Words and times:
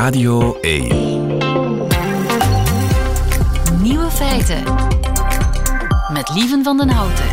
Radio 0.00 0.58
1. 0.60 0.88
Nieuwe 3.82 4.10
feiten. 4.10 4.62
Met 6.12 6.30
Lieven 6.34 6.64
van 6.64 6.76
den 6.76 6.88
Houten. 6.88 7.24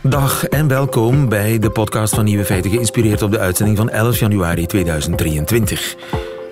Dag 0.00 0.44
en 0.44 0.68
welkom 0.68 1.28
bij 1.28 1.58
de 1.58 1.70
podcast 1.70 2.14
van 2.14 2.24
Nieuwe 2.24 2.44
Feiten, 2.44 2.70
geïnspireerd 2.70 3.22
op 3.22 3.30
de 3.30 3.38
uitzending 3.38 3.76
van 3.76 3.90
11 3.90 4.18
januari 4.18 4.66
2023. 4.66 5.94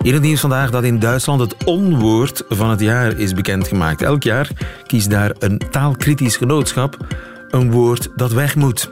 In 0.03 0.13
het 0.13 0.23
nieuws 0.23 0.41
vandaag 0.41 0.71
dat 0.71 0.85
in 0.85 0.99
Duitsland 0.99 1.41
het 1.41 1.65
onwoord 1.65 2.45
van 2.49 2.71
het 2.71 2.81
jaar 2.81 3.19
is 3.19 3.35
bekendgemaakt. 3.35 4.03
Elk 4.03 4.23
jaar 4.23 4.51
kiest 4.87 5.11
daar 5.11 5.35
een 5.39 5.61
taalkritisch 5.71 6.37
genootschap 6.37 6.97
een 7.49 7.71
woord 7.71 8.09
dat 8.17 8.33
weg 8.33 8.57
moet. 8.57 8.91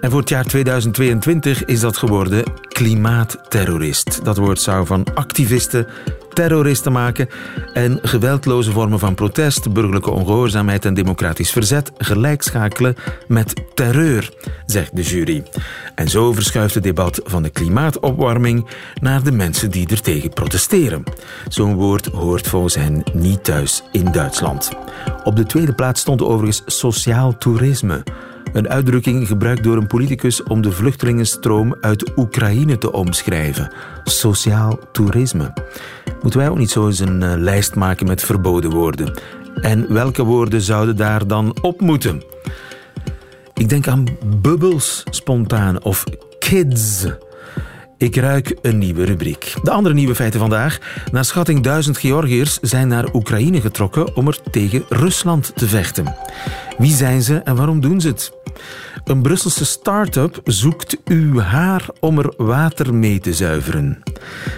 En 0.00 0.10
voor 0.10 0.20
het 0.20 0.28
jaar 0.28 0.44
2022 0.44 1.64
is 1.64 1.80
dat 1.80 1.96
geworden 1.96 2.44
klimaatterrorist. 2.68 4.24
Dat 4.24 4.36
woord 4.36 4.60
zou 4.60 4.86
van 4.86 5.06
activisten 5.14 5.86
terroristen 6.36 6.92
maken 6.92 7.28
en 7.72 7.98
geweldloze 8.02 8.70
vormen 8.70 8.98
van 8.98 9.14
protest, 9.14 9.72
burgerlijke 9.72 10.10
ongehoorzaamheid 10.10 10.84
en 10.84 10.94
democratisch 10.94 11.50
verzet 11.50 11.92
gelijkschakelen 11.98 12.96
met 13.28 13.62
terreur, 13.74 14.30
zegt 14.66 14.96
de 14.96 15.02
jury. 15.02 15.42
En 15.94 16.08
zo 16.08 16.32
verschuift 16.32 16.74
het 16.74 16.82
debat 16.82 17.20
van 17.24 17.42
de 17.42 17.50
klimaatopwarming 17.50 18.66
naar 19.00 19.22
de 19.22 19.32
mensen 19.32 19.70
die 19.70 19.88
er 19.88 20.00
tegen 20.00 20.30
protesteren. 20.30 21.02
Zo'n 21.48 21.74
woord 21.74 22.06
hoort 22.06 22.46
volgens 22.46 22.74
hen 22.74 23.02
niet 23.12 23.44
thuis 23.44 23.82
in 23.92 24.12
Duitsland. 24.12 24.70
Op 25.24 25.36
de 25.36 25.46
tweede 25.46 25.74
plaats 25.74 26.00
stond 26.00 26.22
overigens 26.22 26.62
sociaal 26.66 27.38
toerisme. 27.38 28.02
Een 28.52 28.68
uitdrukking 28.68 29.26
gebruikt 29.26 29.62
door 29.62 29.76
een 29.76 29.86
politicus 29.86 30.42
om 30.42 30.62
de 30.62 30.72
vluchtelingenstroom 30.72 31.76
uit 31.80 32.12
Oekraïne 32.16 32.78
te 32.78 32.92
omschrijven. 32.92 33.72
Sociaal 34.04 34.78
toerisme. 34.92 35.52
Moeten 36.22 36.40
wij 36.40 36.48
ook 36.48 36.58
niet 36.58 36.70
zo 36.70 36.86
eens 36.86 36.98
een 36.98 37.22
uh, 37.22 37.32
lijst 37.36 37.74
maken 37.74 38.06
met 38.06 38.22
verboden 38.22 38.70
woorden? 38.70 39.14
En 39.60 39.92
welke 39.92 40.24
woorden 40.24 40.60
zouden 40.60 40.96
daar 40.96 41.26
dan 41.26 41.56
op 41.62 41.80
moeten? 41.80 42.22
Ik 43.54 43.68
denk 43.68 43.88
aan 43.88 44.04
bubbels 44.40 45.02
spontaan 45.10 45.82
of 45.82 46.04
kids. 46.38 47.06
Ik 47.98 48.16
ruik 48.16 48.56
een 48.62 48.78
nieuwe 48.78 49.04
rubriek. 49.04 49.54
De 49.62 49.70
andere 49.70 49.94
nieuwe 49.94 50.14
feiten 50.14 50.40
vandaag. 50.40 50.78
Naar 51.12 51.24
schatting 51.24 51.62
duizend 51.62 51.98
Georgiërs 51.98 52.58
zijn 52.60 52.88
naar 52.88 53.14
Oekraïne 53.14 53.60
getrokken 53.60 54.16
om 54.16 54.26
er 54.26 54.38
tegen 54.50 54.84
Rusland 54.88 55.52
te 55.54 55.66
vechten. 55.66 56.14
Wie 56.78 56.94
zijn 56.94 57.22
ze 57.22 57.36
en 57.36 57.56
waarom 57.56 57.80
doen 57.80 58.00
ze 58.00 58.08
het? 58.08 58.32
Een 59.04 59.22
Brusselse 59.22 59.64
start-up 59.64 60.40
zoekt 60.44 60.96
uw 61.04 61.40
haar 61.40 61.86
om 62.00 62.18
er 62.18 62.32
water 62.36 62.94
mee 62.94 63.20
te 63.20 63.34
zuiveren. 63.34 64.02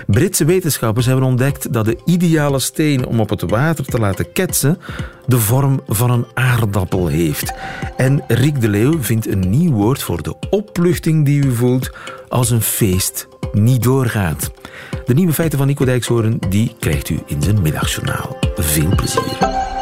Britse 0.06 0.44
wetenschappers 0.44 1.06
hebben 1.06 1.24
ontdekt 1.24 1.72
dat 1.72 1.84
de 1.84 1.98
ideale 2.04 2.58
steen 2.58 3.06
om 3.06 3.20
op 3.20 3.28
het 3.28 3.50
water 3.50 3.84
te 3.84 3.98
laten 3.98 4.32
ketsen 4.32 4.78
de 5.26 5.38
vorm 5.38 5.80
van 5.86 6.10
een 6.10 6.26
aardappel 6.34 7.06
heeft. 7.06 7.52
En 7.96 8.24
Rick 8.28 8.60
de 8.60 8.68
Leeuw 8.68 9.02
vindt 9.02 9.26
een 9.26 9.50
nieuw 9.50 9.72
woord 9.72 10.02
voor 10.02 10.22
de 10.22 10.34
opluchting 10.50 11.24
die 11.24 11.44
u 11.44 11.54
voelt 11.54 11.90
als 12.28 12.50
een 12.50 12.62
feest 12.62 13.28
niet 13.52 13.82
doorgaat. 13.82 14.50
De 15.04 15.14
nieuwe 15.14 15.32
feiten 15.32 15.58
van 15.58 15.66
Nico 15.66 15.84
Dijkshoorn 15.84 16.38
die 16.48 16.76
krijgt 16.78 17.08
u 17.08 17.18
in 17.26 17.42
zijn 17.42 17.62
middagjournaal. 17.62 18.36
Veel 18.56 18.94
plezier. 18.96 19.77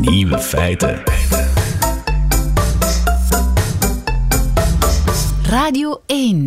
Nieuwe 0.00 0.38
feiten. 0.38 1.02
Radio 5.42 6.02
1. 6.06 6.44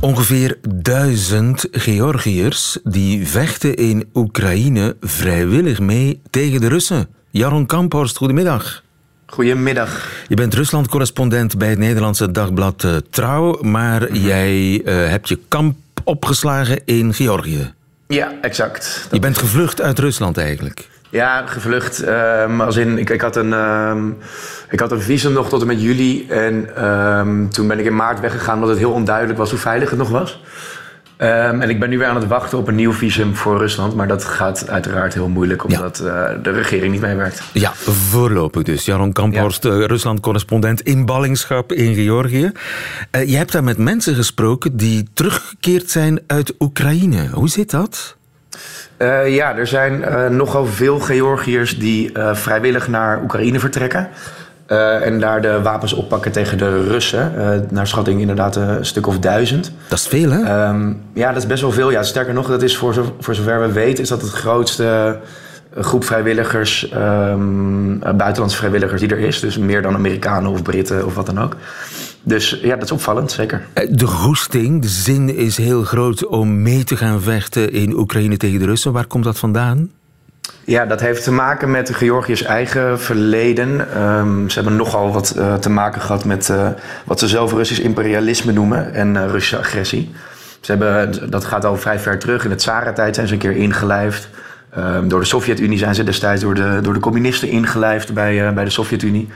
Ongeveer 0.00 0.58
duizend 0.68 1.68
Georgiërs 1.70 2.78
die 2.84 3.28
vechten 3.28 3.76
in 3.76 4.08
Oekraïne 4.14 4.96
vrijwillig 5.00 5.80
mee 5.80 6.20
tegen 6.30 6.60
de 6.60 6.68
Russen. 6.68 7.08
Jaron 7.30 7.66
Kamphorst, 7.66 8.16
goedemiddag. 8.16 8.82
Goedemiddag. 9.26 10.10
Je 10.28 10.34
bent 10.34 10.54
Rusland-correspondent 10.54 11.58
bij 11.58 11.68
het 11.68 11.78
Nederlandse 11.78 12.30
dagblad 12.30 12.82
uh, 12.82 12.96
Trouw, 13.10 13.62
maar 13.62 14.12
jij 14.12 14.82
uh, 14.84 15.08
hebt 15.08 15.28
je 15.28 15.38
kamp 15.48 15.76
opgeslagen 16.04 16.80
in 16.84 17.14
Georgië. 17.14 17.74
Ja, 18.06 18.32
exact. 18.40 19.00
Dat 19.02 19.12
je 19.12 19.18
bent 19.18 19.38
gevlucht 19.38 19.80
uit 19.80 19.98
Rusland 19.98 20.38
eigenlijk. 20.38 20.88
Ja, 21.16 21.46
gevlucht. 21.46 22.08
Um, 22.08 22.60
als 22.60 22.76
in, 22.76 22.98
ik, 22.98 23.10
ik, 23.10 23.20
had 23.20 23.36
een, 23.36 23.52
um, 23.52 24.16
ik 24.70 24.80
had 24.80 24.92
een 24.92 25.00
visum 25.00 25.32
nog 25.32 25.48
tot 25.48 25.60
en 25.60 25.66
met 25.66 25.82
juli. 25.82 26.26
En 26.28 26.84
um, 26.86 27.50
toen 27.50 27.68
ben 27.68 27.78
ik 27.78 27.84
in 27.84 27.96
maart 27.96 28.20
weggegaan 28.20 28.54
omdat 28.54 28.68
het 28.68 28.78
heel 28.78 28.92
onduidelijk 28.92 29.38
was 29.38 29.50
hoe 29.50 29.58
veilig 29.58 29.90
het 29.90 29.98
nog 29.98 30.08
was. 30.08 30.42
en 31.16 31.70
ik 31.70 31.80
ben 31.80 31.88
nu 31.88 31.98
weer 31.98 32.06
aan 32.06 32.16
het 32.16 32.26
wachten 32.26 32.58
op 32.58 32.68
een 32.68 32.74
nieuw 32.74 32.92
visum 32.92 33.34
voor 33.34 33.58
Rusland. 33.58 33.94
Maar 33.94 34.08
dat 34.08 34.24
gaat 34.24 34.68
uiteraard 34.68 35.14
heel 35.14 35.28
moeilijk 35.28 35.64
omdat 35.64 36.00
ja. 36.04 36.30
uh, 36.30 36.42
de 36.42 36.50
regering 36.50 36.92
niet 36.92 37.00
meewerkt. 37.00 37.42
Ja, 37.52 37.72
voorlopig 37.74 38.62
dus. 38.62 38.84
Jaron 38.84 39.12
Kamphorst, 39.12 39.62
ja. 39.62 39.86
Rusland-correspondent 39.86 40.80
in 40.80 41.04
ballingschap 41.04 41.72
in 41.72 41.94
Georgië. 41.94 42.52
Uh, 43.10 43.28
je 43.28 43.36
hebt 43.36 43.52
daar 43.52 43.64
met 43.64 43.78
mensen 43.78 44.14
gesproken 44.14 44.76
die 44.76 45.08
teruggekeerd 45.12 45.90
zijn 45.90 46.20
uit 46.26 46.54
Oekraïne. 46.58 47.28
Hoe 47.32 47.48
zit 47.48 47.70
dat? 47.70 48.16
Uh, 48.98 49.34
ja, 49.34 49.56
er 49.56 49.66
zijn 49.66 50.00
uh, 50.00 50.26
nogal 50.28 50.66
veel 50.66 50.98
Georgiërs 50.98 51.78
die 51.78 52.10
uh, 52.12 52.34
vrijwillig 52.34 52.88
naar 52.88 53.22
Oekraïne 53.22 53.58
vertrekken. 53.58 54.08
en 55.02 55.20
daar 55.20 55.42
de 55.42 55.62
wapens 55.62 55.92
oppakken 55.92 56.32
tegen 56.32 56.58
de 56.58 56.88
Russen. 56.88 57.32
naar 57.70 57.86
schatting 57.86 58.20
inderdaad 58.20 58.56
een 58.56 58.86
stuk 58.86 59.06
of 59.06 59.18
duizend. 59.18 59.72
Dat 59.88 59.98
is 59.98 60.06
veel, 60.06 60.30
hè? 60.30 60.68
Um, 60.68 61.00
ja, 61.12 61.28
dat 61.28 61.42
is 61.42 61.46
best 61.46 61.62
wel 61.62 61.72
veel. 61.72 61.90
Ja, 61.90 62.02
sterker 62.02 62.34
nog, 62.34 62.46
dat 62.46 62.62
is 62.62 62.76
voor, 62.76 62.94
zo, 62.94 63.16
voor 63.20 63.34
zover 63.34 63.60
we 63.60 63.72
weten... 63.72 64.02
is 64.02 64.08
dat 64.08 64.20
het 64.20 64.30
grootste 64.30 65.18
groep 65.80 66.04
vrijwilligers, 66.04 66.92
um, 66.94 67.98
buitenlandse 67.98 68.56
vrijwilligers 68.56 69.00
die 69.00 69.10
er 69.10 69.18
is. 69.18 69.40
Dus 69.40 69.58
meer 69.58 69.82
dan 69.82 69.94
Amerikanen 69.94 70.50
of 70.50 70.62
Britten 70.62 71.06
of 71.06 71.14
wat 71.14 71.26
dan 71.26 71.40
ook. 71.40 71.56
Dus 72.26 72.58
ja, 72.62 72.74
dat 72.74 72.84
is 72.84 72.90
opvallend, 72.90 73.30
zeker. 73.30 73.66
De 73.90 74.06
goesting, 74.06 74.82
de 74.82 74.88
zin 74.88 75.36
is 75.36 75.56
heel 75.56 75.82
groot 75.82 76.26
om 76.26 76.62
mee 76.62 76.84
te 76.84 76.96
gaan 76.96 77.20
vechten 77.20 77.72
in 77.72 77.92
Oekraïne 77.98 78.36
tegen 78.36 78.58
de 78.58 78.64
Russen. 78.64 78.92
Waar 78.92 79.06
komt 79.06 79.24
dat 79.24 79.38
vandaan? 79.38 79.90
Ja, 80.64 80.86
dat 80.86 81.00
heeft 81.00 81.24
te 81.24 81.32
maken 81.32 81.70
met 81.70 81.94
Georgiërs 81.94 82.42
eigen 82.42 83.00
verleden. 83.00 84.00
Um, 84.02 84.50
ze 84.50 84.54
hebben 84.54 84.76
nogal 84.76 85.12
wat 85.12 85.34
uh, 85.36 85.54
te 85.54 85.70
maken 85.70 86.00
gehad 86.00 86.24
met 86.24 86.48
uh, 86.48 86.68
wat 87.04 87.18
ze 87.18 87.28
zelf 87.28 87.52
Russisch 87.52 87.80
imperialisme 87.80 88.52
noemen 88.52 88.94
en 88.94 89.14
uh, 89.14 89.24
Russische 89.30 89.58
agressie. 89.58 90.10
Ze 90.60 90.72
hebben, 90.72 91.30
dat 91.30 91.44
gaat 91.44 91.64
al 91.64 91.76
vrij 91.76 91.98
ver 91.98 92.18
terug. 92.18 92.44
In 92.44 92.50
de 92.50 92.56
Tsarentijd 92.56 93.14
zijn 93.14 93.26
ze 93.26 93.32
een 93.32 93.38
keer 93.38 93.56
ingelijfd. 93.56 94.28
Um, 94.78 95.08
door 95.08 95.20
de 95.20 95.26
Sovjet-Unie 95.26 95.78
zijn 95.78 95.94
ze 95.94 96.04
destijds 96.04 96.42
door 96.42 96.54
de, 96.54 96.78
door 96.82 96.94
de 96.94 97.00
communisten 97.00 97.48
ingelijfd 97.48 98.14
bij, 98.14 98.46
uh, 98.46 98.52
bij 98.52 98.64
de 98.64 98.70
Sovjet-Unie. 98.70 99.28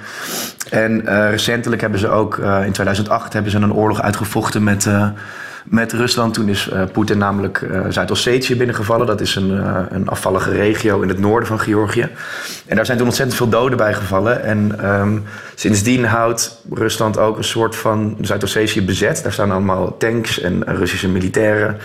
En 0.71 1.03
uh, 1.05 1.31
recentelijk 1.31 1.81
hebben 1.81 2.01
ze 2.01 2.09
ook, 2.09 2.37
uh, 2.37 2.65
in 2.65 2.73
2008, 2.73 3.33
hebben 3.33 3.51
ze 3.51 3.59
een 3.59 3.75
oorlog 3.75 4.01
uitgevochten 4.01 4.65
met, 4.65 4.89
met 5.65 5.93
Rusland. 5.93 6.34
Toen 6.34 6.49
is 6.49 6.71
Poetin 6.93 7.19
namelijk 7.19 7.67
Zuid-Ossetië 7.89 8.56
binnengevallen. 8.56 9.06
Dat 9.06 9.21
is 9.21 9.34
een, 9.34 9.51
een 9.95 10.09
afvallige 10.09 10.51
regio 10.51 11.01
in 11.01 11.09
het 11.09 11.19
noorden 11.19 11.49
van 11.49 11.61
Georgië. 11.61 12.09
En 12.67 12.77
daar 12.77 12.87
zijn 12.87 12.99
toen 12.99 13.07
ontzettend 13.07 13.39
veel 13.39 13.49
doden 13.49 13.77
bij 13.77 13.95
gevallen. 13.95 14.43
En 14.43 14.91
um, 14.91 15.25
sindsdien 15.55 16.05
houdt 16.05 16.62
Rusland 16.72 17.19
ook 17.19 17.37
een 17.37 17.45
soort 17.45 17.77
van 17.77 18.17
Zuid-Ossetië 18.21 18.83
bezet. 18.83 19.22
Daar 19.22 19.33
staan 19.33 19.51
allemaal 19.51 19.97
tanks 19.97 20.41
en 20.41 20.65
Russische 20.67 21.09
militairen. 21.09 21.77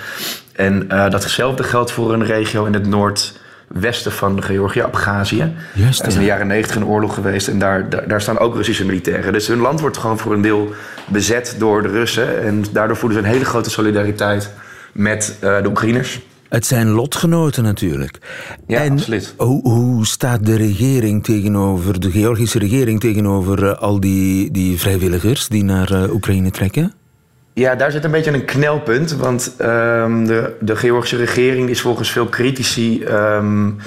En 0.53 0.87
datzelfde 0.87 1.63
geldt 1.63 1.91
voor 1.91 2.13
een 2.13 2.25
regio 2.25 2.66
in 2.66 2.73
het 2.73 2.87
noord 2.87 3.43
westen 3.67 4.11
van 4.11 4.43
Georgië, 4.43 4.81
Abhazie. 4.81 5.43
Juist, 5.73 6.01
er 6.01 6.07
is 6.07 6.13
in 6.13 6.19
de 6.19 6.25
jaren 6.25 6.47
negentig 6.47 6.75
een 6.75 6.85
oorlog 6.85 7.13
geweest 7.13 7.47
en 7.47 7.59
daar, 7.59 7.89
daar, 7.89 8.07
daar, 8.07 8.21
staan 8.21 8.39
ook 8.39 8.55
Russische 8.55 8.85
militairen. 8.85 9.33
Dus 9.33 9.47
hun 9.47 9.59
land 9.59 9.79
wordt 9.79 9.97
gewoon 9.97 10.17
voor 10.17 10.33
een 10.33 10.41
deel 10.41 10.73
bezet 11.07 11.55
door 11.57 11.81
de 11.81 11.87
Russen. 11.89 12.43
En 12.43 12.63
daardoor 12.71 12.97
voelen 12.97 13.17
ze 13.17 13.23
een 13.23 13.31
hele 13.31 13.45
grote 13.45 13.69
solidariteit 13.69 14.51
met 14.91 15.37
uh, 15.43 15.61
de 15.61 15.67
Oekraïners. 15.67 16.22
Het 16.49 16.66
zijn 16.66 16.90
lotgenoten 16.90 17.63
natuurlijk. 17.63 18.17
Ja, 18.67 18.79
en 18.79 18.91
absoluut. 18.91 19.34
Hoe, 19.37 19.61
hoe 19.61 20.05
staat 20.05 20.45
de 20.45 20.55
regering 20.55 21.23
tegenover, 21.23 21.99
de 21.99 22.11
Georgische 22.11 22.59
regering 22.59 22.99
tegenover 22.99 23.63
uh, 23.63 23.73
al 23.73 23.99
die, 23.99 24.51
die 24.51 24.79
vrijwilligers 24.79 25.47
die 25.47 25.63
naar 25.63 25.91
uh, 25.91 26.13
Oekraïne 26.13 26.51
trekken? 26.51 26.93
Ja, 27.55 27.75
daar 27.75 27.91
zit 27.91 28.03
een 28.03 28.11
beetje 28.11 28.34
een 28.34 28.46
knelpunt. 28.46 29.16
Want 29.16 29.55
um, 29.61 30.28
de, 30.28 30.55
de 30.59 30.75
Georgische 30.75 31.16
regering 31.17 31.69
is 31.69 31.81
volgens 31.81 32.11
veel 32.11 32.29
critici 32.29 33.03
um, 33.05 33.78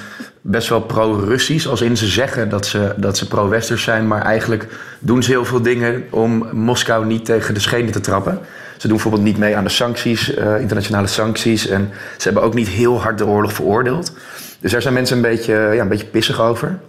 best 0.41 0.69
wel 0.69 0.81
pro-Russisch. 0.81 1.67
Als 1.67 1.81
in 1.81 1.97
ze 1.97 2.07
zeggen 2.07 2.49
dat 2.49 2.65
ze, 2.65 2.93
dat 2.97 3.17
ze 3.17 3.27
pro-Westers 3.27 3.83
zijn. 3.83 4.07
Maar 4.07 4.21
eigenlijk 4.21 4.67
doen 4.99 5.23
ze 5.23 5.31
heel 5.31 5.45
veel 5.45 5.61
dingen 5.61 6.03
om 6.09 6.47
Moskou 6.51 7.05
niet 7.05 7.25
tegen 7.25 7.53
de 7.53 7.59
schenen 7.59 7.91
te 7.91 7.99
trappen. 7.99 8.39
Ze 8.77 8.87
doen 8.87 8.95
bijvoorbeeld 8.95 9.23
niet 9.23 9.37
mee 9.37 9.55
aan 9.55 9.63
de 9.63 9.69
sancties, 9.69 10.37
uh, 10.37 10.59
internationale 10.59 11.07
sancties. 11.07 11.67
En 11.67 11.89
ze 12.17 12.23
hebben 12.23 12.43
ook 12.43 12.53
niet 12.53 12.67
heel 12.67 13.01
hard 13.01 13.17
de 13.17 13.25
oorlog 13.25 13.53
veroordeeld. 13.53 14.13
Dus 14.59 14.71
daar 14.71 14.81
zijn 14.81 14.93
mensen 14.93 15.15
een 15.15 15.21
beetje, 15.21 15.53
ja, 15.53 15.81
een 15.81 15.87
beetje 15.87 16.05
pissig 16.05 16.41
over. 16.41 16.79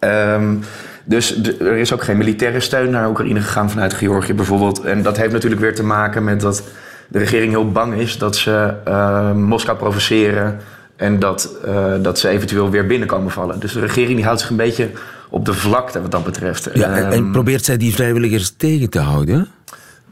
Um, 0.00 0.62
dus 1.04 1.40
er 1.60 1.76
is 1.76 1.92
ook 1.92 2.02
geen 2.02 2.16
militaire 2.16 2.60
steun 2.60 2.90
naar 2.90 3.08
Oekraïne 3.08 3.40
gegaan 3.40 3.70
vanuit 3.70 3.94
Georgië 3.94 4.34
bijvoorbeeld. 4.34 4.80
En 4.80 5.02
dat 5.02 5.16
heeft 5.16 5.32
natuurlijk 5.32 5.60
weer 5.60 5.74
te 5.74 5.84
maken 5.84 6.24
met 6.24 6.40
dat 6.40 6.62
de 7.08 7.18
regering 7.18 7.52
heel 7.52 7.70
bang 7.70 7.94
is 7.94 8.18
dat 8.18 8.36
ze 8.36 8.74
uh, 8.88 9.32
Moskou 9.32 9.78
provoceren 9.78 10.58
en 10.96 11.18
dat, 11.18 11.54
uh, 11.66 11.94
dat 12.02 12.18
ze 12.18 12.28
eventueel 12.28 12.70
weer 12.70 12.86
binnenkomen 12.86 13.30
vallen. 13.30 13.60
Dus 13.60 13.72
de 13.72 13.80
regering 13.80 14.14
die 14.14 14.24
houdt 14.24 14.40
zich 14.40 14.50
een 14.50 14.56
beetje 14.56 14.90
op 15.30 15.44
de 15.44 15.54
vlakte 15.54 16.02
wat 16.02 16.10
dat 16.10 16.24
betreft. 16.24 16.70
Ja, 16.74 16.88
en, 16.88 17.04
en 17.04 17.12
Ehm, 17.12 17.30
probeert 17.32 17.64
zij 17.64 17.76
die 17.76 17.94
vrijwilligers 17.94 18.54
tegen 18.56 18.90
te 18.90 18.98
houden? 18.98 19.48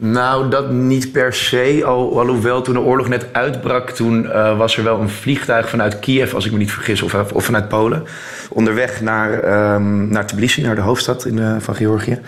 Nou, 0.03 0.49
dat 0.49 0.71
niet 0.71 1.11
per 1.11 1.33
se. 1.33 1.81
Al, 1.85 2.19
alhoewel 2.19 2.61
toen 2.61 2.73
de 2.73 2.79
oorlog 2.79 3.07
net 3.07 3.25
uitbrak, 3.31 3.89
toen 3.89 4.23
uh, 4.23 4.57
was 4.57 4.77
er 4.77 4.83
wel 4.83 4.99
een 4.99 5.09
vliegtuig 5.09 5.69
vanuit 5.69 5.99
Kiev, 5.99 6.33
als 6.33 6.45
ik 6.45 6.51
me 6.51 6.57
niet 6.57 6.71
vergis, 6.71 7.01
of, 7.01 7.33
of 7.33 7.45
vanuit 7.45 7.67
Polen, 7.67 8.03
onderweg 8.49 9.01
naar, 9.01 9.31
um, 9.73 10.07
naar 10.09 10.27
Tbilisi, 10.27 10.61
naar 10.61 10.75
de 10.75 10.81
hoofdstad 10.81 11.25
in, 11.25 11.37
uh, 11.37 11.55
van 11.59 11.75
Georgië. 11.75 12.19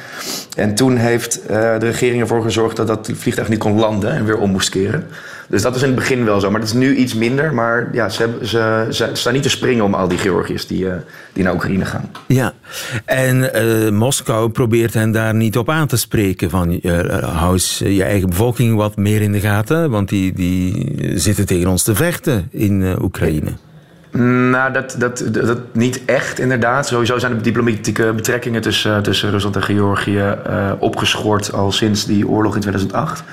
En 0.56 0.76
toen 0.76 0.96
heeft 0.96 1.48
de 1.48 1.78
regering 1.78 2.22
ervoor 2.22 2.42
gezorgd 2.42 2.76
dat 2.76 2.88
dat 2.88 3.10
vliegtuig 3.14 3.50
niet 3.50 3.60
kon 3.60 3.80
landen 3.80 4.12
en 4.12 4.26
weer 4.26 4.38
om 4.38 4.52
moest 4.52 4.70
keren. 4.70 5.08
Dus 5.54 5.62
dat 5.62 5.76
is 5.76 5.82
in 5.82 5.88
het 5.88 5.96
begin 5.96 6.26
wel 6.26 6.40
zo. 6.40 6.52
Maar 6.52 6.60
dat 6.60 6.70
is 6.70 6.76
nu 6.76 6.96
iets 6.96 7.14
minder. 7.14 7.54
Maar 7.54 7.90
ja, 7.92 8.10
ze, 8.10 8.22
hebben, 8.22 8.48
ze, 8.48 8.88
ze 8.90 9.10
staan 9.14 9.34
niet 9.34 9.44
te 9.44 9.50
springen 9.50 9.84
om 9.84 9.94
al 9.94 10.08
die 10.08 10.18
Georgiërs 10.18 10.68
die, 10.68 10.86
uh, 10.86 10.94
die 11.34 11.44
naar 11.44 11.54
Oekraïne 11.54 11.86
gaan. 11.86 12.10
Ja, 12.28 12.54
en 13.06 13.50
uh, 13.64 13.90
Moskou 13.90 14.50
probeert 14.50 14.94
hen 14.94 15.12
daar 15.12 15.36
niet 15.36 15.58
op 15.58 15.70
aan 15.70 15.88
te 15.88 15.98
spreken. 15.98 16.50
Van 16.50 16.80
uh, 16.82 17.00
hou 17.24 17.54
eens 17.54 17.82
je 17.86 18.04
eigen 18.04 18.30
bevolking 18.30 18.76
wat 18.76 18.98
meer 18.98 19.22
in 19.22 19.32
de 19.32 19.40
gaten. 19.40 19.90
Want 19.90 20.10
die, 20.10 20.34
die 20.34 21.12
zitten 21.16 21.46
tegen 21.46 21.70
ons 21.70 21.84
te 21.84 21.96
vechten 21.96 22.48
in 22.52 22.98
Oekraïne. 23.02 23.52
Nou, 24.52 24.74
dat, 24.74 24.96
dat, 24.98 25.24
dat, 25.32 25.46
dat, 25.46 25.60
niet 25.72 26.06
echt 26.06 26.40
inderdaad. 26.40 26.88
Sowieso 26.88 27.18
zijn 27.18 27.36
de 27.38 27.42
diplomatieke 27.42 28.14
betrekkingen 28.16 28.62
tussen, 28.62 29.04
tussen 29.04 29.32
Rusland 29.32 29.56
en 29.56 29.64
Georgië 29.64 30.36
opgeschort 30.80 31.54
al 31.54 31.72
sinds 31.72 32.06
die 32.06 32.28
oorlog 32.28 32.56
in 32.56 32.62
2008. 32.62 33.24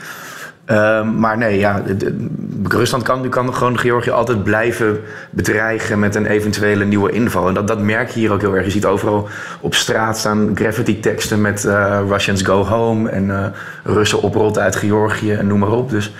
Uh, 0.70 1.02
maar 1.02 1.38
nee, 1.38 1.58
ja, 1.58 1.80
de, 1.80 1.96
de, 1.96 2.28
Rusland 2.68 3.02
kan, 3.02 3.28
kan 3.28 3.54
gewoon 3.54 3.78
Georgië 3.78 4.10
altijd 4.10 4.44
blijven 4.44 5.00
bedreigen 5.30 5.98
met 5.98 6.14
een 6.14 6.26
eventuele 6.26 6.84
nieuwe 6.84 7.10
inval. 7.10 7.48
En 7.48 7.54
dat, 7.54 7.68
dat 7.68 7.80
merk 7.80 8.10
je 8.10 8.20
hier 8.20 8.32
ook 8.32 8.40
heel 8.40 8.56
erg. 8.56 8.64
Je 8.64 8.70
ziet 8.70 8.86
overal 8.86 9.28
op 9.60 9.74
straat 9.74 10.18
staan 10.18 10.50
graffiti-teksten 10.54 11.40
met 11.40 11.64
uh, 11.64 12.00
Russians 12.08 12.42
go 12.42 12.64
home 12.64 13.10
en 13.10 13.24
uh, 13.24 13.44
Russen 13.84 14.22
oprotten 14.22 14.62
uit 14.62 14.76
Georgië 14.76 15.32
en 15.32 15.46
noem 15.46 15.58
maar 15.58 15.72
op. 15.72 15.90
Dus 15.90 16.12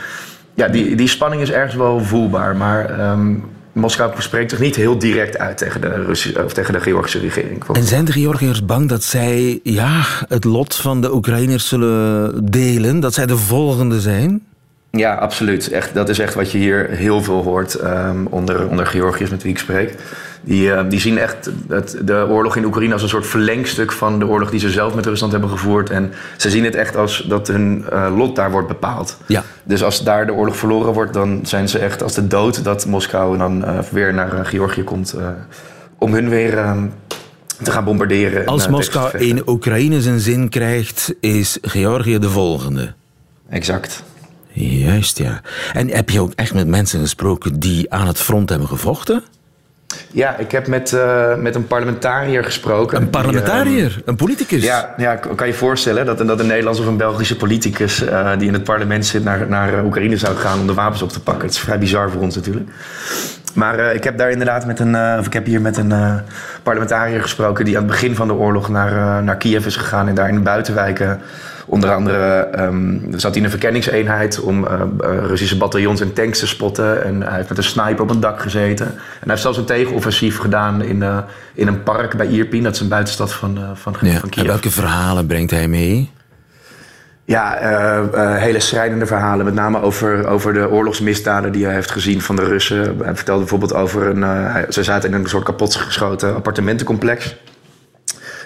ja, 0.55 0.69
die, 0.69 0.97
die 0.97 1.09
spanning 1.09 1.43
is 1.43 1.51
ergens 1.51 1.75
wel 1.75 2.01
voelbaar. 2.01 2.57
Maar 2.57 3.11
um, 3.11 3.45
Moskou 3.73 4.13
spreekt 4.19 4.51
zich 4.51 4.61
niet 4.61 4.77
heel 4.77 4.99
direct 4.99 5.39
uit 5.39 5.59
tegen 5.59 5.81
de, 5.81 5.89
Russische, 5.89 6.45
of 6.45 6.53
tegen 6.53 6.73
de 6.73 6.81
Georgische 6.81 7.19
regering. 7.19 7.65
En 7.73 7.85
zijn 7.85 8.05
de 8.05 8.13
Georgiërs 8.13 8.65
bang 8.65 8.89
dat 8.89 9.03
zij 9.03 9.61
ja, 9.63 10.05
het 10.29 10.45
lot 10.45 10.75
van 10.75 11.01
de 11.01 11.15
Oekraïners 11.15 11.69
zullen 11.69 12.51
delen? 12.51 13.01
Dat 13.01 13.15
zij 13.15 13.27
de 13.27 13.37
volgende 13.37 14.01
zijn? 14.01 14.43
Ja, 14.91 15.15
absoluut. 15.15 15.71
Echt, 15.71 15.95
dat 15.95 16.09
is 16.09 16.19
echt 16.19 16.35
wat 16.35 16.51
je 16.51 16.59
hier 16.59 16.89
heel 16.91 17.23
veel 17.23 17.43
hoort 17.43 17.83
um, 17.83 18.27
onder, 18.27 18.69
onder 18.69 18.87
Georgiërs 18.87 19.31
met 19.31 19.43
wie 19.43 19.53
ik 19.53 19.59
spreek. 19.59 19.95
Die, 20.41 20.69
uh, 20.69 20.81
die 20.89 21.01
zien 21.01 21.19
echt 21.19 21.51
het, 21.69 21.97
de 22.05 22.27
oorlog 22.29 22.57
in 22.57 22.65
Oekraïne 22.65 22.93
als 22.93 23.03
een 23.03 23.09
soort 23.09 23.27
verlengstuk 23.27 23.93
van 23.93 24.19
de 24.19 24.27
oorlog 24.27 24.51
die 24.51 24.61
ze 24.61 24.71
zelf 24.71 24.95
met 24.95 25.07
Rusland 25.07 25.33
hebben 25.33 25.51
gevoerd. 25.51 25.91
En 25.91 26.13
ze 26.37 26.51
zien 26.51 26.65
het 26.65 26.75
echt 26.75 26.97
als 26.97 27.25
dat 27.29 27.49
hun 27.49 27.85
uh, 27.93 28.13
lot 28.17 28.37
daar 28.37 28.51
wordt 28.51 28.69
bepaald. 28.69 29.17
Ja. 29.27 29.45
Dus 29.63 29.83
als 29.83 30.05
daar 30.05 30.27
de 30.27 30.33
oorlog 30.33 30.57
verloren 30.57 30.93
wordt, 30.93 31.15
dan 31.15 31.41
zijn 31.43 31.69
ze 31.69 31.79
echt 31.79 32.03
als 32.03 32.15
de 32.15 32.27
dood 32.27 32.65
dat 32.65 32.87
Moskou 32.87 33.39
dan 33.39 33.65
uh, 33.65 33.79
weer 33.79 34.15
naar 34.15 34.47
Georgië 34.47 34.85
komt 34.85 35.15
om 35.99 36.13
hun 36.15 36.29
weer 36.29 36.65
te 37.63 37.71
gaan 37.71 37.85
bombarderen. 37.85 38.47
Als 38.47 38.69
Moskou 38.69 39.19
in 39.19 39.49
Oekraïne 39.49 40.01
zijn 40.03 40.21
zin 40.21 40.49
krijgt, 40.49 41.15
is 41.21 41.59
Georgië 41.63 42.19
de 42.19 42.31
volgende. 42.31 42.95
Exact. 43.49 44.03
Juist, 44.53 45.19
ja. 45.19 45.41
En 45.73 45.89
heb 45.89 46.11
je 46.11 46.21
ook 46.21 46.33
echt 46.35 46.55
met 46.55 46.67
mensen 46.67 47.01
gesproken 47.01 47.61
die 47.61 47.93
aan 47.93 48.07
het 48.07 48.19
front 48.19 48.49
hebben 48.49 48.69
gevochten? 48.69 49.23
Ja, 50.11 50.37
ik 50.37 50.51
heb 50.51 50.67
met, 50.67 50.93
uh, 50.93 51.35
met 51.37 51.55
een 51.55 51.67
parlementariër 51.67 52.45
gesproken. 52.45 53.01
Een 53.01 53.11
parlementariër? 53.11 53.89
Die, 53.89 53.97
uh, 53.97 54.03
een 54.05 54.17
politicus? 54.17 54.63
Ja, 54.63 54.95
ja, 54.97 55.15
kan 55.15 55.47
je 55.47 55.55
voorstellen 55.55 56.07
dat, 56.07 56.19
dat 56.19 56.41
een 56.41 56.47
Nederlandse 56.47 56.83
of 56.83 56.89
een 56.89 56.97
Belgische 56.97 57.37
politicus... 57.37 58.03
Uh, 58.03 58.31
die 58.39 58.47
in 58.47 58.53
het 58.53 58.65
parlement 58.65 59.07
zit 59.07 59.25
naar, 59.25 59.49
naar 59.49 59.85
Oekraïne 59.85 60.17
zou 60.17 60.37
gaan 60.37 60.61
om 60.61 60.67
de 60.67 60.75
wapens 60.75 61.03
op 61.03 61.09
te 61.09 61.21
pakken. 61.21 61.45
Het 61.45 61.55
is 61.55 61.61
vrij 61.61 61.79
bizar 61.79 62.11
voor 62.11 62.23
ons 62.23 62.35
natuurlijk. 62.35 62.71
Maar 63.55 63.95
ik 63.95 64.05
heb 64.05 64.19
daar 64.19 64.31
inderdaad 64.31 64.67
met 64.67 64.79
een... 64.79 64.97
of 65.19 65.27
ik 65.27 65.33
heb 65.33 65.47
hier 65.47 65.61
met 65.61 65.77
een 65.77 65.93
parlementariër 66.63 67.23
gesproken... 67.23 67.65
die 67.65 67.77
aan 67.77 67.83
het 67.83 67.91
begin 67.91 68.15
van 68.15 68.27
de 68.27 68.35
oorlog 68.35 68.69
naar, 68.69 69.23
naar 69.23 69.37
Kiev 69.37 69.67
is 69.67 69.77
gegaan... 69.77 70.09
en 70.09 70.15
daar 70.15 70.29
in 70.29 70.35
de 70.35 70.41
buitenwijken... 70.41 71.21
Onder 71.71 71.95
andere 71.95 72.49
um, 72.59 73.03
zat 73.11 73.31
hij 73.31 73.39
in 73.39 73.45
een 73.45 73.51
verkenningseenheid 73.51 74.41
om 74.41 74.65
uh, 74.65 74.81
Russische 75.27 75.57
bataljons 75.57 76.01
en 76.01 76.13
tanks 76.13 76.39
te 76.39 76.47
spotten. 76.47 77.05
En 77.05 77.23
hij 77.23 77.37
heeft 77.37 77.49
met 77.49 77.59
een 77.59 77.65
sniper 77.65 78.03
op 78.03 78.11
een 78.11 78.21
dak 78.21 78.41
gezeten. 78.41 78.87
En 78.87 78.95
hij 78.97 79.29
heeft 79.29 79.43
zelfs 79.43 79.59
een 79.59 79.65
tegenoffensief 79.65 80.39
gedaan 80.39 80.83
in, 80.83 80.97
uh, 80.97 81.19
in 81.55 81.67
een 81.67 81.83
park 81.83 82.17
bij 82.17 82.27
Irpin. 82.27 82.63
Dat 82.63 82.75
is 82.75 82.81
een 82.81 82.89
buitenstad 82.89 83.33
van, 83.33 83.59
uh, 83.59 83.71
van, 83.75 83.95
ja, 84.01 84.19
van 84.19 84.29
Kiev. 84.29 84.45
En 84.45 84.51
welke 84.51 84.71
verhalen 84.71 85.27
brengt 85.27 85.51
hij 85.51 85.69
mee? 85.69 86.11
Ja, 87.25 87.59
hele 88.39 88.61
schrijnende 88.61 89.07
verhalen. 89.07 89.45
Met 89.45 89.55
name 89.55 89.81
over, 89.83 90.27
over 90.27 90.53
de 90.53 90.71
oorlogsmisdaden 90.71 91.53
die 91.53 91.65
hij 91.65 91.75
heeft 91.75 91.91
gezien 91.91 92.21
van 92.21 92.37
de 92.37 92.45
Russen. 92.45 92.99
Hij 93.03 93.17
vertelde 93.17 93.41
bijvoorbeeld 93.41 93.75
over 93.75 94.07
een... 94.07 94.25
Ze 94.73 94.83
zaten 94.83 95.13
in 95.13 95.21
een 95.21 95.29
soort 95.29 95.45
kapotgeschoten 95.45 96.35
appartementencomplex. 96.35 97.37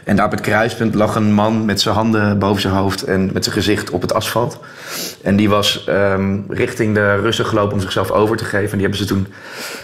En 0.04 0.16
daar 0.16 0.24
op 0.24 0.30
het 0.30 0.40
kruispunt 0.40 0.94
lag 0.94 1.14
een 1.14 1.32
man 1.32 1.64
met 1.64 1.80
zijn 1.80 1.94
handen 1.94 2.38
boven 2.38 2.60
zijn 2.62 2.74
hoofd 2.74 3.02
en 3.02 3.30
met 3.32 3.44
zijn 3.44 3.56
gezicht 3.56 3.90
op 3.90 4.02
het 4.02 4.14
asfalt. 4.14 4.60
En 5.22 5.36
die 5.36 5.48
was 5.48 5.86
um, 5.88 6.44
richting 6.48 6.94
de 6.94 7.14
Russen 7.14 7.46
gelopen 7.46 7.72
om 7.74 7.80
zichzelf 7.80 8.10
over 8.10 8.36
te 8.36 8.44
geven. 8.44 8.70
En 8.70 8.78
die 8.78 8.80
hebben 8.80 8.98
ze 8.98 9.04
toen 9.04 9.26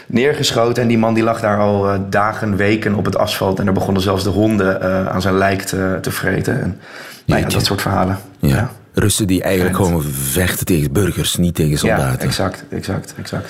neergeschoten. 0.07 0.83
En 0.83 0.89
die 0.89 0.99
man 0.99 1.15
die 1.15 1.23
lag 1.23 1.41
daar 1.41 1.59
al 1.59 1.87
uh, 1.87 2.01
dagen, 2.11 2.57
weken 2.57 2.95
op 2.95 3.05
het 3.05 3.17
asfalt. 3.17 3.59
En 3.59 3.67
er 3.67 3.73
begonnen 3.73 4.03
zelfs 4.03 4.25
de 4.25 4.31
honden 4.31 4.79
uh, 4.83 5.07
aan 5.07 5.23
zijn 5.23 5.37
lijk 5.37 5.63
te, 5.63 5.99
te 6.03 6.11
vreten. 6.11 6.61
En 6.63 6.81
nou 7.25 7.41
ja, 7.41 7.49
dat 7.49 7.65
soort 7.65 7.83
verhalen. 7.83 8.19
Ja. 8.39 8.49
ja. 8.49 8.71
Russen 8.95 9.27
die 9.27 9.43
eigenlijk 9.43 9.77
gewoon 9.77 10.03
vechten 10.13 10.67
tegen 10.67 10.93
burgers, 10.93 11.37
niet 11.37 11.55
tegen 11.55 11.79
soldaten. 11.79 12.19
Ja, 12.19 12.25
exact, 12.25 12.65
exact, 12.71 13.15
exact. 13.19 13.49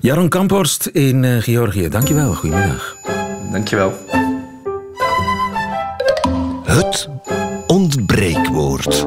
Jaron 0.00 0.28
Kamphorst 0.28 0.86
in 0.86 1.22
uh, 1.22 1.42
Georgië, 1.42 1.88
dankjewel. 1.88 2.34
Goedemiddag. 2.34 2.96
Dankjewel. 3.52 3.94
Het 6.70 7.08
ontbreekwoord. 7.66 9.06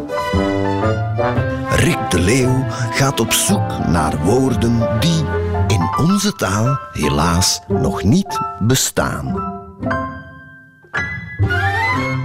Rick 1.70 2.12
de 2.12 2.20
Leeuw 2.20 2.66
gaat 2.70 3.20
op 3.20 3.32
zoek 3.32 3.88
naar 3.88 4.24
woorden 4.24 5.00
die 5.00 5.24
in 5.68 5.90
onze 5.98 6.34
taal 6.34 6.80
helaas 6.92 7.62
nog 7.68 8.04
niet 8.04 8.40
bestaan. 8.60 9.54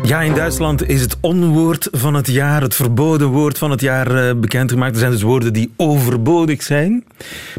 Ja, 0.09 0.21
in 0.23 0.35
Duitsland 0.35 0.89
is 0.89 1.01
het 1.01 1.17
onwoord 1.21 1.89
van 1.93 2.15
het 2.15 2.27
jaar, 2.27 2.63
het 2.63 2.75
verboden 2.75 3.29
woord 3.29 3.59
van 3.59 3.71
het 3.71 3.81
jaar 3.81 4.39
bekendgemaakt. 4.39 4.93
Er 4.93 4.99
zijn 4.99 5.11
dus 5.11 5.23
woorden 5.23 5.53
die 5.53 5.73
overbodig 5.77 6.63
zijn. 6.63 7.05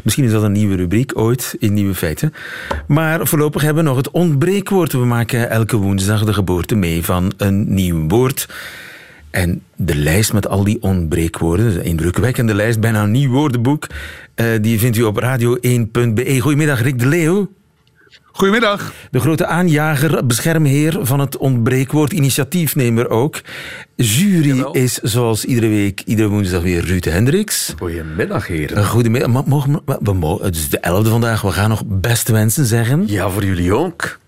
Misschien 0.02 0.24
is 0.24 0.30
dat 0.30 0.42
een 0.42 0.52
nieuwe 0.52 0.76
rubriek 0.76 1.18
ooit 1.18 1.56
in 1.58 1.72
Nieuwe 1.74 1.94
Feiten. 1.94 2.34
Maar 2.86 3.26
voorlopig 3.26 3.62
hebben 3.62 3.82
we 3.82 3.88
nog 3.88 3.98
het 3.98 4.10
ontbreekwoord. 4.10 4.92
We 4.92 4.98
maken 4.98 5.50
elke 5.50 5.76
woensdag 5.76 6.24
de 6.24 6.32
geboorte 6.32 6.74
mee 6.74 7.04
van 7.04 7.32
een 7.36 7.74
nieuw 7.74 8.08
woord. 8.08 8.48
En 9.30 9.62
de 9.76 9.96
lijst 9.96 10.32
met 10.32 10.48
al 10.48 10.64
die 10.64 10.82
ontbreekwoorden, 10.82 11.66
een 11.66 11.84
indrukwekkende 11.84 12.54
lijst, 12.54 12.80
bijna 12.80 13.02
een 13.02 13.10
nieuw 13.10 13.30
woordenboek, 13.30 13.86
die 14.60 14.78
vindt 14.78 14.96
u 14.96 15.02
op 15.02 15.22
radio1.be. 15.22 16.40
Goedemiddag, 16.40 16.82
Rick 16.82 16.98
de 16.98 17.06
Leeuw. 17.06 17.48
Goedemiddag. 18.40 18.92
De 19.10 19.20
grote 19.20 19.46
aanjager, 19.46 20.26
beschermheer 20.26 20.98
van 21.00 21.20
het 21.20 21.36
ontbreekwoord, 21.36 22.12
initiatiefnemer 22.12 23.10
ook. 23.10 23.40
Jury 23.96 24.46
Jawel. 24.46 24.72
is 24.72 24.94
zoals 24.94 25.44
iedere 25.44 25.68
week, 25.68 26.02
iedere 26.04 26.28
woensdag 26.28 26.62
weer 26.62 26.84
Ruud 26.84 27.04
Hendricks. 27.04 27.74
Goedemiddag, 27.78 28.46
heren. 28.46 28.86
Goedemiddag. 28.86 29.44
Mogen 29.46 29.80
we, 29.84 29.98
we 30.00 30.12
mogen, 30.12 30.44
het 30.44 30.56
is 30.56 30.68
de 30.68 30.78
11e 30.78 31.08
vandaag, 31.08 31.42
we 31.42 31.50
gaan 31.50 31.68
nog 31.68 31.82
beste 31.86 32.32
wensen 32.32 32.66
zeggen. 32.66 33.04
Ja, 33.06 33.28
voor 33.28 33.44
jullie 33.44 33.74
ook. 33.74 34.18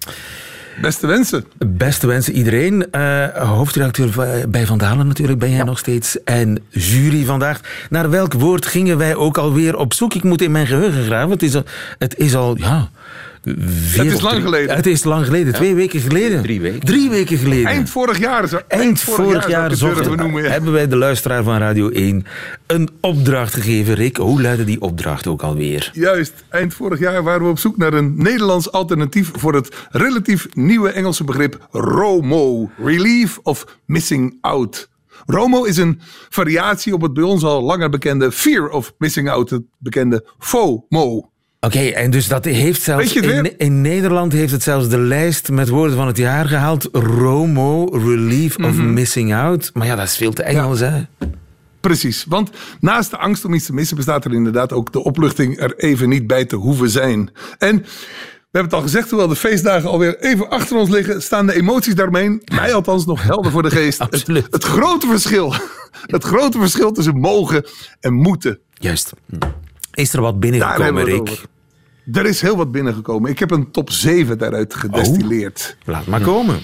Beste 0.80 1.06
wensen. 1.06 1.44
Beste 1.58 2.06
wensen 2.06 2.32
iedereen. 2.32 2.86
Uh, 2.92 3.26
hoofdredacteur 3.26 4.10
bij 4.48 4.66
Van 4.66 4.78
Dalen 4.78 5.06
natuurlijk 5.06 5.38
ben 5.38 5.48
jij 5.48 5.58
ja. 5.58 5.64
nog 5.64 5.78
steeds. 5.78 6.22
En 6.24 6.58
jury 6.68 7.24
vandaag. 7.24 7.60
Naar 7.90 8.10
welk 8.10 8.32
woord 8.32 8.66
gingen 8.66 8.98
wij 8.98 9.14
ook 9.14 9.38
alweer 9.38 9.76
op 9.76 9.94
zoek? 9.94 10.14
Ik 10.14 10.22
moet 10.22 10.42
in 10.42 10.50
mijn 10.50 10.66
geheugen 10.66 11.04
graven. 11.04 11.30
Het 11.30 11.42
is 11.42 11.54
al, 11.54 11.64
het 11.98 12.18
is 12.18 12.34
al 12.34 12.56
ja... 12.58 12.90
Het 13.42 14.12
is 14.12 14.20
lang 14.20 14.42
geleden. 14.42 14.76
Het 14.76 14.86
is 14.86 15.04
lang 15.04 15.24
geleden, 15.24 15.52
twee 15.52 15.68
ja. 15.68 15.74
weken 15.74 16.00
geleden. 16.00 16.42
Drie 16.42 16.60
weken. 16.60 16.80
Drie 16.80 17.10
weken 17.10 17.38
geleden. 17.38 17.66
Eind 17.66 17.90
vorig 17.90 18.18
jaar. 18.18 18.48
Zo. 18.48 18.56
Eind, 18.56 18.82
Eind 18.82 19.00
vorig, 19.00 19.24
vorig 19.24 19.48
jaar, 19.48 19.68
jaar 19.68 19.76
zochten, 19.76 20.10
we 20.10 20.16
noemen, 20.16 20.42
ja. 20.42 20.48
hebben 20.50 20.72
wij 20.72 20.88
de 20.88 20.96
luisteraar 20.96 21.42
van 21.42 21.58
Radio 21.58 21.88
1 21.88 22.26
een 22.66 22.88
opdracht 23.00 23.54
gegeven. 23.54 23.94
Rick, 23.94 24.16
hoe 24.16 24.42
luidde 24.42 24.64
die 24.64 24.80
opdracht 24.80 25.26
ook 25.26 25.42
alweer? 25.42 25.90
Juist, 25.92 26.44
eind 26.48 26.74
vorig 26.74 26.98
jaar 26.98 27.22
waren 27.22 27.42
we 27.42 27.50
op 27.50 27.58
zoek 27.58 27.76
naar 27.76 27.92
een 27.92 28.14
Nederlands 28.16 28.72
alternatief 28.72 29.30
voor 29.32 29.54
het 29.54 29.76
relatief 29.90 30.46
nieuwe 30.52 30.90
Engelse 30.90 31.24
begrip 31.24 31.66
ROMO. 31.70 32.70
Relief 32.78 33.38
of 33.42 33.78
Missing 33.86 34.38
Out. 34.40 34.90
Romo 35.26 35.64
is 35.64 35.76
een 35.76 36.00
variatie 36.28 36.94
op 36.94 37.02
het 37.02 37.12
bij 37.12 37.22
ons 37.22 37.44
al 37.44 37.62
langer 37.62 37.88
bekende 37.90 38.32
fear 38.32 38.68
of 38.68 38.94
missing 38.98 39.30
out, 39.30 39.50
het 39.50 39.62
bekende 39.78 40.26
FOMO. 40.38 41.31
Oké, 41.66 41.78
en 41.80 42.10
dus 42.10 42.28
dat 42.28 42.44
heeft 42.44 42.82
zelfs 42.82 43.12
in, 43.14 43.58
in 43.58 43.80
Nederland 43.80 44.32
heeft 44.32 44.52
het 44.52 44.62
zelfs 44.62 44.88
de 44.88 44.98
lijst 44.98 45.50
met 45.50 45.68
woorden 45.68 45.96
van 45.96 46.06
het 46.06 46.16
jaar 46.16 46.46
gehaald. 46.48 46.88
Romo, 46.92 47.84
relief 47.84 48.56
of 48.56 48.74
Mhm. 48.76 48.92
missing 48.92 49.34
out. 49.34 49.70
Maar 49.74 49.86
ja, 49.86 49.94
dat 49.96 50.06
is 50.06 50.16
veel 50.16 50.32
te 50.32 50.42
Engels, 50.42 50.80
hè? 50.80 51.00
Precies, 51.80 52.24
want 52.28 52.50
naast 52.80 53.10
de 53.10 53.18
angst 53.18 53.44
om 53.44 53.54
iets 53.54 53.66
te 53.66 53.72
missen 53.72 53.96
bestaat 53.96 54.24
er 54.24 54.32
inderdaad 54.32 54.72
ook 54.72 54.92
de 54.92 55.04
opluchting 55.04 55.60
er 55.60 55.76
even 55.76 56.08
niet 56.08 56.26
bij 56.26 56.44
te 56.44 56.56
hoeven 56.56 56.90
zijn. 56.90 57.30
En 57.58 57.76
we 57.76 58.58
hebben 58.58 58.62
het 58.62 58.72
al 58.72 58.80
gezegd, 58.82 59.08
hoewel 59.10 59.28
de 59.28 59.36
feestdagen 59.36 59.88
alweer 59.90 60.18
even 60.20 60.48
achter 60.50 60.76
ons 60.76 60.88
liggen, 60.90 61.22
staan 61.22 61.46
de 61.46 61.54
emoties 61.54 61.94
daarmee, 61.94 62.38
mij 62.54 62.74
althans 62.74 63.06
nog 63.06 63.22
helder 63.22 63.50
voor 63.50 63.62
de 63.62 63.70
geest. 63.70 63.98
het, 64.02 64.12
Absoluut. 64.14 64.46
het 64.50 64.64
grote 64.64 65.06
verschil, 65.06 65.54
het 66.16 66.24
grote 66.24 66.58
verschil 66.58 66.92
tussen 66.92 67.18
mogen 67.20 67.64
en 68.00 68.12
moeten. 68.14 68.58
Juist. 68.72 69.12
Is 69.94 70.12
er 70.12 70.20
wat 70.20 70.40
binnengekomen, 70.40 71.04
Rick? 71.04 71.42
Er 72.12 72.26
is 72.26 72.40
heel 72.40 72.56
wat 72.56 72.72
binnengekomen. 72.72 73.30
Ik 73.30 73.38
heb 73.38 73.50
een 73.50 73.70
top 73.70 73.90
7 73.90 74.38
daaruit 74.38 74.74
gedestilleerd. 74.74 75.76
Laat 75.84 76.06
maar 76.06 76.20
komen. 76.20 76.60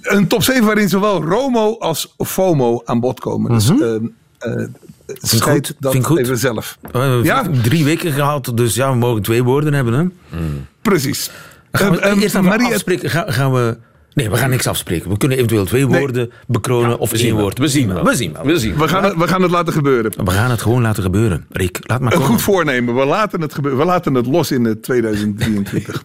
Een 0.00 0.26
top 0.26 0.42
7 0.42 0.64
waarin 0.64 0.88
zowel 0.88 1.22
Romo 1.24 1.76
als 1.78 2.14
FOMO 2.18 2.82
aan 2.84 3.00
bod 3.00 3.20
komen. 3.20 3.50
Dus 3.52 3.70
uh, 3.70 3.76
uh, 3.78 3.98
dat 5.78 5.92
vind 5.92 5.94
ik 5.94 6.04
goed. 6.04 6.18
even 6.18 6.38
zelf. 6.38 6.78
We 6.92 6.98
hebben 6.98 7.22
Ja? 7.24 7.46
drie 7.62 7.84
weken 7.84 8.12
gehad, 8.12 8.52
dus 8.54 8.74
ja, 8.74 8.90
we 8.90 8.96
mogen 8.98 9.22
twee 9.22 9.42
woorden 9.44 9.72
hebben, 9.72 9.94
hè? 9.94 10.38
Precies. 10.82 11.30
Gaan 11.72 11.90
we 11.92 11.98
Ehm, 12.00 12.10
ehm, 12.12 12.20
eerst 12.20 12.34
even 12.34 12.44
Mariette- 12.44 12.74
afspreken? 12.74 13.10
Gaan, 13.10 13.32
gaan 13.32 13.52
we... 13.52 13.78
Nee, 14.20 14.30
we 14.30 14.36
gaan 14.36 14.50
niks 14.50 14.66
afspreken. 14.66 15.10
We 15.10 15.16
kunnen 15.16 15.36
eventueel 15.36 15.64
twee 15.64 15.86
Nee. 15.86 15.98
woorden 15.98 16.30
bekronen 16.46 16.98
of 16.98 17.12
één 17.12 17.36
woord. 17.36 17.58
We 17.58 17.68
zien 17.68 17.94
wel. 17.94 18.04
We 18.04 18.14
zien 18.14 18.32
wel. 18.32 18.44
We 18.44 18.58
zien 18.58 18.76
we, 18.76 18.88
gaan 18.88 19.04
het, 19.04 19.14
we 19.16 19.28
gaan 19.28 19.42
het 19.42 19.50
laten 19.50 19.72
gebeuren. 19.72 20.12
We 20.24 20.30
gaan 20.30 20.50
het 20.50 20.62
gewoon 20.62 20.82
laten 20.82 21.02
gebeuren. 21.02 21.46
Rick, 21.50 21.78
laat 21.82 22.00
maar 22.00 22.12
Een 22.12 22.18
komen. 22.18 22.32
goed 22.34 22.42
voornemen. 22.42 22.94
We 22.94 23.04
laten 23.04 23.40
het, 23.40 23.54
gebeuren. 23.54 23.80
we 23.80 23.86
laten 23.86 24.14
het 24.14 24.26
los 24.26 24.50
in 24.50 24.66
eh, 24.66 24.72
2023. 24.72 26.04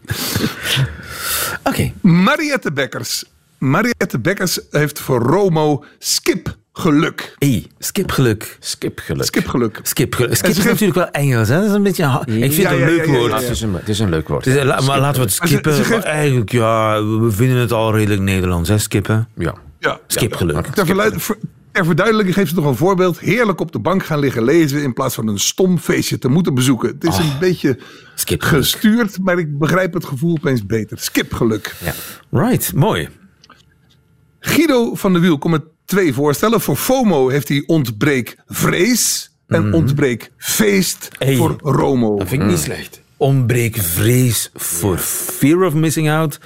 Oké. 1.70 1.92
Mariette 2.02 2.72
Bekkers. 2.72 3.24
Mariette 3.58 4.20
Bekkers 4.20 4.60
heeft 4.72 5.00
voor 5.00 5.22
Romo 5.22 5.84
skip 6.00 6.56
geluk. 6.78 7.36
Hey, 7.40 7.66
skipgeluk. 7.80 8.58
Skipgeluk. 8.60 9.24
Skip 9.26 9.48
geluk. 9.48 9.80
Skipgeluk. 9.84 10.36
Skip 10.36 10.50
is 10.50 10.64
natuurlijk 10.64 10.94
wel 10.96 11.10
Engels, 11.10 11.48
hè? 11.48 11.56
Dat 11.56 11.66
is 11.66 11.72
een 11.72 11.84
beetje... 11.84 12.22
Ik 12.26 12.34
vind 12.34 12.56
Ja, 12.56 12.70
het 12.70 12.72
een 12.72 12.80
ja, 12.80 12.86
leuk 12.86 13.06
ja, 13.06 13.12
ja, 13.12 13.18
woord. 13.20 13.32
ja, 13.32 13.38
Het, 13.38 13.50
is 13.50 13.62
een, 13.62 13.74
het 13.74 13.90
is 13.90 14.00
een 14.00 14.10
leuk 14.10 14.28
woord. 14.28 14.46
La- 14.46 14.82
maar 14.82 15.00
laten 15.00 15.16
we 15.22 15.26
het 15.28 15.34
ze- 15.36 15.48
skippen. 15.48 15.74
ze 15.74 15.84
geeft- 15.84 16.04
Maar 16.04 16.14
eigenlijk, 16.14 16.52
ja, 16.52 17.04
we 17.04 17.32
vinden 17.32 17.58
het 17.58 17.72
al 17.72 17.94
redelijk 17.96 18.22
Nederlands, 18.22 18.70
hè? 18.70 18.78
Skippen. 18.78 19.28
Ja. 19.38 19.56
Ja. 19.80 20.00
Skipgeluk. 20.08 20.66
Ter, 20.68 21.86
verduidelijking 21.86 22.36
geeft 22.36 22.50
ze 22.50 22.56
nog 22.56 22.66
een 22.66 22.76
voorbeeld. 22.76 23.20
Heerlijk 23.20 23.60
op 23.60 23.72
de 23.72 23.80
bank 23.80 24.06
gaan 24.06 24.20
liggen 24.20 24.44
lezen 24.44 24.82
in 24.84 24.94
plaats 24.94 25.16
van 25.16 25.28
een 25.28 25.40
stom 25.40 25.78
feestje 25.80 26.18
te 26.18 26.28
moeten 26.28 26.54
bezoeken. 26.54 26.90
Het 26.90 27.04
is 27.04 27.18
een 27.18 27.40
beetje 27.40 27.80
Skipgeluk. 28.16 28.56
gestuurd, 28.64 29.18
maar 29.22 29.38
ik 29.40 29.58
begrijp 29.58 29.94
het 29.94 30.06
gevoel 30.06 30.32
opeens 30.32 30.66
beter. 30.66 31.00
Skipgeluk. 31.00 31.76
Right, 32.32 32.74
mooi. 32.74 33.10
Guido 34.40 34.96
van 34.96 35.12
der 35.14 35.22
Wiel 35.22 35.38
komt 35.38 35.54
met 35.54 35.64
twee 35.86 36.14
voorstellen. 36.14 36.62
Voor 36.62 36.76
FOMO 36.76 37.30
heeft 37.30 37.48
hij 37.48 37.64
ontbreek 37.66 38.36
vrees 38.48 39.32
en 39.48 39.74
ontbreek 39.74 40.32
feest 40.38 41.08
Mhm. 41.20 41.24
Hey. 41.28 41.36
voor 41.36 41.56
Romo. 41.62 42.18
Dat 42.18 42.28
vind 42.28 42.42
ik 42.42 42.48
niet 42.48 42.60
slecht. 42.60 43.02
Ontbreek 43.18 43.78
vrees 43.78 44.50
voor 44.54 44.98
fear 44.98 45.64
of 45.66 45.74
missing 45.74 46.10
out. 46.10 46.40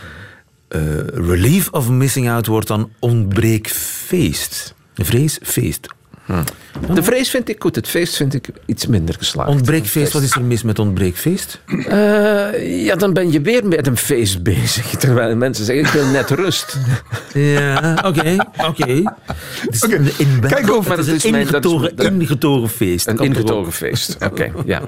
Eh, 0.67 0.81
relief 1.07 1.69
of 1.71 1.89
missing 1.89 2.29
out 2.29 2.45
wordt 2.45 2.67
dan 2.67 2.91
ontbreek 2.99 3.69
feest. 3.69 4.75
Vrees, 4.95 5.39
feest. 5.43 5.87
De 6.93 7.03
vrees 7.03 7.29
vind 7.29 7.49
ik 7.49 7.61
goed. 7.61 7.75
Het 7.75 7.87
feest 7.87 8.15
vind 8.15 8.33
ik 8.33 8.49
iets 8.65 8.85
minder 8.87 9.15
geslaagd. 9.17 9.49
Ontbreekfeest, 9.49 10.13
wat 10.13 10.21
is 10.21 10.35
er 10.35 10.41
mis 10.43 10.63
met 10.63 10.79
ontbreekfeest? 10.79 11.61
Eh, 11.87 12.85
ja, 12.85 12.95
dan 12.95 13.13
ben 13.13 13.31
je 13.31 13.41
weer 13.41 13.67
met 13.67 13.87
een 13.87 13.97
feest 13.97 14.43
bezig. 14.43 14.85
Terwijl 14.89 15.35
mensen 15.35 15.65
zeggen, 15.65 15.85
ik 15.85 15.91
wil 15.91 16.05
net 16.05 16.29
rust. 16.29 16.77
Ja, 17.33 17.97
oké, 18.05 18.35
oké. 18.67 19.03
Dus 19.69 19.79
kijk 20.47 20.75
of- 20.75 20.87
maar 20.87 20.97
het 20.97 21.05
is 21.07 21.11
dat 21.13 21.15
is 21.15 21.23
een 21.23 21.31
mijn- 21.31 21.47
dat 21.47 21.65
is- 21.65 21.71
ingetogen, 21.71 22.11
ingetogen 22.19 22.69
feest. 22.69 23.07
Een 23.07 23.17
ingetogen 23.17 23.71
feest. 23.71 24.17
Oké, 24.25 24.51
ja. 24.65 24.81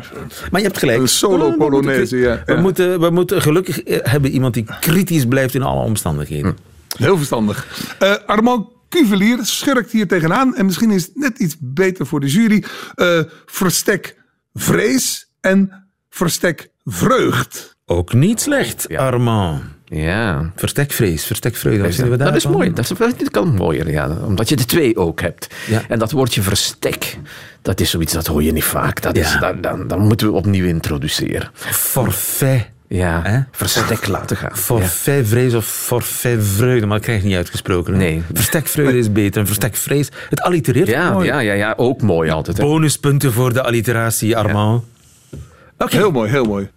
Maar 0.52 0.62
je 0.62 0.68
hebt 0.68 0.78
gelijk. 0.80 1.00
Een 1.00 1.08
solo 1.08 1.38
We 1.38 1.44
moeten- 1.44 1.58
Polonaise, 1.58 2.18
ja. 2.18 2.42
We, 2.46 2.54
Ja. 2.54 2.60
moeten, 2.62 3.00
we 3.00 3.10
moeten 3.10 3.42
gelukkig 3.42 3.82
eh, 3.84 3.98
hebben 4.02 4.32
iemand 4.32 4.54
die 4.54 4.66
kritisch 4.80 5.26
blijft 5.26 5.54
in 5.56 5.62
alle 5.62 5.84
omstandigheden. 5.84 6.58
Heel 6.98 7.18
verstandig. 7.18 7.68
Eh, 8.00 8.14
Armand 8.26 8.66
Cuvelier 8.92 9.40
schurkt 9.42 9.92
hier 9.92 10.08
tegenaan. 10.08 10.56
En 10.56 10.66
misschien 10.66 10.92
is 10.92 11.04
het 11.04 11.16
net 11.16 11.40
iets 11.40 11.56
beter 11.60 12.06
voor 12.06 12.20
de 12.20 12.28
jury. 12.28 12.64
Eh, 12.96 13.20
verstek 13.46 14.16
vrees 14.54 15.32
en 15.42 15.88
verstek 16.10 16.70
vreugd. 16.86 17.76
Ook 17.86 18.14
niet 18.14 18.42
slecht, 18.42 18.86
Ja. 18.88 19.06
Armand. 19.06 19.62
Ja. 19.86 20.52
Verstekvrees, 20.56 21.26
verstekvreugde. 21.26 21.94
Vinden 21.94 22.18
we 22.18 22.24
Dat 22.24 22.36
is 22.36 22.48
mooi. 22.48 22.74
Dat 22.74 22.92
is, 22.92 22.98
dat 22.98 23.32
kan 23.32 23.54
mooier, 23.56 23.92
ja. 23.92 24.18
Omdat 24.26 24.50
je 24.50 24.56
de 24.56 24.66
twee 24.66 24.98
ook 24.98 25.22
hebt. 25.22 25.48
Ja. 25.68 25.82
En 25.88 26.00
dat 26.00 26.12
woordje 26.12 26.42
verstek, 26.42 27.18
dat 27.62 27.80
is 27.80 27.90
zoiets, 27.90 28.14
dat 28.14 28.28
hoor 28.28 28.44
je 28.44 28.52
niet 28.52 28.64
vaak. 28.64 29.02
Dat 29.02 29.18
is, 29.18 29.38
dan, 29.62 29.88
dan 29.88 30.00
moeten 30.00 30.28
we 30.28 30.34
opnieuw 30.34 30.66
introduceren. 30.66 31.50
Forfait. 31.54 32.71
Ja, 32.94 33.22
Hè? 33.24 33.40
verstek 33.52 34.08
laten 34.08 34.38
gaan. 34.38 34.50
Ja. 34.54 34.60
Forfait 34.60 35.28
vrees 35.28 35.54
of 35.54 35.66
forfait 35.66 36.40
vreugde, 36.44 36.86
maar 36.86 36.96
dat 36.98 37.06
krijg 37.06 37.22
je 37.22 37.28
niet 37.28 37.36
uitgesproken. 37.36 37.94
hè? 37.94 38.00
Nee. 38.00 38.24
Verstekvreugde 38.34 38.98
is 38.98 39.12
beter. 39.12 39.42
En 39.42 39.48
verstekvrees, 39.48 40.10
het 40.30 40.42
allitereert 40.42 40.88
Ja, 40.88 41.12
mooi. 41.12 41.28
ja, 41.28 41.40
ja, 41.40 41.54
ja, 41.54 41.74
ook 41.78 42.02
mooi 42.02 42.30
altijd. 42.30 42.58
Hè. 42.58 42.64
Bonuspunten 42.64 43.34
voor 43.34 43.54
de 43.54 43.64
alliteratie, 43.64 44.38
Armand. 44.38 44.84
Oké. 45.78 45.96
Heel 45.96 46.12
mooi, 46.12 46.30
heel 46.30 46.46
mooi. 46.46 46.70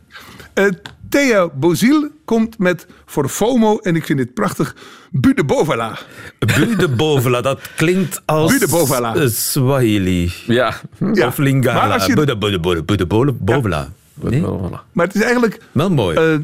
Eh, 0.55 0.65
Thea 1.09 1.49
Boziel 1.55 2.09
komt 2.25 2.59
met 2.59 2.87
voor 3.07 3.29
FOMO, 3.29 3.79
en 3.79 3.97
ik 3.97 4.05
vind 4.05 4.19
dit 4.19 4.35
prachtig, 4.35 4.75
Bude 5.11 5.45
Bovala. 5.45 5.99
Bu 6.39 6.77
de 6.77 6.89
Bovela, 6.89 7.41
dat 7.41 7.61
klinkt 7.77 8.23
als 8.25 8.53
Bu 8.53 8.59
de 8.59 8.69
Bovala. 8.69 9.29
Swahili. 9.29 10.33
Ja. 10.47 10.75
Ja, 11.13 11.27
Of 11.27 11.39
Lingala. 11.39 11.81
maar 11.81 11.93
als 11.93 12.07
je- 12.07 12.15
Bu 12.15 12.25
de, 12.25 12.39
bu 12.39 12.51
de, 12.97 13.07
bu 13.07 13.85
Nee? 14.21 14.41
Voilà. 14.43 14.93
Maar 14.93 15.07
het 15.07 15.15
is 15.15 15.23
eigenlijk 15.23 15.61
Wel 15.73 15.91
mooi. 15.91 16.17
eh, 16.17 16.39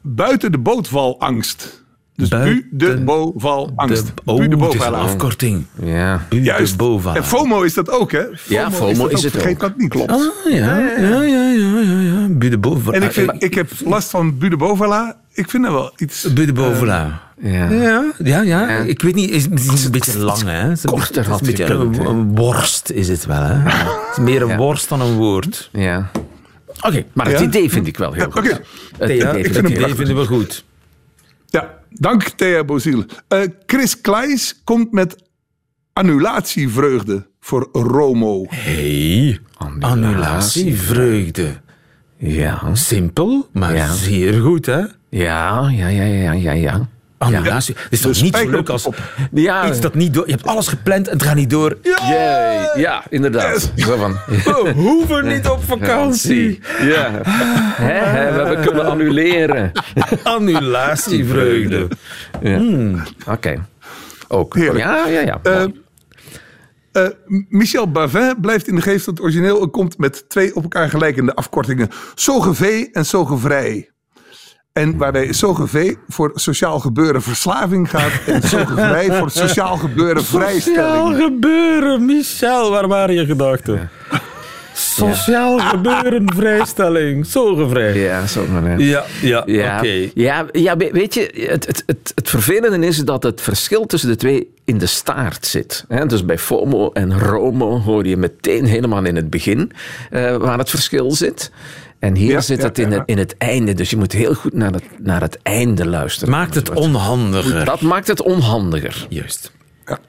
buiten 0.00 0.52
de 0.52 0.58
bootvalangst. 0.58 1.78
Dus 2.16 2.28
Buiten 2.28 2.68
Bu 2.70 2.76
de 2.86 3.04
Bovalangst. 3.04 4.06
de, 4.06 4.12
Bu 4.24 4.32
oh, 4.32 4.36
de 4.38 4.42
een 4.42 4.58
Bovala. 4.58 4.98
afkorting. 4.98 5.64
Ja. 5.82 6.26
Bu 6.28 6.40
Juist. 6.42 6.70
de 6.72 6.76
Bovala. 6.76 7.16
En 7.16 7.24
FOMO 7.24 7.62
is 7.62 7.74
dat 7.74 7.90
ook, 7.90 8.12
hè? 8.12 8.22
Ja, 8.48 8.70
FOMO 8.70 9.02
dat 9.08 9.12
is 9.12 9.16
ook. 9.16 9.22
het 9.22 9.32
Vergeet 9.32 9.52
ook. 9.52 9.60
dat 9.60 9.76
niet 9.76 9.88
klopt. 9.88 10.10
Ah, 10.10 10.18
ja, 10.50 10.78
ja, 10.78 10.98
ja, 10.98 11.22
ja, 11.22 11.80
ja, 11.80 12.00
ja. 12.00 12.26
Bu 12.30 12.48
de 12.48 12.58
Bovela. 12.58 12.96
En 12.96 13.02
ik, 13.02 13.12
vind, 13.12 13.42
ik 13.42 13.54
heb 13.54 13.70
last 13.84 14.10
van 14.10 14.38
Bu 14.38 14.48
de 14.48 14.56
Bovala. 14.56 15.16
Ik 15.32 15.50
vind 15.50 15.62
dat 15.64 15.72
wel 15.72 15.92
iets... 15.96 16.32
Bu 16.32 16.44
de 16.46 16.52
Bovela. 16.52 17.20
Ja. 17.42 17.70
Ja, 17.70 18.04
ja, 18.18 18.40
ja. 18.42 18.42
Ja. 18.42 18.68
Ik 18.68 19.02
weet 19.02 19.14
niet, 19.14 19.30
het 19.30 19.36
is, 19.38 19.44
het 19.64 19.72
is 19.72 19.84
een 19.84 19.90
beetje 19.90 20.18
lang, 20.18 20.42
hè. 20.42 20.50
Het 20.50 20.76
is 20.76 20.82
een 20.82 20.90
korter 20.90 21.28
had 21.28 21.40
een 21.40 21.46
beetje 21.46 21.64
een, 21.64 22.06
een 22.06 22.34
worst 22.36 22.90
is 22.90 23.08
het 23.08 23.26
wel, 23.26 23.42
hè. 23.42 23.54
Het 23.70 24.18
is 24.18 24.24
meer 24.24 24.42
een 24.42 24.48
Ja. 24.48 24.56
worst 24.56 24.88
dan 24.88 25.00
een 25.00 25.14
woord. 25.16 25.68
ja. 25.72 26.10
Oké, 26.86 27.04
Maar 27.12 27.26
het 27.26 27.38
Ja? 27.38 27.44
idee 27.46 27.70
vind 27.70 27.86
ik 27.86 27.96
wel 27.96 28.12
heel 28.12 28.24
Ja, 28.24 28.30
goed. 28.30 28.38
oké. 28.52 28.60
Het 28.98 29.10
idee 29.10 29.38
ik 29.38 29.44
vind 29.52 29.56
het 29.56 29.68
idee 29.78 29.94
vinden 29.94 30.16
we 30.16 30.24
goed. 30.26 30.64
Ja, 31.46 31.78
dank 31.90 32.22
Thea 32.22 32.64
Boziel. 32.64 33.04
Eh, 33.28 33.40
Chris 33.66 34.00
Kleijs 34.00 34.60
komt 34.64 34.92
met 34.92 35.16
annulatievreugde 35.92 37.26
voor 37.40 37.68
Romo. 37.72 38.44
Hey, 38.48 39.38
annulatievreugde. 39.78 41.60
Ja. 42.16 42.74
Simpel, 42.74 43.48
maar 43.52 43.74
Ja. 43.74 43.92
zeer 43.92 44.40
goed, 44.40 44.66
hè. 44.66 44.80
Ja, 45.08 45.68
ja, 45.70 45.88
ja, 45.88 46.04
ja, 46.04 46.32
ja, 46.32 46.52
ja. 46.52 46.88
Annulatie. 47.20 47.74
Het 47.78 47.92
is 47.92 48.00
toch 48.00 48.12
De 48.12 48.22
niet 48.22 48.36
zo 48.36 48.48
leuk 48.48 48.68
als. 48.68 48.88
Ja, 49.32 49.68
iets 49.68 49.80
dat 49.80 49.94
niet 49.94 50.14
door... 50.14 50.26
Je 50.26 50.32
hebt 50.32 50.46
alles 50.46 50.68
gepland 50.68 51.08
en 51.08 51.12
het 51.12 51.22
gaat 51.22 51.34
niet 51.34 51.50
door. 51.50 51.78
Ja, 51.82 51.98
Jee, 52.08 52.82
ja 52.82 53.04
inderdaad. 53.08 53.72
Zo 53.76 53.96
van, 53.96 54.12
we 54.26 54.72
hoeven 54.74 55.26
niet 55.26 55.48
op 55.48 55.64
vakantie. 55.64 56.60
ja. 56.82 57.20
Hè, 57.24 57.92
hè, 57.92 58.32
we 58.32 58.38
hebben 58.38 58.64
kunnen 58.64 58.86
annuleren. 58.86 59.72
Annulatievreugde. 60.22 61.88
Ja. 62.40 62.60
Oké. 63.26 63.66
Ook. 64.28 64.54
Heerlijk. 64.54 64.84
Ja, 64.84 65.06
ja, 65.06 65.20
ja. 65.20 65.40
Eh, 65.42 65.64
eh, 66.92 67.10
Michel 67.48 67.90
Bavin 67.90 68.36
blijft 68.40 68.68
in 68.68 68.74
de 68.74 68.82
geest 68.82 69.04
van 69.04 69.14
het 69.14 69.22
origineel 69.22 69.62
en 69.62 69.70
komt 69.70 69.98
met 69.98 70.28
twee 70.28 70.54
op 70.54 70.62
elkaar 70.62 70.88
gelijkende 70.88 71.34
afkortingen. 71.34 71.88
Sogevee 72.14 72.90
en 72.92 73.04
Sogevrij. 73.04 73.90
En 74.72 74.96
waarbij 74.96 75.32
Sogevee 75.32 75.98
voor 76.08 76.30
sociaal 76.34 76.78
gebeuren 76.78 77.22
verslaving 77.22 77.90
gaat 77.90 78.12
en 78.26 78.42
Sogevrij 78.42 79.12
voor 79.18 79.30
sociaal 79.30 79.76
gebeuren 79.76 80.22
Sociaal 80.24 80.40
vrijstelling. 80.42 81.16
gebeuren, 81.22 82.04
Michel, 82.04 82.70
waar 82.70 82.88
waren 82.88 83.14
je 83.14 83.26
gedachten? 83.26 83.90
Sociaal 84.74 85.58
gebeuren, 85.58 86.32
vrijstelling, 86.34 87.26
zo 87.26 87.54
gevraagd. 87.54 87.94
ja, 87.96 88.26
zo 88.26 88.44
maar. 88.46 88.80
Ja, 88.80 89.04
ja, 89.22 89.42
Ja, 89.46 89.76
oké. 89.78 90.10
ja, 90.14 90.46
ja, 90.52 90.76
we- 90.76 90.90
weet 90.92 91.14
je, 91.14 91.46
het, 91.50 91.66
het, 91.66 91.82
het, 91.86 92.12
het 92.14 92.30
vervelende 92.30 92.86
is 92.86 93.04
dat 93.04 93.22
het 93.22 93.40
verschil 93.40 93.86
tussen 93.86 94.08
de 94.10 94.16
twee 94.16 94.54
in 94.64 94.78
de 94.78 94.86
staart 94.86 95.46
zit. 95.46 95.84
Hè? 95.88 96.06
Dus 96.06 96.24
bij 96.24 96.38
FOMO 96.38 96.90
en 96.92 97.18
ROMO 97.18 97.78
hoor 97.80 98.06
je 98.06 98.16
meteen 98.16 98.64
helemaal 98.64 99.04
in 99.04 99.16
het 99.16 99.30
begin 99.30 99.72
eh, 100.10 100.36
waar 100.36 100.58
het 100.58 100.70
verschil 100.70 101.10
zit. 101.10 101.50
En 102.00 102.16
hier 102.16 102.30
Ja, 102.30 102.40
zit 102.40 102.58
ja, 102.60 102.64
het 102.66 102.78
in, 102.78 102.90
ja. 102.90 102.98
het 102.98 103.08
in 103.08 103.18
het 103.18 103.36
einde. 103.38 103.74
Dus 103.74 103.90
je 103.90 103.96
moet 103.96 104.12
heel 104.12 104.34
goed 104.34 104.52
naar 104.54 104.72
het, 104.72 104.84
naar 104.98 105.20
het 105.20 105.38
einde 105.42 105.86
luisteren. 105.86 106.30
Maakt 106.30 106.54
het 106.54 106.70
onhandiger. 106.70 107.64
Dat 107.64 107.80
maakt 107.80 108.06
het 108.06 108.22
onhandiger. 108.22 109.06
Juist. 109.08 109.52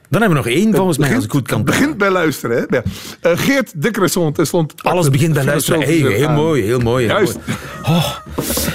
Dan 0.08 0.20
hebben 0.20 0.28
we 0.28 0.34
nog 0.34 0.46
één, 0.46 0.74
volgens 0.74 0.98
mij, 0.98 1.14
als 1.14 1.24
ik 1.24 1.30
goed 1.30 1.46
kan 1.48 1.56
Het 1.56 1.66
begint 1.66 1.98
bij 1.98 2.10
luisteren. 2.10 2.56
Hè? 2.56 2.76
Ja. 2.76 2.82
Eh, 3.20 3.38
Geert 3.38 3.82
de 3.82 3.90
Cresson, 3.90 4.32
tenslotte. 4.32 4.74
Alles 4.82 5.10
begint 5.10 5.34
bij 5.34 5.44
luisteren. 5.44 5.80
Hey, 5.80 5.92
heel 5.92 6.28
aan. 6.28 6.34
mooi, 6.34 6.62
heel 6.62 6.78
mooi. 6.78 7.06
heel 7.06 7.14
Juist. 7.14 7.38
mooi. 7.46 7.58
Oh. 7.82 8.16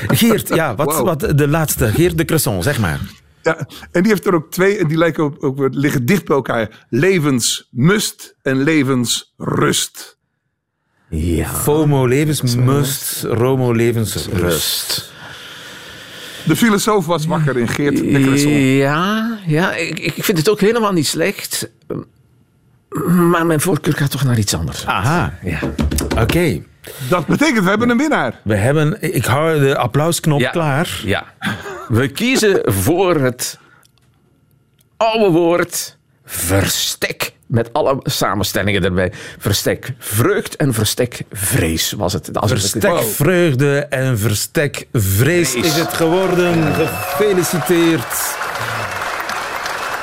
Geert, 0.07 0.47
ja, 0.55 0.75
wat, 0.75 0.99
wat 0.99 1.37
de 1.37 1.47
laatste. 1.47 1.87
Geert 1.87 2.17
de 2.17 2.25
Cresson, 2.25 2.63
zeg 2.63 2.79
maar. 2.79 2.99
Ja, 3.43 3.67
en 3.91 4.01
die 4.01 4.11
heeft 4.11 4.25
er 4.25 4.33
ook 4.33 4.51
twee 4.51 4.77
en 4.77 4.87
die 4.87 4.97
lijken 4.97 5.23
ook, 5.23 5.43
ook 5.43 5.67
liggen 5.71 6.05
dicht 6.05 6.25
bij 6.25 6.35
elkaar. 6.35 6.85
Levensmust 6.89 8.35
en 8.41 8.63
levensrust. 8.63 10.16
Ja. 11.09 11.47
FOMO 11.47 12.05
levensmust, 12.05 13.23
Romo 13.23 13.71
levensrust. 13.71 14.27
Rust. 14.33 15.11
De 16.45 16.55
filosoof 16.55 17.05
was 17.05 17.25
wakker 17.25 17.57
in 17.57 17.67
Geert 17.67 17.97
de 17.97 18.21
Cresson. 18.21 18.51
Ja, 18.51 19.37
ja 19.45 19.73
ik, 19.75 19.99
ik 19.99 20.23
vind 20.23 20.37
het 20.37 20.49
ook 20.49 20.59
helemaal 20.59 20.91
niet 20.91 21.07
slecht. 21.07 21.69
Maar 23.07 23.45
mijn 23.45 23.61
voorkeur 23.61 23.93
gaat 23.93 24.11
toch 24.11 24.23
naar 24.23 24.37
iets 24.37 24.53
anders. 24.53 24.85
Aha, 24.85 25.37
Ja. 25.43 25.59
oké. 26.21 26.61
Dat 27.09 27.25
betekent, 27.25 27.63
we 27.63 27.69
hebben 27.69 27.89
een 27.89 27.97
winnaar. 27.97 28.39
We 28.43 28.55
hebben, 28.55 28.97
ik 29.15 29.25
hou 29.25 29.59
de 29.59 29.77
applausknop 29.77 30.39
Ja. 30.39 30.49
klaar. 30.49 31.01
Ja. 31.03 31.25
We 31.87 32.07
kiezen 32.07 32.61
voor 32.73 33.15
het 33.15 33.59
oude 34.97 35.29
woord 35.31 35.97
verstek. 36.25 37.33
Met 37.47 37.73
alle 37.73 37.97
samenstellingen 38.03 38.83
erbij. 38.83 39.11
Verstek 39.37 39.93
vreugd 39.99 40.55
en 40.55 40.73
verstek 40.73 41.21
vrees 41.31 41.91
was 41.91 42.13
het. 42.13 42.29
Verstek 42.33 43.03
vreugde 43.03 43.79
en 43.79 44.19
verstek 44.19 44.87
vrees 44.93 45.55
is 45.55 45.73
het 45.75 45.93
geworden. 45.93 46.73
Gefeliciteerd. 46.73 48.35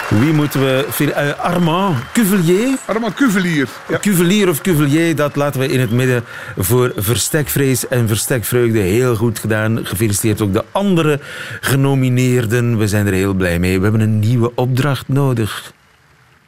Wie 0.08 0.32
moeten 0.32 0.60
we... 0.60 1.12
eh, 1.14 1.38
Armand 1.38 1.96
Cuvelier? 2.12 2.76
Armand 2.84 3.14
Cuvelier. 3.14 3.68
Ja. 3.88 3.98
Cuvelier 3.98 4.48
of 4.48 4.60
Cuvelier, 4.60 5.16
dat 5.16 5.36
laten 5.36 5.60
we 5.60 5.68
in 5.68 5.80
het 5.80 5.90
midden 5.90 6.24
voor 6.56 6.92
verstekvrees 6.96 7.88
en 7.88 8.08
verstekvreugde. 8.08 8.78
Heel 8.78 9.16
goed 9.16 9.38
gedaan. 9.38 9.86
Gefeliciteerd 9.86 10.40
ook 10.40 10.52
de 10.52 10.64
andere 10.72 11.20
genomineerden. 11.60 12.78
We 12.78 12.88
zijn 12.88 13.06
er 13.06 13.12
heel 13.12 13.34
blij 13.34 13.58
mee. 13.58 13.76
We 13.76 13.82
hebben 13.82 14.00
een 14.00 14.18
nieuwe 14.18 14.52
opdracht 14.54 15.08
nodig. 15.08 15.72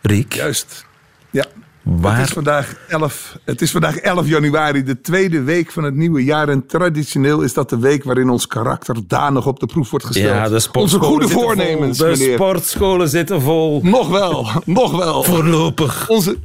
Riek, 0.07 0.33
Juist. 0.33 0.87
Ja. 1.31 1.45
waar... 1.83 2.17
Het 2.17 2.27
is, 2.27 2.33
vandaag 2.33 2.77
11, 2.89 3.39
het 3.45 3.63
is 3.63 3.71
vandaag 3.71 3.97
11 3.97 4.27
januari, 4.27 4.83
de 4.83 5.01
tweede 5.01 5.43
week 5.43 5.71
van 5.71 5.85
het 5.85 5.95
nieuwe 5.95 6.25
jaar. 6.25 6.49
En 6.49 6.67
traditioneel 6.67 7.41
is 7.41 7.55
dat 7.55 7.71
de 7.71 7.79
week 7.79 8.05
waarin 8.05 8.31
ons 8.31 8.47
karakter 8.47 8.97
danig 9.07 9.47
op 9.47 9.61
de 9.61 9.67
proef 9.67 9.91
wordt 9.91 10.07
gesteld. 10.07 10.35
Ja, 10.35 10.49
de 10.49 10.55
Onze 10.55 10.61
sportscholen 10.61 11.07
goede 11.07 11.29
voornemens, 11.29 11.99
vol. 11.99 12.07
De 12.07 12.19
meneer. 12.19 12.35
sportscholen 12.35 13.09
zitten 13.09 13.41
vol. 13.41 13.81
Nog 13.83 14.09
wel, 14.09 14.49
nog 14.65 14.97
wel. 14.97 15.23
Voorlopig. 15.23 16.09
Onze, 16.09 16.37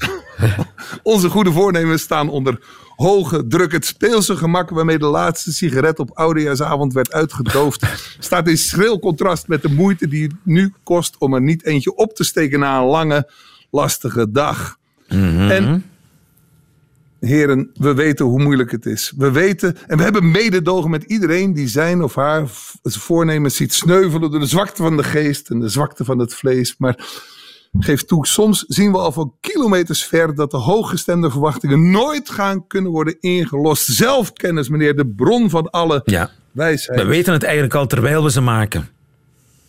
onze 1.04 1.30
goede 1.30 1.52
voornemens 1.52 2.02
staan 2.02 2.30
onder 2.30 2.60
hoge 2.96 3.48
druk. 3.48 3.72
Het 3.72 3.86
speelse 3.86 4.38
gemak 4.38 4.70
waarmee 4.70 4.98
de 4.98 5.06
laatste 5.06 5.52
sigaret 5.54 6.00
op 6.00 6.12
oudejaarsavond 6.14 6.94
werd 6.94 7.12
uitgedoofd... 7.12 7.86
staat 8.20 8.48
in 8.48 8.58
schril 8.58 9.00
contrast 9.00 9.48
met 9.48 9.62
de 9.62 9.70
moeite 9.70 10.08
die 10.08 10.24
het 10.24 10.34
nu 10.44 10.74
kost... 10.84 11.16
om 11.18 11.34
er 11.34 11.42
niet 11.42 11.66
eentje 11.66 11.96
op 11.96 12.16
te 12.16 12.24
steken 12.24 12.60
na 12.60 12.80
een 12.80 12.86
lange, 12.86 13.30
lastige 13.72 14.32
dag. 14.32 14.78
En 15.08 15.86
heren, 17.20 17.72
we 17.74 17.94
weten 17.94 18.26
hoe 18.26 18.42
moeilijk 18.44 18.72
het 18.72 18.86
is. 18.86 19.14
We 19.18 19.32
weten, 19.32 19.78
en 19.88 19.98
we 19.98 20.04
hebben 20.04 20.32
mededogen 20.32 20.90
met 20.90 21.04
iedereen 21.04 21.54
die 21.54 21.68
zijn 21.68 22.04
of 22.04 22.16
haar 22.16 22.48
v- 22.48 22.74
voornemens 22.84 23.56
ziet 23.56 23.74
sneuvelen 23.74 24.32
door 24.32 24.40
de 24.40 24.46
zwakte 24.46 24.82
van 24.84 24.98
de 24.98 25.04
geest 25.04 25.50
en 25.50 25.60
de 25.60 25.70
zwakte 25.70 26.06
van 26.06 26.20
het 26.20 26.34
vlees. 26.34 26.76
Maar 26.78 26.96
geef 27.80 28.04
toe, 28.04 28.28
soms 28.28 28.64
zien 28.68 28.92
we 28.92 28.98
al 28.98 29.12
van 29.12 29.34
kilometers 29.40 30.04
ver 30.06 30.36
dat 30.36 30.52
de 30.52 30.58
hooggestemde 30.58 31.32
verwachtingen 31.32 31.92
nooit 31.92 32.30
gaan 32.30 32.68
kunnen 32.68 32.92
worden 32.92 33.18
ingelost. 33.20 33.86
Zelfkennis, 33.86 34.70
meneer, 34.70 34.96
de 34.96 35.08
bron 35.08 35.50
van 35.50 35.70
alle 35.70 36.02
Ja, 36.06 36.30
wijsheid. 36.52 37.00
we 37.02 37.06
weten 37.06 37.34
het 37.34 37.44
eigenlijk 37.44 37.76
al 37.76 37.88
terwijl 37.88 38.24
we 38.24 38.32
ze 38.32 38.42
maken. 38.42 38.88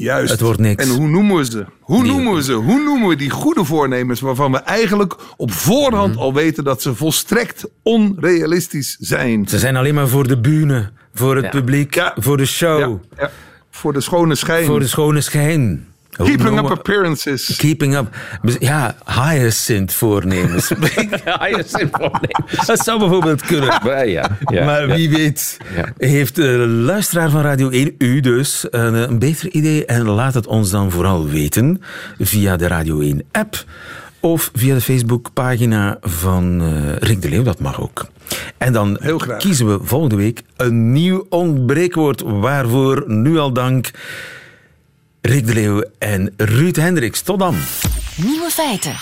Juist. 0.03 0.31
Het 0.31 0.41
wordt 0.41 0.61
niks. 0.61 0.85
En 0.85 0.91
hoe 0.97 1.09
noemen 1.09 1.37
we 1.37 1.45
ze? 1.45 1.65
Hoe 1.81 2.05
noemen 2.05 2.35
we 2.35 2.43
ze? 2.43 2.53
Hoe 2.53 2.83
noemen 2.83 3.09
we 3.09 3.17
die 3.17 3.31
goede 3.31 3.65
voornemens 3.65 4.21
waarvan 4.21 4.53
we 4.53 4.59
eigenlijk 4.59 5.17
op 5.37 5.53
voorhand 5.53 6.13
Mhm. 6.15 6.23
al 6.23 6.35
weten 6.35 6.65
dat 6.65 6.83
ze 6.83 6.95
volstrekt 6.95 7.65
onrealistisch 7.83 8.97
zijn? 9.01 9.49
Ze 9.49 9.59
zijn 9.59 9.77
alleen 9.77 9.95
maar 9.95 10.09
voor 10.09 10.27
de 10.29 10.39
bühne, 10.41 10.91
voor 11.15 11.35
het 11.37 11.45
Ja. 11.45 11.51
publiek, 11.51 11.95
Ja. 11.95 12.15
voor 12.19 12.37
de 12.37 12.47
show, 12.47 12.79
Ja, 12.81 12.99
ja. 13.23 13.31
Voor 13.71 13.93
de 13.93 14.01
schone 14.01 14.35
schijn. 14.35 14.65
voor 14.65 14.81
de 14.81 14.87
schone 14.89 15.21
schijn. 15.21 15.87
Keeping 16.25 16.59
up 16.59 16.71
appearances. 16.71 17.57
Keeping 17.57 17.97
up. 17.97 18.09
Ja, 18.59 18.95
hyacinth 19.05 19.95
voornemens. 19.95 20.67
Zin 21.67 21.89
voornemens. 21.93 22.67
dat 22.67 22.79
zou 22.79 22.99
bijvoorbeeld 22.99 23.43
kunnen. 23.43 23.71
Ja, 23.85 24.01
ja, 24.03 24.37
ja, 24.51 24.65
maar 24.65 24.89
ja. 24.89 24.95
wie 24.95 25.11
weet 25.11 25.57
Ja. 25.77 26.07
heeft 26.09 26.35
de 26.37 26.49
luisteraar 26.69 27.31
van 27.31 27.41
Radio 27.43 27.69
1, 27.71 27.95
u 27.99 28.21
dus, 28.21 28.67
een, 28.71 28.95
een 28.95 29.19
beter 29.19 29.51
idee. 29.51 29.85
En 29.87 30.03
laat 30.09 30.35
het 30.35 30.47
ons 30.47 30.71
dan 30.71 30.91
vooral 30.91 31.29
weten 31.29 31.83
via 32.19 32.57
de 32.57 32.67
Radio 32.67 33.01
1 33.01 33.23
app 33.33 33.65
of 34.21 34.51
via 34.55 34.75
de 34.75 34.81
Facebookpagina 34.81 35.97
van 36.01 36.61
eh 36.63 36.97
Rick 36.99 37.23
de 37.23 37.29
Leeuw. 37.29 37.43
Dat 37.43 37.59
mag 37.61 37.81
ook. 37.81 38.07
En 38.59 38.73
dan 38.73 38.97
Heel 39.01 39.19
graag. 39.19 39.39
kiezen 39.39 39.67
we 39.67 39.79
volgende 39.87 40.17
week 40.17 40.43
een 40.57 40.93
nieuw 40.93 41.27
ontbreekwoord. 41.29 42.23
Waarvoor 42.27 43.05
nu 43.07 43.39
al 43.39 43.53
dank 43.53 43.91
Rick 45.23 45.47
de 45.47 45.55
Leeuw 45.55 45.85
en 45.99 46.33
Ruud 46.37 46.77
Hendricks. 46.77 47.21
Tot 47.23 47.39
dan. 47.39 47.55
Nieuwe 48.17 48.51
feiten. 48.51 48.95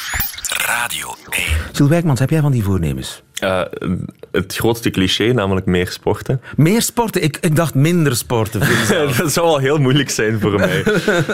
Radio 0.66 1.14
1. 1.30 1.44
Sil 1.76 1.88
Wijkmans, 1.88 2.20
heb 2.20 2.30
jij 2.30 2.40
van 2.40 2.52
die 2.52 2.62
voornemens? 2.62 3.22
Eh, 3.34 3.60
het 4.32 4.56
grootste 4.56 4.90
cliché, 4.90 5.32
namelijk 5.32 5.66
meer 5.66 5.88
sporten. 5.90 6.40
Meer 6.56 6.82
sporten? 6.82 7.22
Ik, 7.22 7.38
ik 7.40 7.56
dacht 7.56 7.74
minder 7.74 8.16
sporten. 8.16 8.60
dat 9.18 9.32
zou 9.32 9.46
wel 9.46 9.58
heel 9.58 9.78
moeilijk 9.78 10.10
zijn 10.10 10.40
voor 10.40 10.58
mij. 10.58 10.82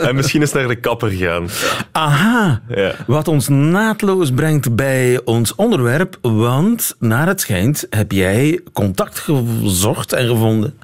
en 0.02 0.14
misschien 0.14 0.40
eens 0.40 0.52
naar 0.52 0.68
de 0.68 0.76
kapper 0.80 1.10
gaan. 1.10 1.48
Aha, 1.92 2.62
Ja. 2.68 2.94
wat 3.06 3.28
ons 3.28 3.48
naadloos 3.48 4.30
brengt 4.30 4.74
bij 4.76 5.20
ons 5.24 5.54
onderwerp, 5.54 6.18
want 6.22 6.94
naar 6.98 7.26
het 7.26 7.40
schijnt 7.40 7.86
heb 7.90 8.12
jij 8.12 8.60
contact 8.72 9.18
gezocht 9.18 10.12
en 10.12 10.28
gevonden 10.28 10.78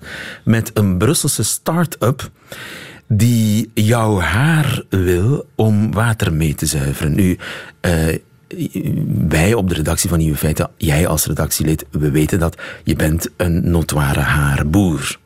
met 0.45 0.71
een 0.75 0.99
Brusselse 0.99 1.43
start-up 1.43 2.31
die 3.17 3.71
jouw 3.75 4.19
haar 4.19 4.83
wil 4.89 5.47
om 5.55 5.93
water 5.93 6.33
mee 6.33 6.55
te 6.55 6.67
zuiveren. 6.67 7.15
Nu, 7.15 7.39
eh, 7.81 8.17
wij 9.29 9.55
op 9.55 9.69
de 9.69 9.75
redactie 9.75 10.09
van 10.09 10.19
Nieuwe 10.19 10.37
Feiten, 10.37 10.71
jij 10.77 11.07
als 11.07 11.27
redactielid, 11.27 11.85
we 11.91 12.11
weten 12.11 12.39
dat 12.39 12.57
je 12.85 12.97
bent 12.97 13.29
een 13.37 13.71
notoire 13.71 14.21
haarboer. 14.21 15.19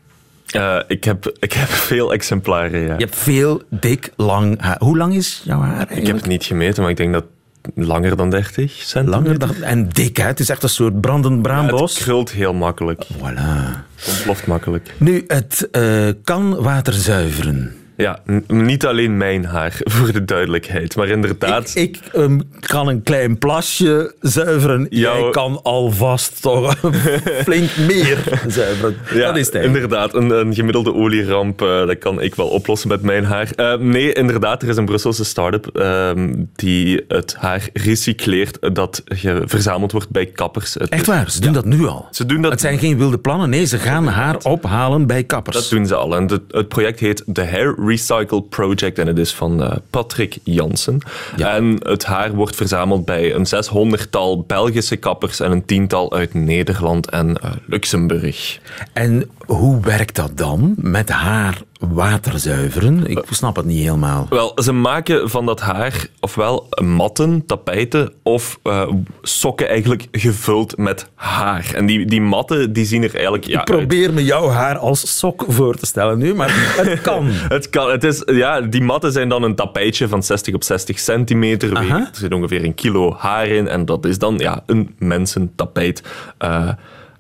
Eh, 0.46 0.78
ik, 0.88 1.04
heb, 1.04 1.32
ik 1.38 1.52
heb 1.52 1.68
veel 1.90 2.12
exemplaren, 2.12 2.80
ja. 2.80 2.94
Je 2.98 3.04
hebt 3.04 3.16
veel, 3.16 3.62
dik, 3.68 4.12
lang 4.16 4.60
haar. 4.60 4.76
Hoe 4.78 4.96
lang 4.96 5.14
is 5.14 5.42
jouw 5.44 5.60
haar 5.60 5.76
eigenlijk? 5.76 6.00
Ik 6.00 6.06
heb 6.06 6.16
het 6.16 6.26
niet 6.26 6.44
gemeten, 6.44 6.82
maar 6.82 6.90
ik 6.90 6.96
denk 6.96 7.12
dat 7.12 7.24
langer 7.74 8.16
dan 8.16 8.30
30 8.30 8.72
centimeter. 8.72 9.22
Langer 9.22 9.38
dan, 9.38 9.62
en 9.62 9.88
dik, 9.88 10.16
hè? 10.16 10.26
Het 10.26 10.40
is 10.40 10.48
echt 10.48 10.62
een 10.62 10.68
soort 10.68 11.00
brandend 11.00 11.42
bruin 11.42 11.66
Ja, 11.66 11.76
het 11.76 11.92
krult 11.92 12.30
heel 12.30 12.54
makkelijk. 12.54 13.06
Voilà. 13.12 13.84
Ontploft 14.08 14.46
makkelijk. 14.46 14.94
Nu, 14.98 15.24
het 15.26 15.68
eh, 15.70 16.08
kan 16.24 16.62
water 16.62 16.92
zuiveren. 16.92 17.74
Ja, 17.96 18.18
niet 18.46 18.86
alleen 18.86 19.16
mijn 19.16 19.44
haar, 19.44 19.74
voor 19.94 20.12
de 20.12 20.24
duidelijkheid. 20.24 20.96
Maar 20.96 21.08
inderdaad, 21.08 21.72
Ik, 21.74 21.96
ik 21.96 22.00
ehm, 22.12 22.40
kan 22.60 22.88
een 22.88 23.02
klein 23.02 23.38
plasje 23.38 24.14
zuiveren. 24.20 24.86
Jouw- 24.90 25.20
Jij 25.22 25.30
kan 25.30 25.60
alvast 25.62 26.42
toch 26.42 26.74
flink 27.44 27.70
meer 27.76 28.18
zuiveren. 28.48 28.96
Ja, 29.14 29.26
dat 29.26 29.36
is 29.36 29.46
het 29.46 29.64
inderdaad. 29.64 30.14
Een, 30.14 30.30
een 30.30 30.54
gemiddelde 30.54 30.94
olieramp, 30.94 31.62
eh, 31.62 31.86
dat 31.86 31.98
kan 31.98 32.20
ik 32.20 32.34
wel 32.34 32.46
oplossen 32.48 32.88
met 32.88 33.02
mijn 33.02 33.24
haar. 33.24 33.50
Eh, 33.56 33.78
nee, 33.78 34.12
inderdaad, 34.12 34.62
er 34.62 34.68
is 34.68 34.76
een 34.76 34.84
Brusselse 34.84 35.24
start-up 35.24 35.66
ehm, 35.66 36.34
die 36.54 37.04
het 37.08 37.34
haar 37.38 37.68
recycleert 37.72 38.58
dat 38.74 39.02
ge- 39.04 39.42
verzameld 39.44 39.92
wordt 39.92 40.10
bij 40.10 40.26
kappers. 40.26 40.74
Het 40.74 40.88
Echt 40.88 41.06
waar, 41.06 41.30
ze 41.30 41.40
doen 41.40 41.52
dat 41.52 41.64
nu 41.64 41.86
al. 41.86 42.08
Ze 42.10 42.26
doen 42.26 42.42
dat, 42.42 42.50
Het 42.50 42.60
zijn 42.60 42.78
geen 42.78 42.98
wilde 42.98 43.18
plannen, 43.18 43.50
nee, 43.50 43.64
ze 43.64 43.78
gaan 43.78 44.06
haar 44.06 44.36
ophalen 44.42 45.06
bij 45.06 45.24
kappers. 45.24 45.56
dat 45.56 45.68
doen 45.70 45.86
ze 45.86 45.94
al. 45.94 46.16
En 46.16 46.22
het, 46.30 46.40
het 46.50 46.68
project 46.68 47.00
heet 47.00 47.24
The 47.32 47.44
Hair 47.44 47.74
Recycle 47.86 48.42
Project 48.42 48.98
en 48.98 49.06
het 49.06 49.18
is 49.18 49.34
van 49.34 49.62
eh, 49.62 49.76
Patrick 49.90 50.38
Jansen. 50.42 51.00
Ja. 51.36 51.54
En 51.54 51.76
het 51.82 52.04
haar 52.04 52.34
wordt 52.34 52.56
verzameld 52.56 53.04
bij 53.04 53.34
een 53.34 53.46
600-tal 53.46 54.42
Belgische 54.42 54.96
kappers 54.96 55.40
en 55.40 55.50
een 55.50 55.64
tiental 55.64 56.12
uit 56.12 56.34
Nederland 56.34 57.10
en 57.10 57.36
eh, 57.36 57.50
Luxemburg. 57.66 58.58
En 58.92 59.30
hoe 59.46 59.80
werkt 59.80 60.16
dat 60.16 60.30
dan 60.34 60.74
met 60.76 61.08
haar 61.08 61.60
water 61.78 62.38
zuiveren? 62.38 63.06
Ik 63.06 63.24
snap 63.30 63.56
het 63.56 63.64
niet 63.64 63.82
helemaal. 63.82 64.26
Wel, 64.30 64.52
ze 64.62 64.72
maken 64.72 65.30
van 65.30 65.46
dat 65.46 65.60
haar 65.60 66.06
ofwel 66.20 66.68
matten, 66.82 67.46
tapijten 67.46 68.12
of 68.22 68.58
eh, 68.62 68.88
sokken 69.22 69.68
eigenlijk 69.68 70.06
gevuld 70.12 70.76
met 70.76 71.08
haar. 71.14 71.70
En 71.74 71.86
die, 71.86 72.06
die 72.06 72.20
matten 72.20 72.72
die 72.72 72.84
zien 72.84 73.02
er 73.02 73.14
eigenlijk... 73.14 73.44
Ja, 73.44 73.58
ik 73.58 73.64
probeer 73.64 74.12
me 74.12 74.24
jouw 74.24 74.48
haar 74.48 74.78
als 74.78 75.18
sok 75.18 75.44
voor 75.48 75.76
te 75.76 75.86
stellen 75.86 76.18
nu, 76.18 76.34
maar 76.34 76.50
het 76.76 77.00
kan. 77.08 77.26
het 77.28 77.70
kan. 77.70 77.90
Het 77.90 78.04
is, 78.04 78.22
ja, 78.26 78.60
die 78.60 78.82
matten 78.82 79.12
zijn 79.12 79.28
dan 79.28 79.42
een 79.42 79.54
tapijtje 79.54 80.08
van 80.08 80.22
60 80.22 80.54
op 80.54 80.62
60 80.64 80.98
centimeter. 80.98 81.74
Weegt. 81.74 81.90
Er 81.90 82.08
zit 82.12 82.34
ongeveer 82.34 82.64
een 82.64 82.74
kilo 82.74 83.14
haar 83.18 83.46
in 83.46 83.68
en 83.68 83.84
dat 83.84 84.06
is 84.06 84.18
dan 84.18 84.38
ja, 84.38 84.62
een 84.66 84.94
mensentapijt. 84.98 86.02
Uh, 86.44 86.68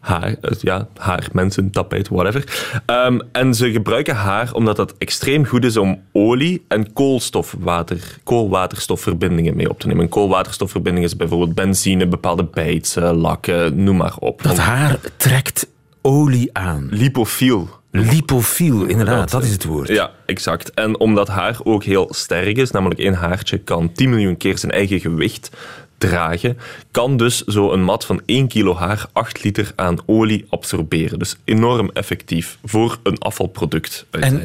haar, 0.06 0.34
ja, 0.60 0.88
haar, 0.96 1.28
mensen, 1.32 1.70
tapijt, 1.70 2.08
whatever. 2.08 2.70
Um, 2.86 3.20
en 3.32 3.54
ze 3.54 3.70
gebruiken 3.70 4.14
haar 4.14 4.52
omdat 4.52 4.76
dat 4.76 4.94
extreem 4.98 5.44
goed 5.44 5.64
is 5.64 5.76
om 5.76 6.02
olie 6.12 6.64
en 6.68 6.92
koolstofwater, 6.92 8.18
koolwaterstofverbindingen 8.24 9.56
mee 9.56 9.70
op 9.70 9.80
te 9.80 9.86
nemen. 9.86 10.02
Een 10.02 10.08
koolwaterstofverbinding 10.08 11.04
is 11.06 11.16
bijvoorbeeld 11.16 11.54
benzine, 11.54 12.06
bepaalde 12.06 12.44
bijtsen, 12.44 13.14
lakken, 13.14 13.84
noem 13.84 13.96
maar 13.96 14.16
op. 14.18 14.42
Dat 14.42 14.56
haar 14.56 14.98
trekt 15.16 15.66
olie 16.02 16.50
aan. 16.52 16.88
Lipofiel. 16.90 17.68
Lipofiel, 17.90 18.84
inderdaad, 18.84 19.30
dat 19.30 19.44
is 19.44 19.52
het 19.52 19.64
woord. 19.64 19.88
Ja, 19.88 20.10
exact. 20.26 20.70
En 20.74 20.98
omdat 20.98 21.28
haar 21.28 21.58
ook 21.62 21.84
heel 21.84 22.08
sterk 22.10 22.56
is, 22.56 22.70
namelijk 22.70 23.00
één 23.00 23.14
haartje 23.14 23.58
kan 23.58 23.92
10 23.92 24.10
miljoen 24.10 24.36
keer 24.36 24.58
zijn 24.58 24.72
eigen 24.72 25.00
gewicht 25.00 25.50
dragen, 25.98 26.58
kan 26.90 27.16
dus 27.16 27.44
zo'n 27.44 27.82
mat 27.82 28.06
van 28.06 28.20
1 28.26 28.48
kilo 28.48 28.74
haar 28.74 29.06
8 29.12 29.44
liter 29.44 29.72
aan 29.76 29.98
olie 30.06 30.44
absorberen. 30.48 31.18
Dus 31.18 31.40
enorm 31.44 31.90
effectief 31.92 32.58
voor 32.64 32.98
een 33.02 33.18
afvalproduct. 33.18 34.06
En 34.10 34.42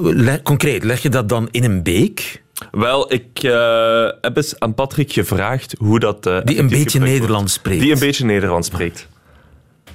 uh, 0.00 0.34
concreet, 0.42 0.84
leg 0.84 1.02
je 1.02 1.08
dat 1.08 1.28
dan 1.28 1.48
in 1.50 1.64
een 1.64 1.82
beek? 1.82 2.42
Wel, 2.70 3.12
ik 3.12 3.42
uh, 3.42 4.08
heb 4.20 4.36
eens 4.36 4.60
aan 4.60 4.74
Patrick 4.74 5.12
gevraagd 5.12 5.76
hoe 5.78 5.98
dat... 5.98 6.26
Uh, 6.26 6.38
die 6.44 6.58
een 6.58 6.68
beetje 6.68 7.00
Nederlands 7.00 7.52
spreekt. 7.52 7.80
Die 7.80 7.92
een 7.92 7.98
beetje 7.98 8.24
Nederlands 8.24 8.66
spreekt. 8.66 9.08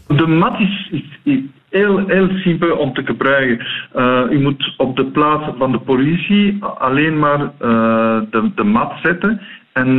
De 0.07 0.27
mat 0.27 0.59
is, 0.59 0.89
is, 1.23 1.39
heel, 1.69 2.07
heel 2.07 2.29
simpel 2.29 2.77
om 2.77 2.93
te 2.93 3.03
gebruiken. 3.03 3.67
Uh, 3.95 4.21
u 4.29 4.39
moet 4.39 4.73
op 4.77 4.95
de 4.95 5.05
plaats 5.05 5.43
van 5.57 5.71
de 5.71 5.79
politie 5.79 6.63
alleen 6.63 7.19
maar 7.19 7.41
uh, 7.41 8.21
de, 8.31 8.51
de 8.55 8.63
mat 8.63 8.93
zetten 9.01 9.41
en 9.73 9.97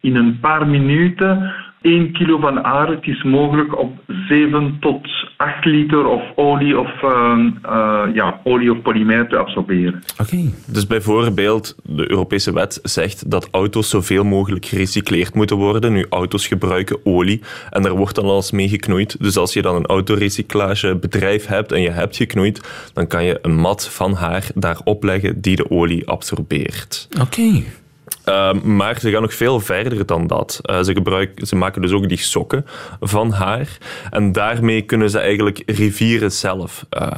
in 0.00 0.16
een 0.16 0.38
paar 0.40 0.66
minuten 0.66 1.52
1 1.82 2.12
kilo 2.12 2.38
van 2.38 2.64
aarde. 2.64 2.94
Het 2.94 3.06
is 3.06 3.22
mogelijk 3.22 3.78
op 3.78 3.92
7 4.28 4.76
tot 4.80 5.08
8 5.36 5.64
liter 5.64 6.06
of 6.06 6.22
olie 6.34 6.78
of, 6.78 7.02
uh, 7.02 7.38
uh, 7.64 8.02
ja, 8.14 8.40
olie 8.44 8.72
of 8.72 8.82
polymer 8.82 9.28
te 9.28 9.36
absorberen. 9.36 10.02
Oké. 10.12 10.22
Okay. 10.22 10.54
Dus 10.66 10.86
bijvoorbeeld, 10.86 11.76
de 11.82 12.10
Europese 12.10 12.52
wet 12.52 12.80
zegt 12.82 13.30
dat 13.30 13.48
auto's 13.50 13.88
zoveel 13.88 14.24
mogelijk 14.24 14.66
gerecycleerd 14.66 15.34
moeten 15.34 15.56
worden. 15.56 15.92
Nu, 15.92 16.06
auto's 16.10 16.46
gebruiken 16.46 16.98
olie 17.04 17.42
en 17.70 17.82
daar 17.82 17.96
wordt 17.96 18.14
dan 18.14 18.24
alles 18.24 18.50
mee 18.50 18.68
geknoeid. 18.68 19.22
Dus 19.22 19.36
als 19.36 19.52
je 19.52 19.62
dan 19.62 19.74
een 19.74 19.86
autorecyclagebedrijf 19.86 21.46
hebt 21.46 21.72
en 21.72 21.80
je 21.80 21.90
hebt 21.90 22.16
geknoeid, 22.16 22.90
dan 22.92 23.06
kan 23.06 23.24
je 23.24 23.38
een 23.42 23.56
mat 23.56 23.88
van 23.88 24.12
haar 24.12 24.46
daarop 24.54 25.02
leggen 25.02 25.40
die 25.40 25.56
de 25.56 25.70
olie 25.70 26.08
absorbeert. 26.08 27.08
Oké. 27.10 27.22
Okay. 27.22 27.64
Uh, 28.28 28.52
maar 28.52 29.00
ze 29.00 29.10
gaan 29.10 29.22
nog 29.22 29.34
veel 29.34 29.60
verder 29.60 30.06
dan 30.06 30.26
dat. 30.26 30.60
Uh, 30.62 30.82
ze, 30.82 30.92
gebruiken, 30.92 31.46
ze 31.46 31.56
maken 31.56 31.82
dus 31.82 31.92
ook 31.92 32.08
die 32.08 32.18
sokken 32.18 32.66
van 33.00 33.30
haar. 33.30 33.78
En 34.10 34.32
daarmee 34.32 34.82
kunnen 34.82 35.10
ze 35.10 35.18
eigenlijk 35.18 35.62
rivieren 35.66 36.32
zelf 36.32 36.86
uh, 36.98 37.10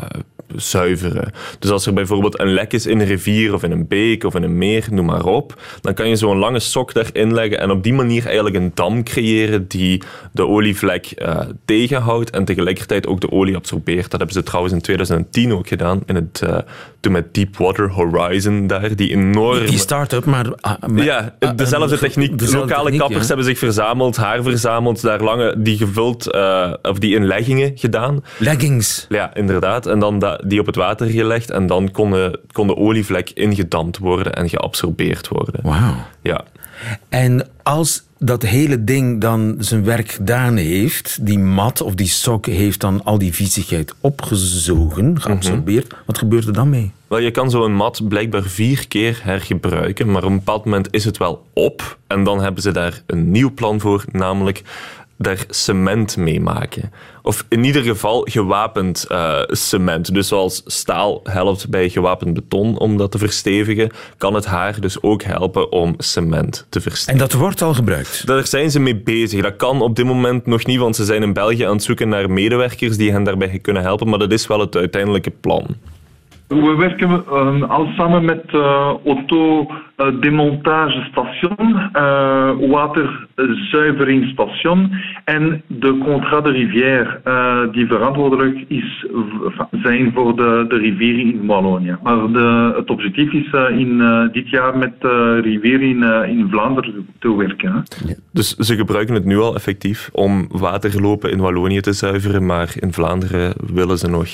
zuiveren. 0.56 1.32
Dus 1.58 1.70
als 1.70 1.86
er 1.86 1.92
bijvoorbeeld 1.92 2.40
een 2.40 2.52
lek 2.52 2.72
is 2.72 2.86
in 2.86 3.00
een 3.00 3.06
rivier 3.06 3.54
of 3.54 3.62
in 3.62 3.70
een 3.70 3.88
beek 3.88 4.24
of 4.24 4.34
in 4.34 4.42
een 4.42 4.58
meer, 4.58 4.86
noem 4.90 5.06
maar 5.06 5.24
op, 5.24 5.60
dan 5.80 5.94
kan 5.94 6.08
je 6.08 6.16
zo'n 6.16 6.38
lange 6.38 6.58
sok 6.60 6.94
daarin 6.94 7.34
leggen 7.34 7.60
en 7.60 7.70
op 7.70 7.82
die 7.82 7.92
manier 7.92 8.26
eigenlijk 8.26 8.56
een 8.56 8.70
dam 8.74 9.02
creëren 9.02 9.68
die 9.68 10.02
de 10.32 10.46
olievlek 10.46 11.12
uh, 11.16 11.40
tegenhoudt 11.64 12.30
en 12.30 12.44
tegelijkertijd 12.44 13.06
ook 13.06 13.20
de 13.20 13.30
olie 13.30 13.56
absorbeert. 13.56 14.10
Dat 14.10 14.20
hebben 14.20 14.32
ze 14.32 14.42
trouwens 14.42 14.74
in 14.74 14.80
2010 14.80 15.52
ook 15.52 15.68
gedaan, 15.68 16.02
in 16.06 16.14
het, 16.14 16.40
uh, 16.44 16.58
toen 17.00 17.12
met 17.12 17.34
Deepwater 17.34 17.90
Horizon 17.90 18.66
daar, 18.66 18.96
die 18.96 19.10
enorm... 19.10 19.66
Die 19.66 19.78
start-up, 19.78 20.24
maar... 20.24 20.46
Uh, 20.46 21.04
ja, 21.04 21.34
dezelfde 21.56 21.98
techniek. 21.98 22.38
Dezelfde 22.38 22.68
Lokale 22.68 22.82
techniek, 22.82 23.00
kappers 23.00 23.22
ja. 23.22 23.26
hebben 23.26 23.44
zich 23.44 23.58
verzameld, 23.58 24.16
haar 24.16 24.42
verzameld, 24.42 25.02
daar 25.02 25.22
lange, 25.22 25.54
die 25.58 25.76
gevuld, 25.76 26.32
of 26.82 26.98
die 26.98 27.14
in 27.14 27.26
leggingen 27.26 27.72
gedaan. 27.74 28.24
Leggings. 28.38 29.06
Ja, 29.08 29.34
inderdaad. 29.34 29.86
En 29.86 29.98
dan 29.98 30.18
dat 30.18 30.39
die 30.44 30.60
op 30.60 30.66
het 30.66 30.76
water 30.76 31.06
gelegd 31.06 31.50
en 31.50 31.66
dan 31.66 31.90
kon 31.90 32.10
de, 32.10 32.40
kon 32.52 32.66
de 32.66 32.76
olievlek 32.76 33.30
ingedampt 33.30 33.98
worden 33.98 34.34
en 34.34 34.48
geabsorbeerd 34.48 35.28
worden. 35.28 35.60
Wauw. 35.62 35.94
Ja. 36.22 36.44
En 37.08 37.48
als 37.62 38.02
dat 38.18 38.42
hele 38.42 38.84
ding 38.84 39.20
dan 39.20 39.56
zijn 39.58 39.84
werk 39.84 40.10
gedaan 40.10 40.56
heeft, 40.56 41.26
die 41.26 41.38
mat 41.38 41.80
of 41.80 41.94
die 41.94 42.08
sok 42.08 42.46
heeft 42.46 42.80
dan 42.80 43.04
al 43.04 43.18
die 43.18 43.34
viezigheid 43.34 43.94
opgezogen, 44.00 45.20
geabsorbeerd, 45.20 45.84
mm 45.84 45.90
-hmm. 45.90 46.02
wat 46.06 46.18
gebeurt 46.18 46.46
er 46.46 46.52
dan 46.52 46.68
mee? 46.68 46.92
Wel, 47.06 47.18
je 47.18 47.30
kan 47.30 47.50
zo'n 47.50 47.74
mat 47.74 48.08
blijkbaar 48.08 48.42
vier 48.42 48.88
keer 48.88 49.20
hergebruiken, 49.22 50.10
maar 50.10 50.24
op 50.24 50.30
een 50.30 50.36
bepaald 50.36 50.64
moment 50.64 50.88
is 50.90 51.04
het 51.04 51.16
wel 51.16 51.46
op. 51.52 51.98
En 52.06 52.24
dan 52.24 52.42
hebben 52.42 52.62
ze 52.62 52.70
daar 52.70 53.02
een 53.06 53.30
nieuw 53.30 53.54
plan 53.54 53.80
voor, 53.80 54.04
namelijk 54.12 54.62
daar 55.20 55.44
cement 55.48 56.16
mee 56.16 56.40
maken. 56.40 56.92
Of 57.22 57.44
in 57.48 57.64
ieder 57.64 57.82
geval 57.82 58.26
gewapend 58.30 59.06
uh, 59.10 59.40
cement. 59.46 60.14
Dus 60.14 60.28
zoals 60.28 60.62
staal 60.66 61.20
helpt 61.24 61.70
bij 61.70 61.88
gewapend 61.88 62.34
beton 62.34 62.78
om 62.78 62.96
dat 62.96 63.10
te 63.10 63.18
verstevigen, 63.18 63.90
kan 64.18 64.34
het 64.34 64.46
haar 64.46 64.80
dus 64.80 65.02
ook 65.02 65.22
helpen 65.22 65.72
om 65.72 65.94
cement 65.98 66.66
te 66.68 66.80
verstevigen. 66.80 67.22
En 67.22 67.28
dat 67.28 67.40
wordt 67.40 67.62
al 67.62 67.74
gebruikt? 67.74 68.26
Daar 68.26 68.46
zijn 68.46 68.70
ze 68.70 68.80
mee 68.80 68.96
bezig. 68.96 69.42
Dat 69.42 69.56
kan 69.56 69.82
op 69.82 69.96
dit 69.96 70.06
moment 70.06 70.46
nog 70.46 70.66
niet, 70.66 70.78
want 70.78 70.96
ze 70.96 71.04
zijn 71.04 71.22
in 71.22 71.32
België 71.32 71.64
aan 71.64 71.72
het 71.72 71.82
zoeken 71.82 72.08
naar 72.08 72.30
medewerkers 72.30 72.96
die 72.96 73.12
hen 73.12 73.24
daarbij 73.24 73.58
kunnen 73.58 73.82
helpen, 73.82 74.08
maar 74.08 74.18
dat 74.18 74.32
is 74.32 74.46
wel 74.46 74.60
het 74.60 74.76
uiteindelijke 74.76 75.32
plan. 75.40 75.66
We 76.46 76.74
werken 76.76 77.10
uh, 77.10 77.70
al 77.70 77.86
samen 77.96 78.24
met 78.24 78.44
uh, 78.52 78.94
auto-demontagestation, 80.00 81.90
uh, 81.96 82.50
waterzuiveringsstation 82.70 84.90
en 85.24 85.62
de 85.66 85.98
Contrat 86.04 86.44
de 86.44 86.50
Rivière, 86.50 87.20
die 87.72 87.86
verantwoordelijk 87.86 88.64
is, 88.68 89.06
zijn 89.82 90.12
voor 90.14 90.36
de, 90.36 90.64
de 90.68 90.76
rivieren 90.76 91.34
in 91.34 91.46
Wallonië. 91.46 91.96
Maar 92.02 92.32
de, 92.32 92.72
het 92.76 92.90
objectief 92.90 93.32
is 93.32 93.52
in 93.78 94.02
dit 94.32 94.48
jaar 94.48 94.78
met 94.78 95.00
de 95.00 95.40
rivier 95.40 95.82
in, 95.82 96.02
in 96.28 96.48
Vlaanderen 96.50 97.06
te 97.18 97.36
werken. 97.36 97.72
Hè? 97.72 97.78
Ja. 98.08 98.14
Dus 98.32 98.56
ze 98.56 98.76
gebruiken 98.76 99.14
het 99.14 99.24
nu 99.24 99.38
al 99.38 99.54
effectief 99.54 100.10
om 100.12 100.48
waterlopen 100.50 101.30
in 101.30 101.40
Wallonië 101.40 101.80
te 101.80 101.92
zuiveren, 101.92 102.46
maar 102.46 102.72
in 102.74 102.92
Vlaanderen 102.92 103.54
willen 103.74 103.98
ze 103.98 104.08
nog 104.08 104.28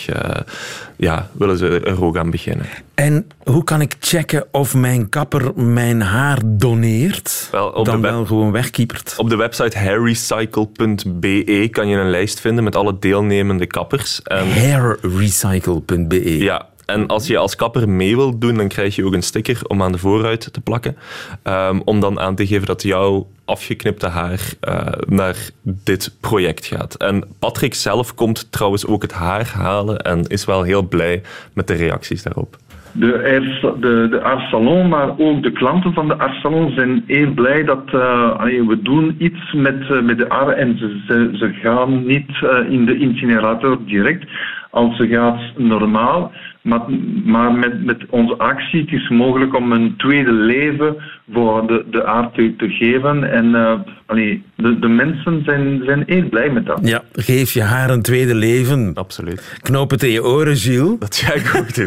ja, 0.97 1.29
willen 1.39 1.59
ze 1.59 1.81
er 1.81 2.05
ook 2.05 2.17
aan 2.17 2.31
beginnen. 2.31 2.67
En 2.95 3.27
hoe 3.45 3.65
kan 3.65 3.81
ik 3.81 3.97
checken 4.01 4.45
of 4.51 4.75
mijn 4.75 5.09
kapper 5.09 5.53
mijn 5.57 6.01
haar 6.01 6.41
doneert? 6.45 7.49
Wel, 7.51 7.85
dan 7.85 8.01
wel 8.01 8.27
gewoon 8.27 8.53
wegkiepert? 8.53 9.15
Op 9.17 9.31
de 9.31 9.37
website 9.37 9.79
hairrecycle.be 9.79 11.69
kan 11.71 11.89
je 11.89 11.97
een 11.97 12.11
lijst 12.11 12.41
vinden 12.41 12.65
met 12.65 12.77
alle 12.77 12.99
deelnemende 12.99 13.67
kappers. 13.67 14.23
En 14.23 14.53
hairrecycle.be 14.53 16.39
Ja, 16.39 16.67
en 16.87 17.07
als 17.07 17.27
je 17.27 17.39
als 17.39 17.57
kapper 17.57 17.89
mee 17.89 18.17
wilt 18.17 18.41
doen, 18.41 18.55
dan 18.55 18.69
krijg 18.69 18.97
je 18.97 19.05
ook 19.05 19.13
een 19.13 19.23
sticker 19.23 19.61
om 19.67 19.83
aan 19.83 19.93
de 19.93 19.99
voorruit 19.99 20.53
te 20.53 20.61
plakken. 20.61 20.97
Um, 21.43 21.83
om 21.85 22.01
dan 22.01 22.21
aan 22.21 22.35
te 22.35 22.47
geven 22.47 22.67
dat 22.67 22.83
jouw 22.83 23.27
afgeknipte 23.45 24.07
haar 24.07 24.41
uh, 24.61 24.87
naar 25.07 25.37
dit 25.63 26.13
project 26.21 26.67
gaat. 26.67 26.95
En 26.95 27.25
Patrick 27.39 27.75
zelf 27.75 28.15
komt 28.15 28.47
trouwens 28.53 28.87
ook 28.87 29.03
het 29.03 29.13
haar 29.13 29.49
halen 29.49 29.99
en 29.99 30.27
is 30.27 30.45
wel 30.45 30.63
heel 30.63 30.83
blij 30.83 31.23
met 31.53 31.67
de 31.67 31.75
reacties 31.75 32.23
daarop. 32.23 32.57
De, 32.99 33.77
de, 33.81 34.07
de 34.11 34.23
Arsalon, 34.23 34.89
maar 34.89 35.19
ook 35.19 35.43
de 35.43 35.53
klanten 35.53 35.93
van 35.93 36.09
de 36.09 36.19
Arsalon 36.19 36.73
zijn 36.75 37.05
heel 37.07 37.31
blij 37.31 37.65
dat 37.65 37.83
uh, 37.95 38.41
we 38.43 38.79
doen 38.83 39.17
iets 39.19 39.53
met, 39.53 39.83
uh, 39.91 40.03
met 40.03 40.19
de 40.19 40.29
aarde 40.29 40.53
en 40.53 40.79
ze, 40.79 41.31
ze, 41.33 41.53
gaan 41.53 42.07
niet 42.07 42.31
uh, 42.43 42.71
in 42.71 42.85
de 42.85 42.99
incinerator 42.99 43.79
direct 43.85 44.25
als 44.71 44.97
ze 44.97 45.09
gaat 45.09 45.41
normaal. 45.57 46.33
Maar, 46.67 46.81
maar 47.25 47.53
met, 47.53 47.85
met 47.85 48.07
onze 48.11 48.37
actie 48.37 48.81
het 48.81 48.93
is 48.93 49.09
mogelijk 49.09 49.57
om 49.57 49.73
een 49.73 49.95
tweede 49.97 50.33
leven 50.33 50.97
voor 51.33 51.67
de, 51.67 51.85
de 51.91 52.05
aard 52.05 52.35
te, 52.35 52.55
te 52.57 52.69
geven. 52.69 53.33
En 53.33 53.45
uh, 53.45 53.73
allee, 54.07 54.43
de, 54.55 54.79
de 54.79 54.89
mensen 54.89 55.43
zijn, 55.45 55.83
zijn 55.85 56.03
heel 56.07 56.29
blij 56.29 56.51
met 56.51 56.67
dat. 56.67 56.79
Ja, 56.83 57.03
geef 57.13 57.53
je 57.53 57.63
haar 57.63 57.91
een 57.91 58.03
tweede 58.03 58.35
leven. 58.35 58.91
Absoluut. 58.95 59.59
Knoop 59.63 59.91
het 59.91 60.03
in 60.03 60.11
je 60.11 60.25
oren, 60.25 60.57
Gilles. 60.57 60.99
Dat 60.99 61.17
ga 61.17 61.33
ik 61.35 61.55
ook 61.57 61.75
doen. 61.75 61.87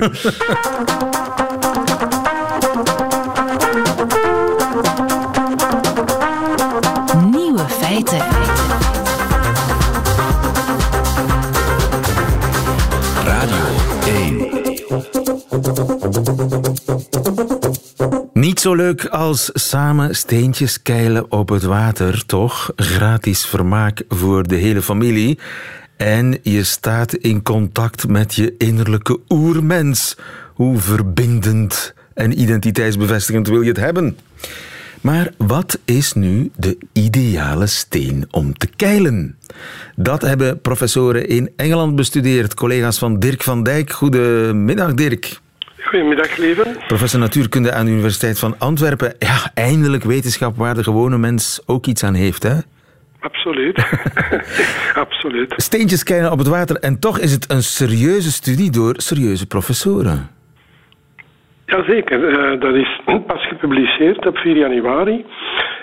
Nieuwe 7.31 7.65
feiten. 7.69 8.19
Radio 13.23 13.65
1. 14.05 14.68
Niet 18.33 18.59
zo 18.59 18.75
leuk 18.75 19.05
als 19.05 19.49
samen 19.53 20.15
steentjes 20.15 20.81
keilen 20.81 21.31
op 21.31 21.49
het 21.49 21.63
water, 21.63 22.25
toch? 22.25 22.71
Gratis 22.75 23.45
vermaak 23.45 24.03
voor 24.07 24.47
de 24.47 24.55
hele 24.55 24.81
familie. 24.81 25.39
En 25.97 26.37
je 26.41 26.63
staat 26.63 27.13
in 27.13 27.43
contact 27.43 28.07
met 28.07 28.35
je 28.35 28.55
innerlijke 28.57 29.19
oermens. 29.29 30.17
Hoe 30.53 30.77
verbindend 30.77 31.93
en 32.13 32.41
identiteitsbevestigend 32.41 33.47
wil 33.47 33.61
je 33.61 33.67
het 33.67 33.77
hebben? 33.77 34.17
Maar 35.01 35.31
wat 35.37 35.79
is 35.85 36.13
nu 36.13 36.51
de 36.55 36.77
ideale 36.93 37.67
steen 37.67 38.27
om 38.31 38.53
te 38.53 38.67
keilen? 38.75 39.37
Dat 39.95 40.21
hebben 40.21 40.61
professoren 40.61 41.27
in 41.27 41.49
Engeland 41.55 41.95
bestudeerd. 41.95 42.53
Collega's 42.53 42.99
van 42.99 43.19
Dirk 43.19 43.43
van 43.43 43.63
Dijk. 43.63 43.91
Goedemiddag, 43.91 44.93
Dirk. 44.93 45.39
Goedemiddag, 45.79 46.37
lieve. 46.37 46.75
Professor 46.87 47.19
natuurkunde 47.19 47.73
aan 47.73 47.85
de 47.85 47.91
Universiteit 47.91 48.39
van 48.39 48.55
Antwerpen. 48.57 49.13
Ja, 49.19 49.51
eindelijk 49.53 50.03
wetenschap 50.03 50.57
waar 50.57 50.75
de 50.75 50.83
gewone 50.83 51.17
mens 51.17 51.61
ook 51.65 51.85
iets 51.85 52.03
aan 52.03 52.13
heeft, 52.13 52.43
hè? 52.43 52.55
Absoluut. 53.19 53.85
Absoluut. 55.03 55.53
Steentjes 55.57 56.03
keilen 56.03 56.31
op 56.31 56.37
het 56.37 56.47
water. 56.47 56.75
En 56.75 56.99
toch 56.99 57.19
is 57.19 57.31
het 57.31 57.51
een 57.51 57.63
serieuze 57.63 58.31
studie 58.31 58.71
door 58.71 58.93
serieuze 58.97 59.45
professoren. 59.45 60.29
Jazeker, 61.69 62.19
uh, 62.19 62.59
dat 62.59 62.75
is 62.75 62.99
pas 63.27 63.47
gepubliceerd 63.47 64.27
op 64.27 64.37
4 64.37 64.57
januari. 64.57 65.25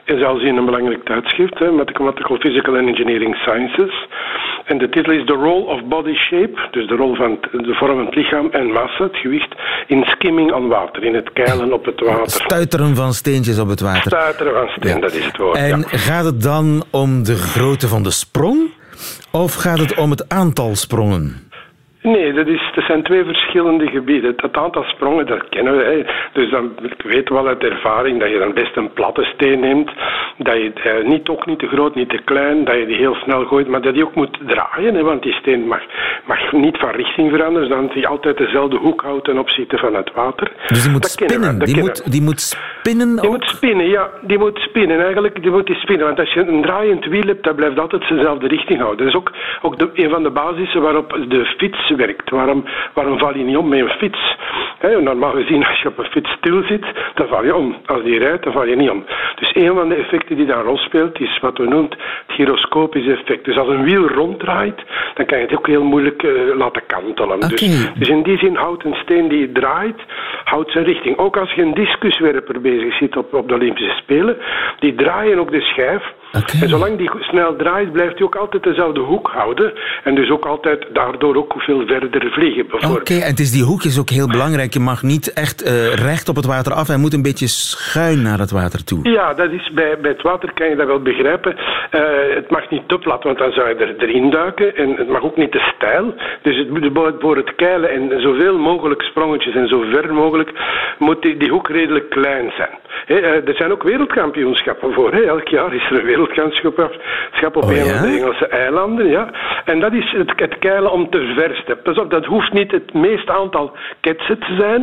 En 0.05 0.18
zelfs 0.18 0.42
in 0.42 0.57
een 0.57 0.64
belangrijk 0.64 1.05
tijdschrift, 1.05 1.59
hè, 1.59 1.70
Mathematical 1.70 2.37
Physical 2.37 2.77
and 2.77 2.88
Engineering 2.88 3.35
Sciences. 3.35 4.07
En 4.64 4.79
de 4.79 4.88
titel 4.88 5.12
is 5.12 5.27
The 5.27 5.33
Role 5.33 5.64
of 5.64 5.85
Body 5.85 6.14
Shape, 6.14 6.68
dus 6.70 6.88
de 6.88 6.96
rol 6.96 7.14
van 7.14 7.38
de 7.53 7.75
vorm 7.75 7.96
van 7.96 8.07
het 8.07 8.14
lichaam 8.14 8.49
en 8.51 8.66
massa, 8.66 9.05
het 9.05 9.16
gewicht, 9.16 9.55
in 9.87 10.05
skimming 10.05 10.53
on 10.53 10.68
water, 10.68 11.05
in 11.05 11.14
het 11.14 11.33
keilen 11.33 11.72
op 11.72 11.85
het 11.85 12.01
water. 12.01 12.31
Stuiteren 12.31 12.96
van 12.96 13.12
steentjes 13.12 13.59
op 13.59 13.68
het 13.68 13.81
water. 13.81 14.11
Stuiteren 14.11 14.53
van 14.53 14.68
steen, 14.68 15.01
dat 15.01 15.12
is 15.12 15.25
het 15.25 15.37
woord. 15.37 15.57
En 15.57 15.79
ja. 15.79 15.87
gaat 15.88 16.25
het 16.25 16.42
dan 16.42 16.85
om 16.90 17.22
de 17.25 17.35
grootte 17.35 17.88
van 17.88 18.03
de 18.03 18.11
sprong? 18.11 18.70
Of 19.33 19.55
gaat 19.55 19.79
het 19.79 19.94
om 19.94 20.11
het 20.11 20.29
aantal 20.29 20.75
sprongen? 20.75 21.46
Nee, 22.07 22.33
dat, 22.33 22.47
is, 22.47 22.71
dat 22.75 22.85
zijn 22.85 23.03
twee 23.03 23.25
verschillende 23.25 23.87
gebieden. 23.87 24.35
Het 24.37 24.57
aantal 24.57 24.83
sprongen, 24.83 25.27
dat 25.27 25.49
kennen 25.49 25.77
we. 25.77 25.83
Hè. 25.85 26.03
Dus 26.33 26.51
dan 26.51 26.73
weten 27.05 27.35
we 27.35 27.42
wel 27.42 27.47
uit 27.47 27.64
ervaring 27.64 28.21
dat 28.21 28.31
je 28.31 28.38
dan 28.38 28.53
best 28.53 28.77
een 28.77 28.92
platte 28.92 29.25
steen 29.25 29.61
neemt. 29.61 29.90
Dat 30.38 30.55
je 30.55 30.73
eh, 30.73 31.09
niet, 31.09 31.29
ook 31.29 31.47
niet 31.47 31.59
te 31.59 31.66
groot, 31.66 31.95
niet 31.95 32.09
te 32.09 32.21
klein. 32.25 32.64
Dat 32.64 32.79
je 32.79 32.87
die 32.87 32.97
heel 32.97 33.14
snel 33.14 33.45
gooit, 33.45 33.69
maar 33.69 33.83
dat 33.83 33.95
die 33.95 34.05
ook 34.05 34.14
moet 34.14 34.38
draaien. 34.47 34.95
Hè, 34.95 35.03
want 35.03 35.23
die 35.23 35.33
steen 35.33 35.66
mag, 35.66 35.83
mag 36.27 36.53
niet 36.53 36.77
van 36.77 36.90
richting 36.90 37.31
veranderen. 37.31 37.69
Zodat 37.69 37.92
hij 37.92 38.07
altijd 38.07 38.37
dezelfde 38.37 38.77
hoek 38.77 39.03
houdt 39.03 39.25
ten 39.25 39.38
opzichte 39.38 39.79
van 39.79 39.95
het 39.95 40.12
water. 40.14 40.53
Dus 40.66 40.83
die 40.83 40.92
moet 40.92 41.03
Dat 41.03 41.14
kennen 41.14 41.59
we, 41.59 41.66
spinnen. 41.66 41.66
Die 41.66 41.81
moet, 41.81 42.12
die 42.12 42.23
moet 42.23 42.40
spinnen 42.40 43.16
Die 43.16 43.25
ook? 43.25 43.31
moet 43.31 43.49
spinnen, 43.49 43.88
ja. 43.88 44.11
Die 44.23 44.38
moet 44.38 44.59
spinnen. 44.59 45.01
Eigenlijk, 45.05 45.42
die 45.42 45.51
moet 45.51 45.66
die 45.66 45.77
spinnen. 45.77 46.07
Want 46.07 46.19
als 46.19 46.33
je 46.33 46.40
een 46.40 46.62
draaiend 46.62 47.05
wiel 47.05 47.27
hebt, 47.27 47.45
dat 47.45 47.57
blijft 47.57 47.79
altijd 47.79 48.09
dezelfde 48.09 48.47
richting 48.47 48.81
houden. 48.81 49.05
Dat 49.07 49.14
is 49.14 49.21
ook, 49.21 49.33
ook 49.62 49.79
de, 49.79 49.90
een 49.95 50.11
van 50.11 50.23
de 50.23 50.31
basissen 50.31 50.83
waarop 50.83 51.19
de 51.29 51.45
fiets 51.57 51.95
Waarom, 52.30 52.64
waarom 52.94 53.18
val 53.18 53.37
je 53.37 53.44
niet 53.44 53.56
om 53.56 53.68
met 53.68 53.80
een 53.80 53.88
fiets? 53.88 54.37
Hè, 54.78 55.02
normaal 55.02 55.32
gezien, 55.32 55.66
als 55.66 55.80
je 55.80 55.88
op 55.88 55.98
een 55.98 56.11
fiets 56.11 56.30
stil 56.30 56.62
zit, 56.62 56.85
dan 57.14 57.28
val 57.28 57.44
je 57.44 57.54
om. 57.54 57.76
Als 57.87 58.02
die 58.02 58.18
rijdt, 58.18 58.44
dan 58.44 58.52
val 58.52 58.66
je 58.66 58.76
niet 58.76 58.90
om. 58.90 59.04
Dus 59.37 59.54
een 59.54 59.74
van 59.74 59.88
de 59.88 59.94
effecten 59.94 60.37
die 60.37 60.46
daar 60.46 60.59
een 60.59 60.64
rol 60.64 60.76
speelt, 60.76 61.20
is 61.20 61.38
wat 61.40 61.59
we 61.59 61.64
noemen 61.64 61.90
het 61.90 61.98
gyroscopisch 62.26 63.06
effect. 63.06 63.44
Dus 63.44 63.56
als 63.56 63.68
een 63.68 63.85
wiel 63.85 64.09
ronddraait, 64.09 64.82
dan 65.14 65.26
kan 65.26 65.38
je 65.38 65.44
het 65.44 65.56
ook 65.56 65.66
heel 65.66 65.85
moeilijk 65.85 66.22
eh, 66.22 66.30
laten 66.56 66.87
kantelen. 66.87 67.40
Dus, 67.40 67.90
dus 67.98 68.09
in 68.09 68.22
die 68.22 68.38
zin 68.38 68.54
houdt 68.54 68.85
een 68.85 68.94
steen 68.94 69.28
die 69.28 69.52
draait, 69.52 70.00
houdt 70.44 70.70
zijn 70.70 70.85
richting. 70.85 71.18
Ook 71.18 71.37
als 71.37 71.52
je 71.52 71.62
een 71.62 71.74
discuswerper 71.74 72.61
bezig 72.61 72.96
ziet 72.96 73.16
op, 73.16 73.35
op 73.35 73.48
de 73.48 73.54
Olympische 73.54 73.96
Spelen, 73.96 74.37
die 74.78 74.94
draaien 74.94 75.38
ook 75.38 75.50
de 75.50 75.61
schijf. 75.61 76.14
En 76.33 76.69
zolang 76.69 76.99
die 76.99 77.11
snel 77.21 77.57
draait, 77.57 77.93
blijft 77.93 78.15
hij 78.15 78.23
ook 78.27 78.35
altijd 78.37 78.62
dezelfde 78.62 79.01
hoek 79.01 79.29
houden. 79.29 79.73
En 80.05 80.15
dus 80.15 80.31
ook 80.31 80.45
altijd 80.47 80.87
daardoor 80.93 81.37
ook 81.37 81.55
veel 81.57 81.87
verder 81.87 82.31
vliegen, 82.33 82.65
Oké, 82.91 83.15
en 83.15 83.31
het 83.31 83.39
is 83.41 83.51
die 83.53 83.62
hoek 83.65 83.83
is 83.83 83.99
ook 83.99 84.09
heel 84.11 84.27
belangrijk. 84.27 84.73
Je 84.73 84.81
mag 84.81 85.03
niet 85.03 85.33
echt 85.33 85.62
eh, 85.62 85.95
recht 85.95 86.29
op 86.29 86.37
het 86.37 86.47
water 86.47 86.73
af. 86.73 86.87
Hij 86.87 86.97
moet 86.97 87.12
een 87.12 87.23
beetje 87.23 87.47
schuin 87.49 88.23
naar 88.23 88.39
het 88.39 88.51
water 88.51 88.85
toe. 88.85 89.11
Ja, 89.11 89.35
dat 89.35 89.51
is 89.51 89.71
bij, 89.75 89.99
bij 90.01 90.11
het 90.11 90.23
water 90.23 90.53
kan 90.55 90.69
je 90.69 90.77
dat 90.77 90.87
wel 90.87 91.03
begrijpen. 91.03 91.57
Eh, 91.91 92.01
het 92.35 92.51
mag 92.51 92.71
niet 92.71 92.89
te 92.89 92.99
plat, 92.99 93.23
want 93.23 93.39
dan 93.39 93.53
zou 93.53 93.69
je 93.69 93.75
er, 93.75 93.95
erin 93.99 94.31
duiken. 94.31 94.77
En 94.77 94.95
het 94.97 95.09
mag 95.09 95.23
ook 95.23 95.37
niet 95.37 95.53
te 95.53 95.73
steil. 95.77 96.15
Dus 96.43 96.57
het, 96.57 96.71
moet- 96.71 97.15
voor- 97.19 97.37
het 97.37 97.55
keilen 97.55 97.91
en 97.91 98.21
zoveel 98.21 98.59
mogelijk 98.59 99.03
sprongetjes 99.03 99.55
en 99.55 99.69
zo 99.69 99.85
ver 99.93 100.15
mogelijk 100.15 100.51
moet 100.99 101.23
die, 101.23 101.37
die 101.37 101.51
hoek 101.51 101.69
redelijk 101.69 102.11
klein 102.11 102.53
zijn. 102.57 102.79
Eh, 103.07 103.49
er 103.49 103.55
zijn 103.57 103.73
ook 103.73 103.83
wereldkampioenschappen 103.83 104.93
voor. 104.93 105.11
Elk 105.11 105.49
jaar 105.49 105.75
is 105.75 105.91
er 105.91 105.99
een 105.99 106.05
wereldkampioenschap 106.16 107.00
schap 107.33 107.57
op 107.57 107.62
Oh, 107.64 107.70
een 107.70 107.76
ja? 107.76 107.85
van 107.98 108.02
de 108.11 108.16
Engelse 108.18 108.46
eilanden. 108.46 109.07
Ja. 109.09 109.31
En 109.64 109.81
dat 109.81 109.92
is 109.92 110.12
het, 110.16 110.33
het 110.37 110.59
keilen 110.59 110.92
om 110.92 111.11
te 111.11 111.33
versten. 111.37 111.83
Pas 111.83 111.98
op, 111.98 112.11
dat 112.11 112.24
hoeft 112.24 112.52
niet 112.52 112.70
het 112.70 112.92
meeste 112.94 113.33
aantal 113.33 113.76
ketsen 114.00 114.38
te 114.38 114.55
zijn. 114.59 114.81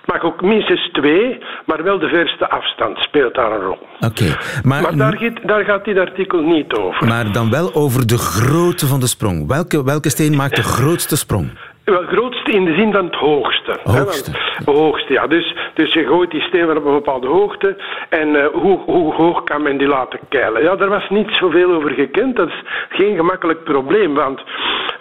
Het 0.00 0.06
mag 0.12 0.22
ook 0.22 0.42
minstens 0.42 0.88
twee, 0.92 1.38
maar 1.66 1.82
wel 1.82 1.98
de 1.98 2.08
verste 2.08 2.48
afstand 2.50 2.98
speelt 2.98 3.34
daar 3.34 3.52
een 3.52 3.60
rol. 3.60 3.78
Oké, 4.00 4.36
maar, 4.62 4.82
Maar 4.82 4.96
daar, 4.96 5.16
gaat- 5.18 5.40
daar 5.48 5.64
gaat 5.64 5.84
dit 5.84 5.98
artikel 5.98 6.40
niet 6.40 6.72
over. 6.72 7.06
maar 7.06 7.32
dan 7.32 7.50
wel 7.50 7.74
over 7.74 8.06
de 8.06 8.18
grootte 8.18 8.86
van 8.86 9.00
de 9.00 9.06
sprong. 9.06 9.46
Welke, 9.48 9.84
welke 9.84 10.10
steen 10.10 10.36
maakt 10.36 10.56
de 10.56 10.62
grootste 10.62 11.16
sprong? 11.16 11.50
Wel, 11.84 12.02
grootste 12.06 12.50
in 12.50 12.64
de 12.64 12.74
zin 12.74 12.92
van 12.92 13.04
het 13.04 13.14
hoogste. 13.14 13.78
hè, 13.84 13.98
Hoogste. 13.98 14.30
want- 14.64 14.78
hoogste, 14.78 15.12
ja. 15.12 15.26
Dus, 15.26 15.54
dus 15.74 15.92
je 15.92 16.06
gooit 16.06 16.30
die 16.30 16.40
steen 16.40 16.66
van 16.66 16.76
op 16.76 16.84
een 16.84 16.92
bepaalde 16.92 17.26
hoogte. 17.26 17.76
En 18.08 18.36
eh, 18.36 18.46
hoe, 18.52 18.78
hoe 18.78 19.14
hoog 19.14 19.44
kan 19.44 19.62
men 19.62 19.76
die 19.76 19.88
laten 19.88 20.18
keilen? 20.28 20.62
Ja, 20.62 20.76
daar 20.76 20.88
was 20.88 21.08
niet 21.08 21.30
zoveel 21.30 21.72
over 21.72 21.90
gekend. 21.90 22.36
Dat 22.36 22.48
is 22.48 22.62
geen 22.88 23.16
gemakkelijk 23.16 23.64
probleem. 23.64 24.14
Want, 24.14 24.40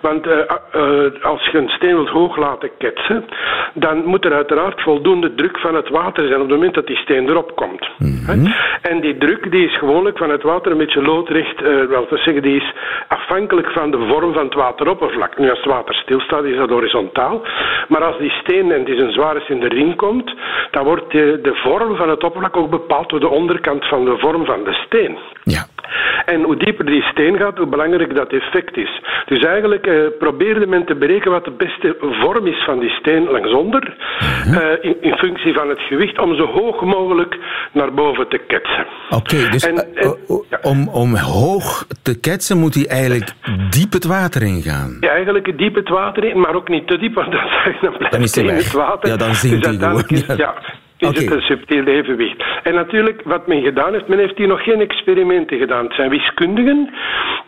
want 0.01 0.27
eh, 0.27 0.39
eh, 0.39 1.23
als 1.23 1.45
je 1.51 1.57
een 1.57 1.69
steen 1.69 1.95
wilt 1.95 2.09
hoog 2.09 2.37
laten 2.37 2.69
ketsen, 2.77 3.25
dan 3.73 4.05
moet 4.05 4.25
er 4.25 4.33
uiteraard 4.33 4.81
voldoende 4.81 5.35
druk 5.35 5.59
van 5.59 5.75
het 5.75 5.89
water 5.89 6.27
zijn 6.27 6.41
op 6.41 6.49
het 6.49 6.55
moment 6.55 6.73
dat 6.73 6.87
die 6.87 6.97
steen 6.97 7.29
erop 7.29 7.55
komt. 7.55 7.89
Hè? 8.25 8.33
En 8.81 9.01
die 9.01 9.17
druk 9.17 9.51
die 9.51 9.65
is 9.65 9.77
gewoonlijk 9.77 10.17
van 10.17 10.29
het 10.29 10.43
water 10.43 10.71
een 10.71 10.77
beetje 10.77 11.01
loodrecht, 11.01 11.61
eh 11.61 11.85
wel 11.85 12.07
te 12.07 12.17
zeggen, 12.17 12.41
die 12.41 12.55
is 12.55 12.73
afhankelijk 13.07 13.71
van 13.71 13.91
de 13.91 14.05
vorm 14.07 14.33
van 14.33 14.45
het 14.45 14.53
wateroppervlak. 14.53 15.37
Nu, 15.37 15.49
als 15.49 15.59
het 15.59 15.67
water 15.67 15.95
stilstaat, 15.95 16.43
is 16.43 16.57
dat 16.57 16.69
horizontaal. 16.69 17.41
Maar 17.87 18.03
als 18.03 18.17
die 18.17 18.31
steen, 18.31 18.71
en 18.71 18.79
het 18.79 18.89
is 18.89 19.01
een 19.01 19.11
zware 19.11 19.39
steen, 19.39 19.63
erin 19.63 19.95
komt, 19.95 20.33
dan 20.71 20.83
wordt 20.83 21.11
de, 21.11 21.39
de 21.41 21.55
vorm 21.55 21.95
van 21.95 22.09
het 22.09 22.23
oppervlak 22.23 22.57
ook 22.57 22.69
bepaald 22.69 23.09
door 23.09 23.19
de 23.19 23.29
onderkant 23.29 23.85
van 23.87 24.05
de 24.05 24.17
vorm 24.17 24.45
van 24.45 24.63
de 24.63 24.73
steen. 24.73 25.17
Ja. 25.43 25.65
En 26.25 26.41
hoe 26.43 26.57
dieper 26.57 26.85
die 26.85 27.01
steen 27.01 27.37
gaat, 27.37 27.57
hoe 27.57 27.67
belangrijk 27.67 28.15
dat 28.15 28.31
effect 28.33 28.77
is. 28.77 29.01
Dus 29.25 29.43
eigenlijk 29.43 29.87
eh, 29.87 29.95
probeerde 30.19 30.67
men 30.67 30.85
te 30.85 30.95
berekenen 30.95 31.31
wat 31.33 31.45
de 31.45 31.51
beste 31.51 31.95
vorm 31.99 32.47
is 32.47 32.63
van 32.65 32.79
die 32.79 32.89
steen 32.89 33.23
langsonder, 33.29 33.95
eh, 34.45 34.63
in, 34.81 34.95
in 35.01 35.15
functie 35.17 35.53
van 35.53 35.69
het 35.69 35.79
gewicht, 35.79 36.19
om 36.19 36.35
zo 36.35 36.45
hoog 36.45 36.81
mogelijk 36.81 37.37
naar 37.71 37.93
boven 37.93 38.27
te 38.27 38.37
ketsen. 38.47 38.85
Oké, 39.09 39.49
dus 39.49 39.67
En- 39.67 39.95
eh, 39.95 40.05
en- 40.05 40.17
om, 40.61 40.87
om 40.89 41.15
hoog 41.15 41.85
te 42.03 42.19
ketsen 42.19 42.57
moet 42.57 42.75
hij 42.75 42.87
eigenlijk 42.87 43.31
diep 43.69 43.93
het 43.93 44.05
water 44.05 44.41
ingaan. 44.41 44.97
Ja, 44.99 45.09
eigenlijk 45.09 45.57
diep 45.57 45.75
het 45.75 45.89
water 45.89 46.23
in, 46.23 46.39
maar 46.39 46.55
ook 46.55 46.69
niet 46.69 46.87
te 46.87 46.97
diep, 46.97 47.13
want 47.13 47.31
dan, 47.31 47.41
dan 47.81 47.97
blijft 47.97 48.11
Dan 48.11 48.21
is 48.21 48.35
hij 48.35 48.43
hij 48.43 48.53
in 48.53 48.59
het 48.59 48.71
water. 48.73 49.09
Ja, 49.09 49.17
dan 49.17 49.35
zinkt 49.35 49.55
dus 49.65 49.75
hij 49.77 49.87
uiteindelijk 49.87 50.07
gewoon, 50.07 50.37
Is, 50.37 50.43
ja. 50.45 50.53
Is 51.01 51.07
Oké. 51.07 51.19
het 51.19 51.31
een 51.31 51.41
subtiel 51.41 51.85
evenwicht. 51.85 52.43
En 52.63 52.73
natuurlijk, 52.73 53.21
wat 53.23 53.47
men 53.47 53.61
gedaan 53.61 53.93
heeft, 53.93 54.07
men 54.07 54.19
heeft 54.19 54.37
hier 54.37 54.47
nog 54.47 54.63
geen 54.63 54.81
experimenten 54.81 55.57
gedaan. 55.57 55.83
Het 55.83 55.93
zijn 55.93 56.09
wiskundigen 56.09 56.89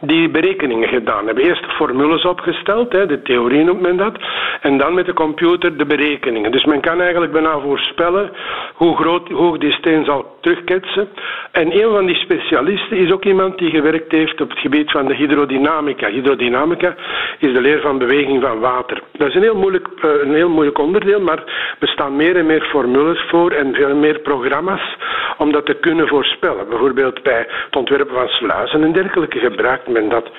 die 0.01 0.29
berekeningen 0.29 0.87
gedaan 0.87 1.25
hebben. 1.25 1.43
Eerst 1.43 1.65
formules 1.65 2.25
opgesteld, 2.25 2.91
hè, 2.91 3.05
de 3.05 3.21
theorie 3.21 3.63
noemt 3.63 3.81
men 3.81 3.97
dat, 3.97 4.17
en 4.61 4.77
dan 4.77 4.93
met 4.93 5.05
de 5.05 5.13
computer 5.13 5.77
de 5.77 5.85
berekeningen. 5.85 6.51
Dus 6.51 6.65
men 6.65 6.81
kan 6.81 7.01
eigenlijk 7.01 7.31
bijna 7.31 7.59
voorspellen 7.59 8.31
hoe 8.73 8.95
groot, 8.95 9.27
hoe 9.27 9.37
hoog 9.37 9.57
die 9.57 9.71
steen 9.71 10.05
zal 10.05 10.32
terugketsen. 10.43 11.07
En 11.51 11.81
een 11.81 11.91
van 11.91 12.05
die 12.05 12.15
specialisten 12.15 12.97
is 12.97 13.11
ook 13.11 13.25
iemand 13.25 13.57
die 13.57 13.69
gewerkt 13.69 14.11
heeft 14.11 14.41
op 14.41 14.49
het 14.49 14.59
gebied 14.59 14.91
van 14.91 15.05
de 15.07 15.15
hydrodynamica. 15.15 16.09
Hydrodynamica 16.09 16.95
is 17.39 17.53
de 17.53 17.61
leer 17.61 17.81
van 17.81 17.97
beweging 17.97 18.41
van 18.41 18.59
water. 18.59 19.01
Dat 19.11 19.27
is 19.27 19.35
een 19.35 19.41
heel 19.41 19.57
moeilijk, 19.57 19.87
eh, 20.01 20.09
een 20.21 20.33
heel 20.33 20.49
moeilijk 20.49 20.77
onderdeel, 20.77 21.21
maar 21.21 21.43
er 21.79 21.87
staan 21.87 22.15
meer 22.15 22.35
en 22.35 22.45
meer 22.45 22.61
formules 22.61 23.19
voor 23.29 23.51
en 23.51 23.73
veel 23.73 23.95
meer 23.95 24.19
programma's 24.19 24.95
om 25.37 25.51
dat 25.51 25.65
te 25.65 25.73
kunnen 25.73 26.07
voorspellen. 26.07 26.69
Bijvoorbeeld 26.69 27.23
bij 27.23 27.47
het 27.65 27.75
ontwerpen 27.75 28.15
van 28.15 28.27
sluizen 28.27 28.83
en 28.83 28.91
dergelijke 28.91 29.39
gebruikt 29.39 29.87
men 29.87 30.09
dat. 30.09 30.29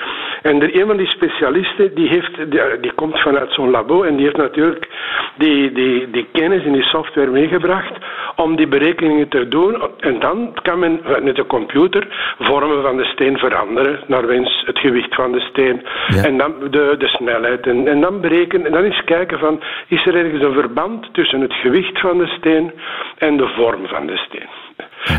En 0.42 0.62
er, 0.62 0.80
een 0.80 0.86
van 0.86 0.96
die 0.96 1.10
specialisten 1.10 1.94
die, 1.94 2.08
heeft, 2.08 2.50
die, 2.50 2.60
die 2.80 2.92
komt 2.92 3.20
vanuit 3.20 3.52
zo'n 3.52 3.70
labo 3.70 4.02
en 4.02 4.16
die 4.16 4.24
heeft 4.24 4.36
natuurlijk 4.36 4.88
die, 5.36 5.72
die, 5.72 6.10
die 6.10 6.26
kennis 6.32 6.64
en 6.64 6.72
die 6.72 6.82
software 6.82 7.30
meegebracht 7.30 7.92
om 8.36 8.56
die 8.56 8.68
berekeningen 8.68 9.28
te 9.28 9.48
doen. 9.48 9.82
En 10.00 10.20
dan 10.20 10.58
kan 10.62 10.78
men 10.78 11.00
met 11.22 11.36
de 11.36 11.46
computer 11.46 12.34
vormen 12.38 12.82
van 12.82 12.96
de 12.96 13.04
steen 13.04 13.38
veranderen 13.38 14.00
naar 14.06 14.26
wens 14.26 14.62
het 14.66 14.78
gewicht 14.78 15.14
van 15.14 15.32
de 15.32 15.40
steen 15.40 15.82
en 16.22 16.36
dan 16.38 16.54
de, 16.70 16.94
de 16.98 17.08
snelheid. 17.08 17.66
En, 17.66 17.88
en 17.88 18.00
dan 18.00 18.20
berekenen 18.20 18.66
en 18.66 18.72
dan 18.72 18.82
eens 18.82 19.04
kijken 19.04 19.38
van 19.38 19.62
is 19.88 20.06
er 20.06 20.16
ergens 20.16 20.42
een 20.42 20.52
verband 20.52 21.08
tussen 21.12 21.40
het 21.40 21.52
gewicht 21.52 22.00
van 22.00 22.18
de 22.18 22.26
steen 22.26 22.72
en 23.18 23.36
de 23.36 23.48
vorm 23.56 23.86
van 23.86 24.06
de 24.06 24.16
steen. 24.16 24.48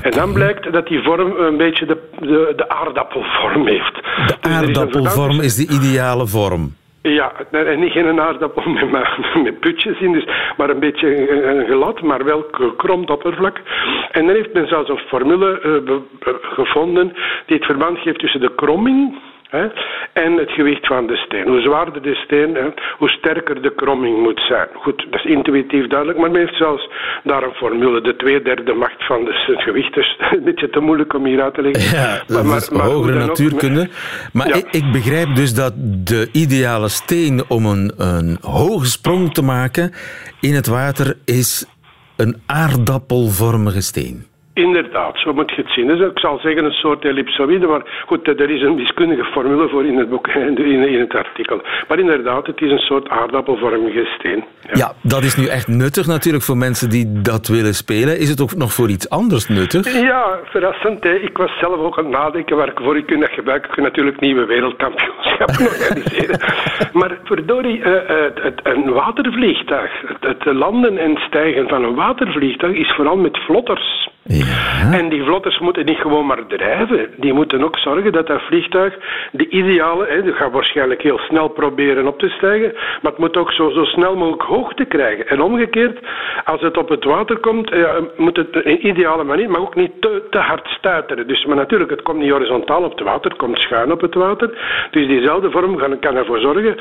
En 0.01 0.11
dan 0.11 0.33
blijkt 0.33 0.73
dat 0.73 0.87
die 0.87 1.03
vorm 1.03 1.35
een 1.37 1.57
beetje 1.57 1.85
de, 1.85 1.97
de, 2.19 2.53
de 2.55 2.69
aardappelvorm 2.69 3.67
heeft. 3.67 3.95
De 3.95 4.35
Dus 4.41 4.51
aardappelvorm 4.51 5.41
is 5.41 5.55
de 5.55 5.73
ideale 5.73 6.27
vorm. 6.27 6.73
Ja, 7.07 7.31
en 7.51 7.79
niet 7.79 7.91
geen 7.91 8.21
aardappel 8.21 8.71
met, 8.71 8.91
met, 9.43 9.59
putjes 9.59 9.99
in, 9.99 10.11
dus, 10.11 10.27
maar 10.57 10.69
een 10.69 10.79
beetje 10.79 11.29
een, 11.31 11.49
een 11.49 11.65
glad, 11.65 12.01
maar 12.01 12.23
wel 12.23 12.45
gekromd 12.51 13.09
oppervlak. 13.09 13.61
En 14.11 14.25
dan 14.25 14.35
heeft 14.35 14.53
men 14.53 14.67
zelfs 14.67 14.89
een 14.89 14.97
formule 14.97 15.59
eh, 15.59 16.31
gevonden 16.41 17.13
die 17.45 17.55
het 17.55 17.65
verband 17.65 17.99
geeft 17.99 18.19
tussen 18.19 18.39
de 18.39 18.55
kromming 18.55 19.15
hè, 19.49 19.67
en 20.13 20.33
het 20.37 20.51
gewicht 20.51 20.87
van 20.87 21.07
de 21.07 21.15
steen. 21.15 21.47
Hoe 21.47 21.61
zwaarder 21.61 22.01
de 22.01 22.15
steen, 22.15 22.55
hè, 22.55 22.67
hoe 22.97 23.09
sterker 23.09 23.61
de 23.61 23.73
kromming 23.75 24.21
moet 24.21 24.39
zijn. 24.47 24.67
Goed, 24.73 25.05
dat 25.09 25.19
is 25.19 25.31
intuïtief 25.31 25.87
duidelijk, 25.87 26.19
maar 26.19 26.31
men 26.31 26.39
heeft 26.41 26.55
zelfs 26.57 26.89
daar 27.23 27.43
een 27.43 27.53
formule, 27.53 28.01
de 28.01 28.15
twee 28.15 28.41
derde 28.41 28.73
macht 28.73 29.05
van 29.05 29.23
de, 29.25 29.43
het 29.47 29.61
gewicht. 29.61 29.93
Dus 29.93 30.17
een 30.31 30.43
beetje 30.43 30.69
te 30.69 30.79
moeilijk 30.79 31.13
om 31.13 31.25
hier 31.25 31.41
uit 31.41 31.53
te 31.53 31.61
leggen. 31.61 31.97
Ja, 31.97 32.23
dat 32.27 32.45
is 32.45 32.67
hoe 32.67 32.81
hogere 32.81 33.21
ook, 33.21 33.27
natuurkunde. 33.27 33.89
Maar 34.33 34.47
Ja. 34.47 34.55
ik, 34.55 34.67
ik 34.71 34.91
begrijp 34.91 35.35
dus 35.35 35.53
dat 35.53 35.73
de 36.03 36.29
ideale 36.31 36.89
steen 36.89 37.43
om 37.47 37.65
een, 37.65 37.91
een 37.97 38.37
hoge 38.41 38.85
sprong 38.85 39.33
te 39.33 39.41
maken 39.43 39.91
in 40.41 40.53
het 40.53 40.67
water 40.67 41.17
is 41.25 41.65
een 42.17 42.41
aardappelvormige 42.45 43.81
steen. 43.81 44.25
Inderdaad, 44.55 45.19
zo 45.19 45.33
moet 45.33 45.49
je 45.49 45.61
het 45.61 45.71
zien. 45.71 45.87
Dus 45.87 45.99
ik 45.99 46.19
zal 46.19 46.39
zeggen 46.39 46.65
een 46.65 46.71
soort 46.71 47.05
ellipsoïde, 47.05 47.67
maar 47.67 48.03
goed, 48.05 48.27
er 48.27 48.49
is 48.49 48.61
een 48.61 48.75
wiskundige 48.75 49.23
formule 49.23 49.69
voor 49.69 49.85
in 49.85 49.97
het 49.97 50.09
boek, 50.09 50.27
in, 50.57 50.57
in 50.57 50.99
het 50.99 51.15
artikel. 51.15 51.61
Maar 51.87 51.99
inderdaad, 51.99 52.47
het 52.47 52.61
is 52.61 52.71
een 52.71 52.85
soort 52.91 53.09
aardappelvormige 53.09 54.05
steen. 54.17 54.43
Ja, 54.73 54.93
dat 55.01 55.23
is 55.23 55.35
nu 55.35 55.47
echt 55.47 55.67
nuttig 55.67 56.07
natuurlijk 56.07 56.43
voor 56.43 56.57
mensen 56.57 56.89
die 56.89 57.21
dat 57.21 57.47
willen 57.47 57.73
spelen. 57.73 58.19
Is 58.19 58.29
het 58.29 58.41
ook 58.41 58.55
nog 58.55 58.73
voor 58.73 58.89
iets 58.89 59.09
anders 59.09 59.47
nuttig? 59.47 60.01
Ja, 60.01 60.39
verrassend. 60.43 61.03
Hè. 61.03 61.13
Ik 61.13 61.37
was 61.37 61.51
zelf 61.59 61.77
ook 61.77 61.97
aan 61.97 62.05
het 62.05 62.13
nadenken 62.13 62.57
waar 62.57 62.67
ik 62.67 62.79
voor 62.83 62.97
ik 62.97 63.05
gebruiken. 63.07 63.69
Ik 63.69 63.75
kun 63.75 63.83
natuurlijk 63.83 64.19
nieuwe 64.19 64.45
wereldkampioenschappen 64.45 65.65
organiseren. 65.73 66.39
maar 66.93 67.17
verdorie, 67.23 67.81
het, 67.81 68.41
het, 68.41 68.59
een 68.63 68.89
watervliegtuig, 68.93 69.91
het, 70.07 70.43
het 70.43 70.53
landen 70.53 70.97
en 70.97 71.17
stijgen 71.17 71.67
van 71.67 71.83
een 71.83 71.95
watervliegtuig 71.95 72.77
is 72.77 72.93
vooral 72.95 73.17
met 73.17 73.37
vlotters. 73.37 74.13
En 74.91 75.09
die 75.09 75.23
vlotters 75.23 75.59
moeten 75.59 75.85
niet 75.85 75.97
gewoon 75.97 76.25
maar 76.25 76.45
drijven. 76.47 77.09
Die 77.17 77.33
moeten 77.33 77.63
ook 77.63 77.77
zorgen 77.77 78.11
dat 78.11 78.27
dat 78.27 78.41
vliegtuig 78.41 78.97
de 79.31 79.49
ideale, 79.49 80.05
hè, 80.07 80.23
dat 80.23 80.35
gaat 80.35 80.51
waarschijnlijk 80.51 81.01
heel 81.01 81.17
snel 81.17 81.47
proberen 81.47 82.07
op 82.07 82.19
te 82.19 82.29
stijgen, 82.29 82.73
maar 82.73 83.11
het 83.11 83.17
moet 83.17 83.37
ook 83.37 83.51
zo, 83.51 83.69
zo 83.69 83.83
snel 83.83 84.15
mogelijk 84.15 84.43
hoogte 84.43 84.85
krijgen. 84.85 85.27
En 85.27 85.41
omgekeerd, 85.41 85.99
als 86.43 86.61
het 86.61 86.77
op 86.77 86.89
het 86.89 87.03
water 87.03 87.37
komt, 87.37 87.69
ja, 87.69 87.99
moet 88.17 88.35
het 88.35 88.47
op 88.47 88.65
een 88.65 88.87
ideale 88.87 89.23
manier, 89.23 89.49
maar 89.49 89.61
ook 89.61 89.75
niet 89.75 89.91
te, 89.99 90.27
te 90.29 90.37
hard 90.37 90.67
stuiteren. 90.67 91.27
Dus, 91.27 91.45
maar 91.45 91.55
natuurlijk, 91.55 91.89
het 91.89 92.01
komt 92.01 92.19
niet 92.19 92.31
horizontaal 92.31 92.83
op 92.83 92.91
het 92.91 93.07
water, 93.07 93.31
het 93.31 93.39
komt 93.39 93.59
schuin 93.59 93.91
op 93.91 94.01
het 94.01 94.13
water. 94.13 94.49
Dus 94.91 95.07
diezelfde 95.07 95.51
vorm 95.51 95.77
kan, 95.77 95.99
kan 95.99 96.15
ervoor 96.15 96.39
zorgen 96.39 96.77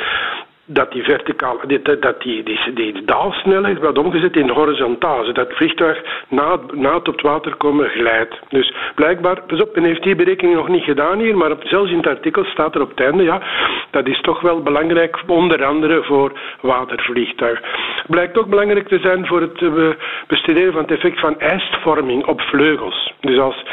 dat 0.66 0.92
die 0.92 1.02
verticaal, 1.02 1.60
dat 2.00 2.22
die, 2.22 2.42
die, 2.42 2.72
die 2.74 3.04
daalsnelheid 3.04 3.78
wordt 3.78 3.98
omgezet 3.98 4.36
in 4.36 4.48
horizontaal, 4.48 5.24
zodat 5.24 5.48
het 5.48 5.56
vliegtuig 5.56 6.02
na, 6.28 6.58
na 6.72 6.94
het 6.94 7.08
op 7.08 7.14
het 7.14 7.22
water 7.22 7.54
komen 7.56 7.88
glijdt. 7.88 8.38
Dus 8.48 8.74
blijkbaar, 8.94 9.42
pas 9.42 9.60
op, 9.60 9.74
men 9.74 9.84
heeft 9.84 10.02
die 10.02 10.16
berekening 10.16 10.56
nog 10.56 10.68
niet 10.68 10.84
gedaan 10.84 11.18
hier, 11.18 11.36
maar 11.36 11.56
zelfs 11.62 11.90
in 11.90 11.96
het 11.96 12.06
artikel 12.06 12.44
staat 12.44 12.74
er 12.74 12.80
op 12.80 12.90
het 12.90 13.00
einde, 13.00 13.22
ja, 13.22 13.42
dat 13.90 14.06
is 14.06 14.20
toch 14.20 14.40
wel 14.40 14.62
belangrijk, 14.62 15.22
onder 15.26 15.64
andere 15.64 16.02
voor 16.02 16.32
watervliegtuig. 16.60 17.60
Blijkt 18.06 18.38
ook 18.38 18.48
belangrijk 18.48 18.88
te 18.88 18.98
zijn 18.98 19.26
voor 19.26 19.40
het 19.40 19.62
eh, 19.62 19.88
bestuderen 20.26 20.72
van 20.72 20.82
het 20.82 20.90
effect 20.90 21.20
van 21.20 21.40
ijsvorming 21.40 22.26
op 22.26 22.40
vleugels. 22.40 23.12
Dus 23.20 23.38
als, 23.38 23.64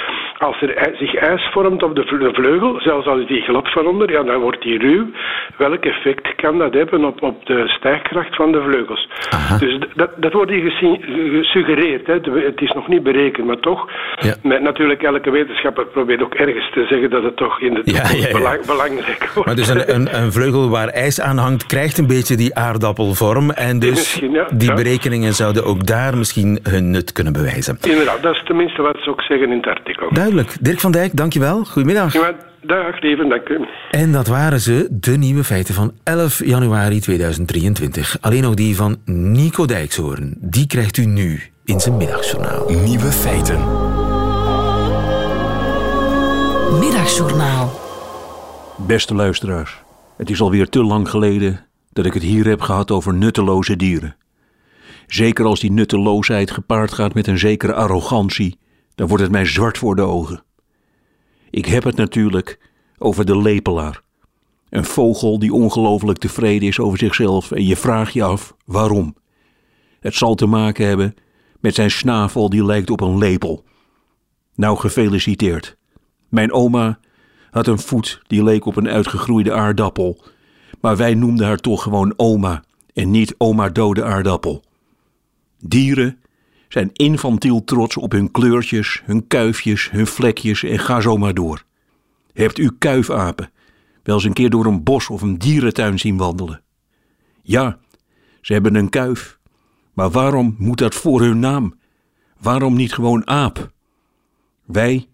als 0.41 0.61
er 0.61 0.95
zich 0.99 1.15
ijs 1.15 1.49
vormt 1.51 1.83
op 1.83 1.95
de 1.95 2.03
vle- 2.05 2.17
de 2.17 2.33
vleugel, 2.33 2.79
zelfs 2.81 3.07
al 3.07 3.19
is 3.19 3.27
die 3.27 3.41
glad 3.41 3.71
van 3.71 3.87
onder, 3.87 4.11
ja, 4.11 4.23
dan 4.23 4.39
wordt 4.39 4.61
die 4.61 4.77
ruw. 4.79 5.05
Welk 5.57 5.85
effect 5.85 6.35
kan 6.35 6.57
dat 6.57 6.73
hebben 6.73 7.05
op, 7.05 7.21
op 7.23 7.45
de 7.45 7.63
stijgkracht 7.67 8.35
van 8.35 8.51
de 8.51 8.61
vleugels? 8.61 9.09
Dus 9.59 9.79
dat, 9.95 10.09
dat 10.17 10.33
wordt 10.33 10.51
hier 10.51 10.71
gesuggereerd. 11.41 12.07
Hè. 12.07 12.13
Het 12.45 12.61
is 12.61 12.71
nog 12.71 12.87
niet 12.87 13.03
berekend, 13.03 13.47
maar 13.47 13.59
toch. 13.59 13.89
Ja. 14.19 14.35
Met, 14.43 14.61
natuurlijk, 14.61 15.03
elke 15.03 15.31
wetenschapper 15.31 15.85
probeert 15.85 16.21
ook 16.21 16.33
ergens 16.33 16.71
te 16.73 16.85
zeggen 16.89 17.09
dat 17.09 17.23
het 17.23 17.35
toch 17.35 17.61
in 17.61 17.73
de 17.73 17.83
toekomst 17.83 18.21
ja, 18.21 18.27
ja. 18.27 18.33
belang- 18.33 18.65
belangrijk 18.65 19.31
wordt. 19.33 19.45
Maar 19.45 19.55
dus 19.55 19.67
een, 19.69 19.95
een, 19.95 20.21
een 20.21 20.31
vleugel 20.31 20.69
waar 20.69 20.87
ijs 20.87 21.21
aan 21.21 21.37
hangt, 21.37 21.65
krijgt 21.65 21.97
een 21.97 22.07
beetje 22.07 22.35
die 22.35 22.55
aardappelvorm. 22.55 23.49
En 23.51 23.79
dus 23.79 24.21
die 24.53 24.73
berekeningen 24.73 25.33
zouden 25.33 25.65
ook 25.65 25.87
daar 25.87 26.17
misschien 26.17 26.59
hun 26.63 26.91
nut 26.91 27.11
kunnen 27.11 27.33
bewijzen. 27.33 27.77
Inderdaad, 27.81 28.21
dat 28.21 28.33
is 28.35 28.43
tenminste 28.45 28.81
wat 28.81 28.97
ze 29.01 29.09
ook 29.09 29.21
zeggen 29.21 29.51
in 29.51 29.57
het 29.57 29.67
artikel. 29.67 30.07
Duidelijk. 30.31 30.63
Dirk 30.65 30.79
van 30.79 30.91
Dijk, 30.91 31.17
dankjewel. 31.17 31.63
Goedemiddag. 31.65 32.13
Ja, 32.13 32.35
dag, 32.61 33.01
lieve, 33.01 33.27
dank 33.27 33.49
u. 33.49 33.67
En 33.91 34.11
dat 34.11 34.27
waren 34.27 34.59
ze, 34.59 34.87
de 34.91 35.17
nieuwe 35.17 35.43
feiten 35.43 35.73
van 35.73 35.91
11 36.03 36.45
januari 36.45 36.99
2023. 36.99 38.17
Alleen 38.21 38.41
nog 38.41 38.53
die 38.53 38.75
van 38.75 38.97
Nico 39.05 39.65
Dijkshoorn. 39.65 40.37
Die 40.39 40.67
krijgt 40.67 40.97
u 40.97 41.05
nu 41.05 41.41
in 41.65 41.79
zijn 41.79 41.97
middagjournaal. 41.97 42.69
Nieuwe 42.69 43.11
feiten. 43.11 43.59
Middagjournaal. 46.79 47.79
Beste 48.87 49.15
luisteraars, 49.15 49.81
het 50.17 50.29
is 50.29 50.41
alweer 50.41 50.69
te 50.69 50.83
lang 50.83 51.09
geleden 51.09 51.65
dat 51.93 52.05
ik 52.05 52.13
het 52.13 52.23
hier 52.23 52.47
heb 52.47 52.61
gehad 52.61 52.91
over 52.91 53.13
nutteloze 53.13 53.75
dieren. 53.75 54.15
Zeker 55.07 55.45
als 55.45 55.59
die 55.59 55.71
nutteloosheid 55.71 56.51
gepaard 56.51 56.93
gaat 56.93 57.13
met 57.13 57.27
een 57.27 57.39
zekere 57.39 57.73
arrogantie, 57.73 58.59
dan 58.95 59.07
wordt 59.07 59.23
het 59.23 59.31
mij 59.31 59.45
zwart 59.45 59.77
voor 59.77 59.95
de 59.95 60.01
ogen. 60.01 60.43
Ik 61.49 61.65
heb 61.65 61.83
het 61.83 61.95
natuurlijk 61.95 62.59
over 62.97 63.25
de 63.25 63.37
lepelaar. 63.37 64.01
Een 64.69 64.85
vogel 64.85 65.39
die 65.39 65.53
ongelooflijk 65.53 66.17
tevreden 66.17 66.67
is 66.67 66.79
over 66.79 66.97
zichzelf 66.97 67.51
en 67.51 67.65
je 67.65 67.75
vraagt 67.75 68.13
je 68.13 68.23
af 68.23 68.55
waarom. 68.65 69.15
Het 69.99 70.15
zal 70.15 70.35
te 70.35 70.45
maken 70.45 70.87
hebben 70.87 71.15
met 71.59 71.75
zijn 71.75 71.91
snavel 71.91 72.49
die 72.49 72.65
lijkt 72.65 72.89
op 72.89 73.01
een 73.01 73.17
lepel. 73.17 73.63
Nou, 74.55 74.77
gefeliciteerd. 74.77 75.77
Mijn 76.29 76.51
oma 76.51 76.99
had 77.51 77.67
een 77.67 77.79
voet 77.79 78.21
die 78.27 78.43
leek 78.43 78.65
op 78.65 78.75
een 78.75 78.87
uitgegroeide 78.87 79.53
aardappel, 79.53 80.23
maar 80.81 80.97
wij 80.97 81.13
noemden 81.13 81.45
haar 81.45 81.57
toch 81.57 81.83
gewoon 81.83 82.13
oma 82.15 82.63
en 82.93 83.11
niet 83.11 83.35
oma 83.37 83.69
dode 83.69 84.03
aardappel. 84.03 84.63
Dieren 85.59 86.20
zijn 86.71 86.89
infantiel 86.93 87.63
trots 87.63 87.97
op 87.97 88.11
hun 88.11 88.31
kleurtjes, 88.31 89.01
hun 89.05 89.27
kuifjes, 89.27 89.89
hun 89.89 90.07
vlekjes 90.07 90.63
en 90.63 90.79
ga 90.79 91.01
zo 91.01 91.17
maar 91.17 91.33
door. 91.33 91.63
Hebt 92.33 92.57
u 92.57 92.71
kuifapen 92.77 93.51
wel 94.03 94.15
eens 94.15 94.23
een 94.23 94.33
keer 94.33 94.49
door 94.49 94.65
een 94.65 94.83
bos 94.83 95.09
of 95.09 95.21
een 95.21 95.37
dierentuin 95.37 95.99
zien 95.99 96.17
wandelen? 96.17 96.61
Ja, 97.41 97.79
ze 98.41 98.53
hebben 98.53 98.75
een 98.75 98.89
kuif, 98.89 99.39
maar 99.93 100.09
waarom 100.09 100.55
moet 100.57 100.77
dat 100.77 100.95
voor 100.95 101.21
hun 101.21 101.39
naam? 101.39 101.79
Waarom 102.39 102.75
niet 102.75 102.93
gewoon 102.93 103.27
aap? 103.27 103.71
Wij, 104.65 105.07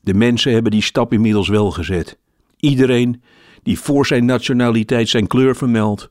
de 0.00 0.14
mensen, 0.14 0.52
hebben 0.52 0.72
die 0.72 0.82
stap 0.82 1.12
inmiddels 1.12 1.48
wel 1.48 1.70
gezet. 1.70 2.18
Iedereen 2.56 3.22
die 3.62 3.78
voor 3.78 4.06
zijn 4.06 4.24
nationaliteit 4.24 5.08
zijn 5.08 5.26
kleur 5.26 5.56
vermeldt, 5.56 6.10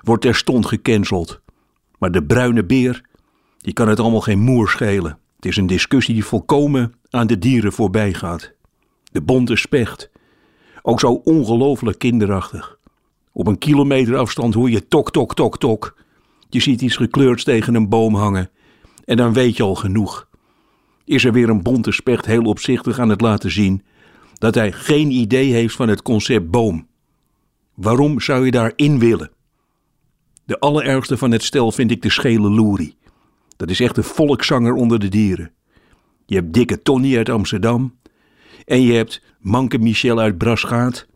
wordt 0.00 0.22
terstond 0.22 0.66
gecanceld. 0.66 1.40
Maar 1.98 2.10
de 2.10 2.24
bruine 2.24 2.64
beer, 2.64 3.02
die 3.64 3.72
kan 3.72 3.88
het 3.88 4.00
allemaal 4.00 4.20
geen 4.20 4.38
moer 4.38 4.68
schelen. 4.68 5.18
Het 5.36 5.44
is 5.44 5.56
een 5.56 5.66
discussie 5.66 6.14
die 6.14 6.24
volkomen 6.24 6.94
aan 7.10 7.26
de 7.26 7.38
dieren 7.38 7.72
voorbij 7.72 8.14
gaat. 8.14 8.52
De 9.12 9.22
bonte 9.22 9.56
specht, 9.56 10.10
ook 10.82 11.00
zo 11.00 11.12
ongelooflijk 11.12 11.98
kinderachtig. 11.98 12.78
Op 13.32 13.46
een 13.46 13.58
kilometer 13.58 14.16
afstand 14.16 14.54
hoor 14.54 14.70
je 14.70 14.88
tok, 14.88 15.10
tok, 15.10 15.34
tok, 15.34 15.58
tok. 15.58 15.96
Je 16.48 16.60
ziet 16.60 16.80
iets 16.80 16.96
gekleurds 16.96 17.44
tegen 17.44 17.74
een 17.74 17.88
boom 17.88 18.14
hangen 18.14 18.50
en 19.04 19.16
dan 19.16 19.32
weet 19.32 19.56
je 19.56 19.62
al 19.62 19.74
genoeg. 19.74 20.28
Is 21.04 21.24
er 21.24 21.32
weer 21.32 21.48
een 21.48 21.62
bonte 21.62 21.92
specht 21.92 22.26
heel 22.26 22.44
opzichtig 22.44 22.98
aan 22.98 23.08
het 23.08 23.20
laten 23.20 23.50
zien 23.50 23.82
dat 24.34 24.54
hij 24.54 24.72
geen 24.72 25.10
idee 25.10 25.52
heeft 25.52 25.74
van 25.74 25.88
het 25.88 26.02
concept 26.02 26.50
boom. 26.50 26.86
Waarom 27.74 28.20
zou 28.20 28.44
je 28.44 28.50
daarin 28.50 28.98
willen? 28.98 29.30
De 30.44 30.58
allerergste 30.58 31.16
van 31.16 31.30
het 31.30 31.42
stel 31.42 31.72
vind 31.72 31.90
ik 31.90 32.02
de 32.02 32.10
schele 32.10 32.50
loerie. 32.50 32.96
Dat 33.56 33.70
is 33.70 33.80
echt 33.80 33.96
een 33.96 34.04
volkszanger 34.04 34.74
onder 34.74 34.98
de 34.98 35.08
dieren. 35.08 35.50
Je 36.26 36.34
hebt 36.34 36.52
dikke 36.52 36.82
Tony 36.82 37.16
uit 37.16 37.28
Amsterdam. 37.28 37.94
En 38.64 38.82
je 38.82 38.92
hebt 38.92 39.22
Manke 39.40 39.78
Michel 39.78 40.18
uit 40.18 40.38
Brasgaat. 40.38 41.06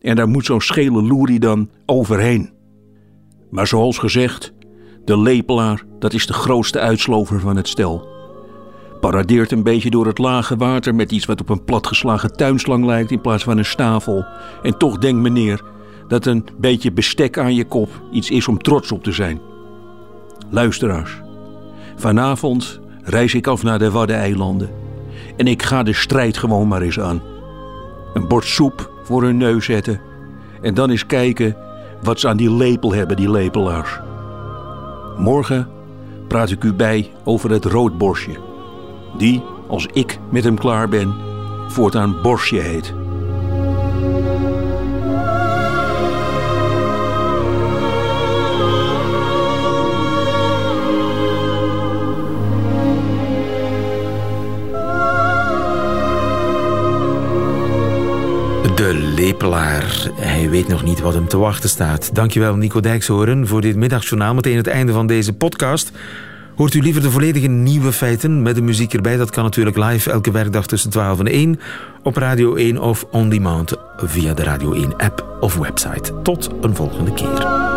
En 0.00 0.16
daar 0.16 0.28
moet 0.28 0.44
zo'n 0.44 0.60
schele 0.60 1.02
loerie 1.02 1.38
dan 1.40 1.70
overheen. 1.86 2.50
Maar 3.50 3.66
zoals 3.66 3.98
gezegd, 3.98 4.52
de 5.04 5.18
lepelaar, 5.18 5.84
dat 5.98 6.12
is 6.12 6.26
de 6.26 6.32
grootste 6.32 6.80
uitslover 6.80 7.40
van 7.40 7.56
het 7.56 7.68
stel. 7.68 8.08
Paradeert 9.00 9.52
een 9.52 9.62
beetje 9.62 9.90
door 9.90 10.06
het 10.06 10.18
lage 10.18 10.56
water 10.56 10.94
met 10.94 11.12
iets 11.12 11.24
wat 11.24 11.40
op 11.40 11.48
een 11.48 11.64
platgeslagen 11.64 12.36
tuinslang 12.36 12.84
lijkt 12.84 13.10
in 13.10 13.20
plaats 13.20 13.44
van 13.44 13.58
een 13.58 13.64
stavel. 13.64 14.24
En 14.62 14.78
toch 14.78 14.98
denkt 14.98 15.22
meneer 15.22 15.62
dat 16.08 16.26
een 16.26 16.46
beetje 16.58 16.92
bestek 16.92 17.38
aan 17.38 17.54
je 17.54 17.64
kop 17.64 18.02
iets 18.12 18.30
is 18.30 18.48
om 18.48 18.58
trots 18.58 18.92
op 18.92 19.02
te 19.02 19.12
zijn. 19.12 19.40
Luisteraars, 20.50 21.20
vanavond 21.96 22.80
reis 23.02 23.34
ik 23.34 23.46
af 23.46 23.62
naar 23.62 23.78
de 23.78 23.90
Waddeneilanden. 23.90 24.70
En 25.36 25.46
ik 25.46 25.62
ga 25.62 25.82
de 25.82 25.92
strijd 25.92 26.36
gewoon 26.36 26.68
maar 26.68 26.82
eens 26.82 27.00
aan. 27.00 27.22
Een 28.14 28.28
bord 28.28 28.44
soep 28.44 28.90
voor 29.02 29.22
hun 29.22 29.36
neus 29.36 29.64
zetten. 29.64 30.00
En 30.62 30.74
dan 30.74 30.90
eens 30.90 31.06
kijken 31.06 31.56
wat 32.02 32.20
ze 32.20 32.28
aan 32.28 32.36
die 32.36 32.52
lepel 32.52 32.94
hebben, 32.94 33.16
die 33.16 33.30
lepelaars. 33.30 33.98
Morgen 35.16 35.68
praat 36.28 36.50
ik 36.50 36.64
u 36.64 36.74
bij 36.74 37.12
over 37.24 37.50
het 37.50 37.64
roodborstje. 37.64 38.38
Die, 39.18 39.42
als 39.68 39.86
ik 39.92 40.18
met 40.30 40.44
hem 40.44 40.58
klaar 40.58 40.88
ben, 40.88 41.14
voortaan 41.68 42.22
borstje 42.22 42.60
heet. 42.60 43.05
De 59.38 59.42
lepelaar. 59.42 60.10
Hij 60.14 60.50
weet 60.50 60.68
nog 60.68 60.82
niet 60.82 61.00
wat 61.00 61.14
hem 61.14 61.28
te 61.28 61.38
wachten 61.38 61.68
staat. 61.68 62.14
Dankjewel 62.14 62.56
Nico 62.56 62.80
Dijkshoorn 62.80 63.46
voor 63.46 63.60
dit 63.60 63.76
middagjournaal. 63.76 64.34
Meteen 64.34 64.56
het 64.56 64.66
einde 64.66 64.92
van 64.92 65.06
deze 65.06 65.32
podcast. 65.32 65.92
Hoort 66.54 66.74
u 66.74 66.80
liever 66.80 67.02
de 67.02 67.10
volledige 67.10 67.46
nieuwe 67.46 67.92
feiten 67.92 68.42
met 68.42 68.54
de 68.54 68.62
muziek 68.62 68.94
erbij? 68.94 69.16
Dat 69.16 69.30
kan 69.30 69.44
natuurlijk 69.44 69.76
live 69.76 70.10
elke 70.10 70.30
werkdag 70.30 70.66
tussen 70.66 70.90
12 70.90 71.18
en 71.18 71.26
1 71.26 71.60
op 72.02 72.16
Radio 72.16 72.54
1 72.54 72.78
of 72.78 73.06
on 73.10 73.28
demand 73.28 73.72
via 73.96 74.34
de 74.34 74.42
Radio 74.42 74.72
1 74.72 74.96
app 74.96 75.36
of 75.40 75.56
website. 75.56 76.22
Tot 76.22 76.50
een 76.60 76.74
volgende 76.74 77.12
keer. 77.12 77.75